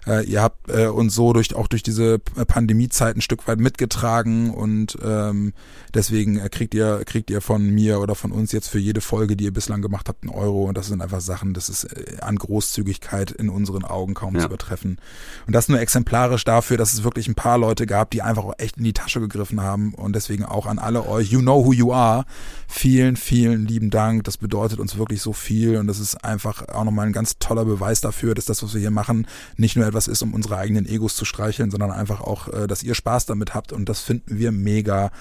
äh, 0.07 0.25
ihr 0.25 0.43
habt 0.43 0.69
äh, 0.69 0.87
uns 0.87 1.15
so 1.15 1.33
durch 1.33 1.55
auch 1.55 1.69
durch 1.69 1.83
diese 1.83 2.19
Pandemiezeit 2.19 3.17
ein 3.17 3.21
Stück 3.21 3.47
weit 3.49 3.59
mitgetragen 3.59 4.51
und 4.51 4.99
ähm, 5.03 5.53
deswegen 5.95 6.39
äh, 6.39 6.49
kriegt 6.49 6.75
ihr 6.75 7.03
kriegt 7.05 7.31
ihr 7.31 7.41
von 7.41 7.71
mir 7.71 8.01
oder 8.01 8.15
von 8.15 8.33
uns 8.33 8.53
jetzt 8.53 8.69
für 8.69 8.79
jede 8.79 9.01
Folge, 9.01 9.37
die 9.37 9.45
ihr 9.45 9.53
bislang 9.53 9.83
gemacht 9.83 10.09
habt, 10.09 10.23
einen 10.25 10.33
Euro 10.33 10.65
und 10.65 10.77
das 10.77 10.89
sind 10.89 11.01
einfach 11.01 11.21
Sachen, 11.21 11.55
das 11.55 11.69
ist 11.69 11.85
äh, 11.85 12.17
an 12.21 12.37
Großzügigkeit 12.37 13.31
in 13.31 13.49
unseren 13.49 13.85
Augen 13.85 14.15
kaum 14.15 14.35
ja. 14.35 14.41
zu 14.41 14.47
übertreffen. 14.47 14.99
Und 15.47 15.55
das 15.55 15.69
nur 15.69 15.81
exemplarisch 15.81 16.45
dafür, 16.45 16.77
dass 16.77 16.93
es 16.93 17.05
wirklich 17.05 17.29
ein 17.29 17.35
paar 17.35 17.59
Leute 17.59 17.87
gab, 17.87 18.11
die 18.11 18.23
einfach 18.23 18.45
auch 18.45 18.55
echt 18.59 18.77
in 18.77 18.85
die 18.85 18.93
Tasche 18.93 19.21
gegriffen 19.21 19.61
haben 19.61 19.95
und 19.95 20.15
deswegen 20.15 20.45
auch 20.45 20.67
an 20.67 20.79
alle 20.79 21.07
euch, 21.07 21.31
you 21.31 21.41
know 21.41 21.65
who 21.65 21.73
you 21.73 21.93
are, 21.93 22.25
vielen, 22.69 23.17
vielen 23.17 23.67
lieben 23.67 23.91
Dank. 23.91 24.25
Das 24.25 24.37
bedeutet 24.37 24.81
uns 24.81 24.99
wirklich 24.99 25.23
so 25.23 25.33
viel 25.33 25.77
und 25.77 25.87
das 25.87 25.99
ist 25.99 26.25
einfach 26.25 26.69
auch 26.69 26.85
nochmal 26.85 27.07
ein 27.07 27.13
ganz 27.13 27.39
toller 27.39 27.65
Beweis 27.65 28.01
dafür, 28.01 28.35
dass 28.35 28.45
das, 28.45 28.63
was 28.63 28.75
wir 28.75 28.81
hier 28.81 28.91
machen, 28.91 29.27
nicht 29.57 29.77
nur 29.77 29.94
etwas 29.95 30.09
ist, 30.09 30.23
um 30.23 30.35
unsere 30.35 30.57
eigenen 30.57 30.87
Egos 30.87 31.15
zu 31.15 31.25
streicheln, 31.25 31.71
sondern 31.71 31.93
einfach 31.93 32.21
auch, 32.21 32.49
äh, 32.49 32.67
dass 32.67 32.83
ihr 32.83 32.95
Spaß 32.95 33.27
damit 33.27 33.55
habt 33.55 33.73
und 33.73 33.89
das 33.89 34.01
finden 34.01 34.39
wir 34.39 34.51
mega 34.51 35.13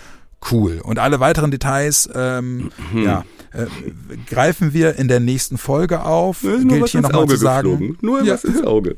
cool. 0.52 0.82
Und 0.84 0.98
alle 0.98 1.20
weiteren 1.20 1.52
Details, 1.52 2.10
ähm, 2.14 2.72
mhm. 2.92 3.04
ja, 3.04 3.24
äh, 3.54 3.68
greifen 4.28 4.74
wir 4.74 4.96
in 4.96 5.08
der 5.08 5.20
nächsten 5.20 5.60
Folge 5.60 6.04
auf. 6.04 6.42
Gilt 6.42 6.90
hier 6.90 7.02
nochmal 7.02 7.28
zu 7.28 7.38
sagen. 7.38 7.70
Geflogen. 7.70 7.98
Nur 8.02 8.24
ja. 8.24 8.34
was 8.34 8.44
ins 8.44 8.64
Auge. 8.64 8.98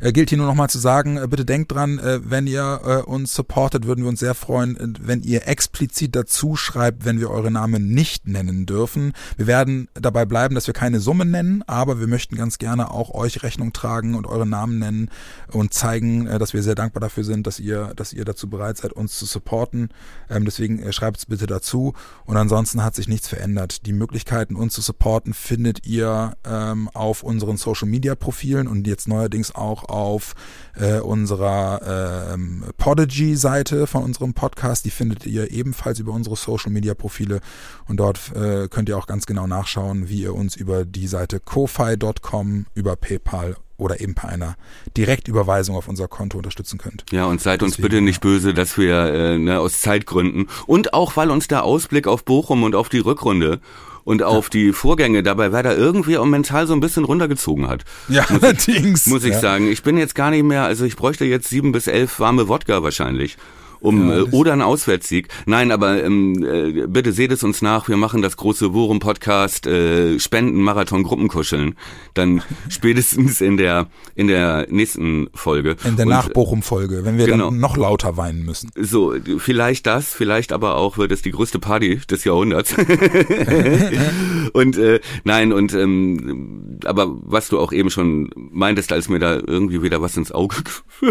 Äh, 0.00 0.12
gilt 0.12 0.30
hier 0.30 0.38
nur 0.38 0.46
noch 0.46 0.54
mal 0.54 0.68
zu 0.68 0.78
sagen, 0.78 1.16
äh, 1.16 1.26
bitte 1.28 1.44
denkt 1.44 1.72
dran, 1.72 1.98
äh, 1.98 2.20
wenn 2.22 2.46
ihr 2.46 2.80
äh, 2.84 2.96
uns 3.02 3.34
supportet, 3.34 3.86
würden 3.86 4.02
wir 4.04 4.08
uns 4.08 4.20
sehr 4.20 4.34
freuen, 4.34 4.76
äh, 4.76 4.88
wenn 5.00 5.22
ihr 5.22 5.48
explizit 5.48 6.14
dazu 6.14 6.56
schreibt, 6.56 7.04
wenn 7.04 7.20
wir 7.20 7.30
eure 7.30 7.50
Namen 7.50 7.90
nicht 7.90 8.26
nennen 8.26 8.66
dürfen. 8.66 9.12
Wir 9.36 9.46
werden 9.46 9.88
dabei 9.94 10.24
bleiben, 10.24 10.54
dass 10.54 10.66
wir 10.66 10.74
keine 10.74 11.00
Summe 11.00 11.24
nennen, 11.24 11.62
aber 11.66 12.00
wir 12.00 12.06
möchten 12.06 12.36
ganz 12.36 12.58
gerne 12.58 12.90
auch 12.90 13.10
euch 13.14 13.42
Rechnung 13.42 13.72
tragen 13.72 14.14
und 14.14 14.26
eure 14.26 14.46
Namen 14.46 14.78
nennen 14.78 15.10
und 15.50 15.74
zeigen, 15.74 16.26
äh, 16.26 16.38
dass 16.38 16.54
wir 16.54 16.62
sehr 16.62 16.74
dankbar 16.74 17.00
dafür 17.00 17.24
sind, 17.24 17.46
dass 17.46 17.58
ihr, 17.60 17.92
dass 17.96 18.12
ihr 18.12 18.24
dazu 18.24 18.48
bereit 18.48 18.76
seid, 18.76 18.92
uns 18.92 19.18
zu 19.18 19.26
supporten. 19.26 19.88
Ähm, 20.30 20.44
deswegen 20.44 20.92
schreibt 20.92 21.18
es 21.18 21.26
bitte 21.26 21.46
dazu. 21.46 21.94
Und 22.24 22.36
ansonsten 22.36 22.84
hat 22.84 22.94
sich 22.94 23.08
nichts 23.08 23.28
verändert. 23.28 23.86
Die 23.86 23.92
Möglichkeiten, 23.92 24.56
uns 24.56 24.74
zu 24.74 24.80
supporten, 24.80 25.34
findet 25.34 25.86
ihr 25.86 26.36
ähm, 26.44 26.88
auf 26.94 27.22
unseren 27.22 27.56
Social 27.56 27.88
Media 27.88 28.14
Profilen 28.14 28.68
und 28.68 28.86
jetzt 28.86 29.08
neuerdings 29.08 29.54
auch 29.54 29.73
auf 29.82 30.34
äh, 30.76 31.00
unserer 31.00 32.32
ähm, 32.32 32.62
Podigy-Seite 32.78 33.88
von 33.88 34.04
unserem 34.04 34.32
Podcast. 34.32 34.84
Die 34.84 34.90
findet 34.90 35.26
ihr 35.26 35.50
ebenfalls 35.50 35.98
über 35.98 36.12
unsere 36.12 36.36
Social-Media-Profile 36.36 37.40
und 37.88 37.98
dort 37.98 38.32
äh, 38.36 38.68
könnt 38.68 38.88
ihr 38.88 38.96
auch 38.96 39.08
ganz 39.08 39.26
genau 39.26 39.48
nachschauen, 39.48 40.08
wie 40.08 40.22
ihr 40.22 40.34
uns 40.34 40.54
über 40.54 40.84
die 40.84 41.08
Seite 41.08 41.40
kofi.com, 41.40 42.66
über 42.74 42.94
PayPal 42.94 43.56
oder 43.76 44.00
eben 44.00 44.14
per 44.14 44.28
einer 44.28 44.56
Direktüberweisung 44.96 45.76
auf 45.76 45.88
unser 45.88 46.08
Konto 46.08 46.38
unterstützen 46.38 46.78
könnt. 46.78 47.04
Ja, 47.10 47.26
und 47.26 47.40
seid 47.40 47.60
Deswegen, 47.60 47.72
uns 47.72 47.82
bitte 47.82 48.00
nicht 48.00 48.20
böse, 48.20 48.54
dass 48.54 48.78
wir 48.78 49.12
äh, 49.12 49.38
ne, 49.38 49.58
aus 49.58 49.80
Zeitgründen 49.80 50.48
und 50.66 50.94
auch 50.94 51.16
weil 51.16 51.30
uns 51.30 51.48
der 51.48 51.64
Ausblick 51.64 52.06
auf 52.06 52.24
Bochum 52.24 52.62
und 52.62 52.74
auf 52.74 52.88
die 52.88 52.98
Rückrunde 52.98 53.60
und 54.04 54.22
auf 54.22 54.50
die 54.50 54.72
Vorgänge 54.72 55.22
dabei 55.22 55.52
Werder 55.52 55.76
irgendwie 55.76 56.18
auch 56.18 56.26
mental 56.26 56.66
so 56.66 56.74
ein 56.74 56.80
bisschen 56.80 57.04
runtergezogen 57.04 57.68
hat. 57.68 57.84
Ja, 58.08 58.24
muss 58.30 58.42
allerdings. 58.42 59.06
Ich, 59.06 59.12
muss 59.12 59.24
ich 59.24 59.32
ja. 59.32 59.40
sagen. 59.40 59.70
Ich 59.70 59.82
bin 59.82 59.96
jetzt 59.96 60.14
gar 60.14 60.30
nicht 60.30 60.44
mehr, 60.44 60.64
also 60.64 60.84
ich 60.84 60.96
bräuchte 60.96 61.24
jetzt 61.24 61.48
sieben 61.48 61.72
bis 61.72 61.86
elf 61.86 62.20
warme 62.20 62.48
Wodka 62.48 62.82
wahrscheinlich 62.82 63.36
um 63.84 64.08
ja, 64.08 64.18
äh, 64.18 64.22
oder 64.30 64.54
ein 64.54 64.62
Auswärtssieg. 64.62 65.28
Nein, 65.46 65.70
aber 65.70 66.02
ähm, 66.02 66.42
äh, 66.42 66.86
bitte 66.86 67.12
seht 67.12 67.32
es 67.32 67.44
uns 67.44 67.60
nach. 67.60 67.88
Wir 67.88 67.98
machen 67.98 68.22
das 68.22 68.36
große 68.36 68.72
Worum 68.72 68.98
Podcast 68.98 69.66
äh, 69.66 70.18
Spenden 70.18 70.62
Marathon 70.62 71.02
Gruppenkuscheln. 71.02 71.76
Dann 72.14 72.42
spätestens 72.68 73.40
in 73.42 73.58
der 73.58 73.88
in 74.14 74.26
der 74.26 74.66
nächsten 74.70 75.28
Folge. 75.34 75.76
In 75.84 75.96
der 75.96 76.06
Nachbochum 76.06 76.62
Folge, 76.62 77.04
wenn 77.04 77.18
wir 77.18 77.26
genau. 77.26 77.50
dann 77.50 77.60
noch 77.60 77.76
lauter 77.76 78.16
weinen 78.16 78.44
müssen. 78.44 78.70
So, 78.74 79.14
vielleicht 79.38 79.86
das, 79.86 80.14
vielleicht 80.14 80.52
aber 80.52 80.76
auch 80.76 80.96
wird 80.96 81.12
es 81.12 81.20
die 81.20 81.32
größte 81.32 81.58
Party 81.58 82.00
des 82.10 82.24
Jahrhunderts. 82.24 82.74
und 84.54 84.78
äh, 84.78 85.00
nein 85.24 85.52
und 85.52 85.74
ähm, 85.74 86.78
aber 86.84 87.14
was 87.20 87.48
du 87.48 87.58
auch 87.58 87.72
eben 87.72 87.90
schon 87.90 88.30
meintest, 88.34 88.92
als 88.92 89.10
mir 89.10 89.18
da 89.18 89.34
irgendwie 89.34 89.82
wieder 89.82 90.00
was 90.00 90.16
ins 90.16 90.32
Auge 90.32 90.56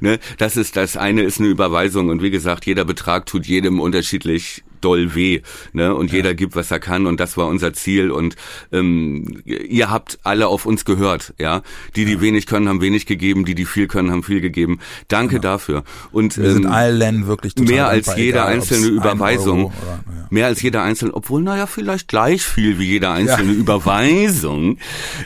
ne, 0.00 0.18
das 0.38 0.56
ist 0.56 0.69
ist, 0.70 0.76
das 0.76 0.96
eine 0.96 1.22
ist 1.22 1.40
eine 1.40 1.48
Überweisung. 1.48 2.08
Und 2.08 2.22
wie 2.22 2.30
gesagt, 2.30 2.66
jeder 2.66 2.84
Betrag 2.84 3.26
tut 3.26 3.46
jedem 3.46 3.80
unterschiedlich 3.80 4.62
doll 4.80 5.14
weh, 5.14 5.40
ne? 5.72 5.94
Und 5.94 6.10
ja. 6.10 6.16
jeder 6.16 6.34
gibt, 6.34 6.56
was 6.56 6.70
er 6.70 6.80
kann 6.80 7.06
und 7.06 7.20
das 7.20 7.36
war 7.36 7.46
unser 7.46 7.72
Ziel 7.72 8.10
und 8.10 8.36
ähm, 8.72 9.42
ihr 9.44 9.90
habt 9.90 10.18
alle 10.22 10.48
auf 10.48 10.66
uns 10.66 10.84
gehört, 10.84 11.34
ja. 11.38 11.62
Die, 11.96 12.04
die 12.04 12.14
ja. 12.14 12.20
wenig 12.20 12.46
können, 12.46 12.68
haben 12.68 12.80
wenig 12.80 13.06
gegeben, 13.06 13.44
die, 13.44 13.54
die 13.54 13.64
viel 13.64 13.86
können, 13.86 14.10
haben 14.10 14.22
viel 14.22 14.40
gegeben. 14.40 14.80
Danke 15.08 15.36
genau. 15.36 15.42
dafür. 15.42 15.84
Und 16.12 16.36
wir 16.36 16.44
ähm, 16.44 16.52
sind 16.52 16.66
allen 16.66 17.26
wirklich 17.26 17.56
mehr 17.56 17.88
als 17.88 18.16
jede 18.16 18.38
egal, 18.38 18.46
einzelne 18.48 18.86
Überweisung, 18.86 19.66
oder, 19.66 19.74
ja. 20.06 20.26
mehr 20.30 20.46
als 20.46 20.62
jede 20.62 20.80
einzelne, 20.80 21.14
obwohl 21.14 21.42
naja 21.42 21.66
vielleicht 21.66 22.08
gleich 22.08 22.42
viel 22.42 22.78
wie 22.78 22.84
jede 22.84 23.10
einzelne 23.10 23.52
Überweisung, 23.60 24.78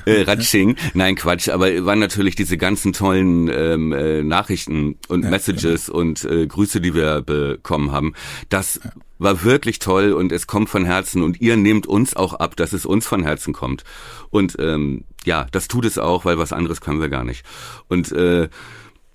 äh, 0.07 0.23
Ratsching. 0.23 0.77
Nein, 0.95 1.17
Quatsch, 1.17 1.49
aber 1.49 1.85
waren 1.85 1.99
natürlich 1.99 2.35
diese 2.35 2.57
ganzen 2.57 2.93
tollen 2.93 3.49
ähm, 3.49 3.93
äh, 3.93 4.23
Nachrichten 4.23 4.97
und 5.09 5.29
Messages 5.29 5.87
genau. 5.87 5.99
und 5.99 6.25
äh, 6.25 6.47
Grüße, 6.47 6.81
die 6.81 6.95
wir 6.95 7.23
bekommen 7.23 7.93
haben. 7.93 8.15
Das 8.49 8.81
war 9.19 9.45
wirklich 9.45 9.79
toll 9.79 10.13
und 10.13 10.33
es 10.33 10.47
kommt 10.47 10.69
von 10.69 10.85
Herzen 10.85 11.23
und 11.23 11.41
ihr 11.41 11.57
nehmt 11.57 11.87
uns 11.87 12.17
auch 12.17 12.35
ab, 12.35 12.57
dass 12.57 12.73
es 12.73 12.85
uns 12.85 13.07
von 13.07 13.23
Herzen 13.23 13.53
kommt. 13.53 13.85
Und 14.31 14.57
ähm, 14.59 15.05
ja, 15.25 15.47
das 15.53 15.69
tut 15.69 15.85
es 15.85 15.99
auch, 15.99 16.25
weil 16.25 16.39
was 16.39 16.53
anderes 16.53 16.81
können 16.81 17.01
wir 17.01 17.09
gar 17.09 17.25
nicht. 17.25 17.45
Und 17.89 18.13
äh, 18.13 18.49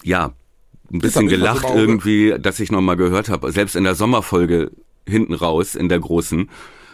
ja, 0.03 0.33
ein 0.91 0.99
bisschen 0.99 1.27
gelacht 1.27 1.65
irgendwie, 1.73 2.35
dass 2.39 2.59
ich 2.59 2.71
nochmal 2.71 2.97
gehört 2.97 3.29
habe, 3.29 3.51
selbst 3.51 3.75
in 3.75 3.83
der 3.83 3.95
Sommerfolge 3.95 4.71
hinten 5.07 5.33
raus, 5.33 5.75
in 5.75 5.89
der 5.89 5.99
großen, 5.99 6.49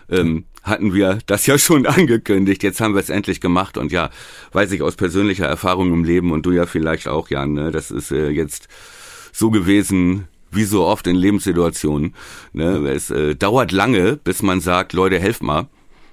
ähm, 0.09 0.45
hatten 0.63 0.93
wir 0.93 1.19
das 1.27 1.45
ja 1.45 1.57
schon 1.57 1.85
angekündigt. 1.85 2.63
Jetzt 2.63 2.81
haben 2.81 2.95
wir 2.95 3.01
es 3.01 3.09
endlich 3.09 3.39
gemacht 3.39 3.77
und 3.77 3.91
ja, 3.91 4.09
weiß 4.51 4.71
ich 4.71 4.81
aus 4.81 4.95
persönlicher 4.95 5.45
Erfahrung 5.45 5.93
im 5.93 6.03
Leben 6.03 6.31
und 6.31 6.45
du 6.45 6.51
ja 6.51 6.65
vielleicht 6.65 7.07
auch, 7.07 7.29
Jan, 7.29 7.53
ne, 7.53 7.71
das 7.71 7.91
ist 7.91 8.11
äh, 8.11 8.29
jetzt 8.29 8.67
so 9.31 9.51
gewesen, 9.51 10.27
wie 10.55 10.63
so 10.63 10.85
oft 10.85 11.07
in 11.07 11.15
Lebenssituationen. 11.15 12.15
Ne? 12.53 12.87
Es 12.89 13.09
äh, 13.09 13.35
dauert 13.35 13.71
lange, 13.71 14.17
bis 14.17 14.41
man 14.41 14.61
sagt, 14.61 14.93
Leute, 14.93 15.19
helft 15.19 15.43
mal. 15.43 15.67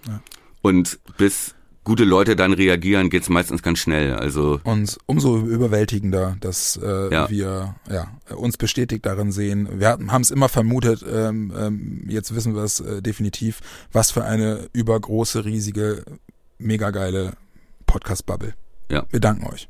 Ja. 0.07 0.20
Und 0.62 0.99
bis 1.16 1.55
gute 1.84 2.05
Leute 2.05 2.36
dann 2.36 2.53
reagieren, 2.53 3.11
geht's 3.11 3.28
meistens 3.28 3.62
ganz 3.62 3.80
schnell. 3.80 4.14
Also 4.14 4.61
und 4.64 4.99
umso 5.07 5.38
überwältigender, 5.38 6.36
dass 6.40 6.78
äh, 6.82 7.12
ja. 7.12 7.30
wir 7.30 7.74
ja, 7.90 8.09
uns 8.36 8.57
bestätigt 8.57 9.05
darin 9.05 9.32
sehen. 9.32 9.68
Wir 9.80 9.88
haben 9.88 10.22
es 10.22 10.30
immer 10.30 10.49
vermutet, 10.49 11.05
ähm, 11.11 11.53
ähm, 11.57 12.05
jetzt 12.09 12.34
wissen 12.34 12.55
wir 12.55 12.62
es 12.62 12.80
äh, 12.80 13.03
definitiv, 13.03 13.61
was 13.93 14.11
für 14.11 14.24
eine 14.24 14.68
übergroße, 14.72 15.45
riesige, 15.45 16.05
mega 16.59 16.90
geile 16.90 17.32
Podcast-Bubble. 17.86 18.55
Ja. 18.93 19.05
Wir 19.11 19.20
danken 19.20 19.47
euch. 19.47 19.68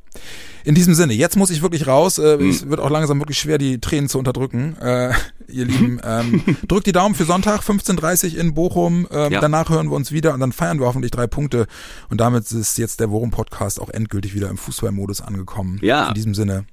In 0.64 0.74
diesem 0.74 0.94
Sinne, 0.94 1.12
jetzt 1.12 1.36
muss 1.36 1.50
ich 1.50 1.62
wirklich 1.62 1.86
raus. 1.86 2.18
Äh, 2.18 2.38
mhm. 2.38 2.50
Es 2.50 2.68
wird 2.68 2.80
auch 2.80 2.90
langsam 2.90 3.20
wirklich 3.20 3.38
schwer, 3.38 3.56
die 3.56 3.80
Tränen 3.80 4.08
zu 4.08 4.18
unterdrücken. 4.18 4.76
Äh, 4.78 5.12
ihr 5.48 5.64
Lieben, 5.64 6.00
ähm, 6.04 6.42
drückt 6.66 6.86
die 6.86 6.92
Daumen 6.92 7.14
für 7.14 7.24
Sonntag, 7.24 7.62
15.30 7.62 8.36
in 8.36 8.54
Bochum. 8.54 9.06
Ähm, 9.12 9.32
ja. 9.32 9.40
Danach 9.40 9.70
hören 9.70 9.88
wir 9.90 9.96
uns 9.96 10.10
wieder 10.10 10.34
und 10.34 10.40
dann 10.40 10.52
feiern 10.52 10.80
wir 10.80 10.86
hoffentlich 10.86 11.12
drei 11.12 11.26
Punkte. 11.28 11.66
Und 12.10 12.20
damit 12.20 12.50
ist 12.50 12.78
jetzt 12.78 12.98
der 12.98 13.10
Worum-Podcast 13.10 13.80
auch 13.80 13.90
endgültig 13.90 14.34
wieder 14.34 14.50
im 14.50 14.58
Fußballmodus 14.58 15.20
angekommen. 15.20 15.78
Ja. 15.82 16.08
In 16.08 16.14
diesem 16.14 16.34
Sinne, 16.34 16.64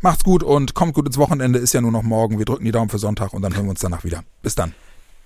macht's 0.00 0.22
gut 0.22 0.44
und 0.44 0.74
kommt 0.74 0.94
gut 0.94 1.06
ins 1.06 1.18
Wochenende. 1.18 1.58
Ist 1.58 1.72
ja 1.72 1.80
nur 1.80 1.92
noch 1.92 2.04
morgen. 2.04 2.38
Wir 2.38 2.44
drücken 2.44 2.64
die 2.64 2.72
Daumen 2.72 2.90
für 2.90 2.98
Sonntag 2.98 3.32
und 3.32 3.42
dann 3.42 3.54
hören 3.54 3.66
wir 3.66 3.70
uns 3.70 3.80
danach 3.80 4.04
wieder. 4.04 4.22
Bis 4.42 4.54
dann 4.54 4.72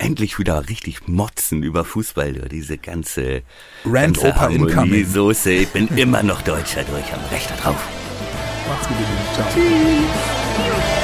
endlich 0.01 0.39
wieder 0.39 0.69
richtig 0.69 1.07
motzen 1.07 1.63
über 1.63 1.85
Fußball, 1.85 2.49
diese 2.51 2.79
ganze 2.79 3.43
Rand 3.85 4.19
ganze 4.19 4.29
Opa 4.29 4.49
incoming. 4.49 5.07
Soße. 5.07 5.53
Ich 5.53 5.69
bin 5.69 5.89
immer 5.97 6.23
noch 6.23 6.43
Deutscher 6.43 6.83
durch, 6.85 7.13
am 7.13 7.21
Rechter 7.31 7.55
drauf. 7.57 7.77
Macht's 8.69 8.89
gut, 8.89 8.97
Ciao. 9.35 9.47
Tschüss. 9.53 11.00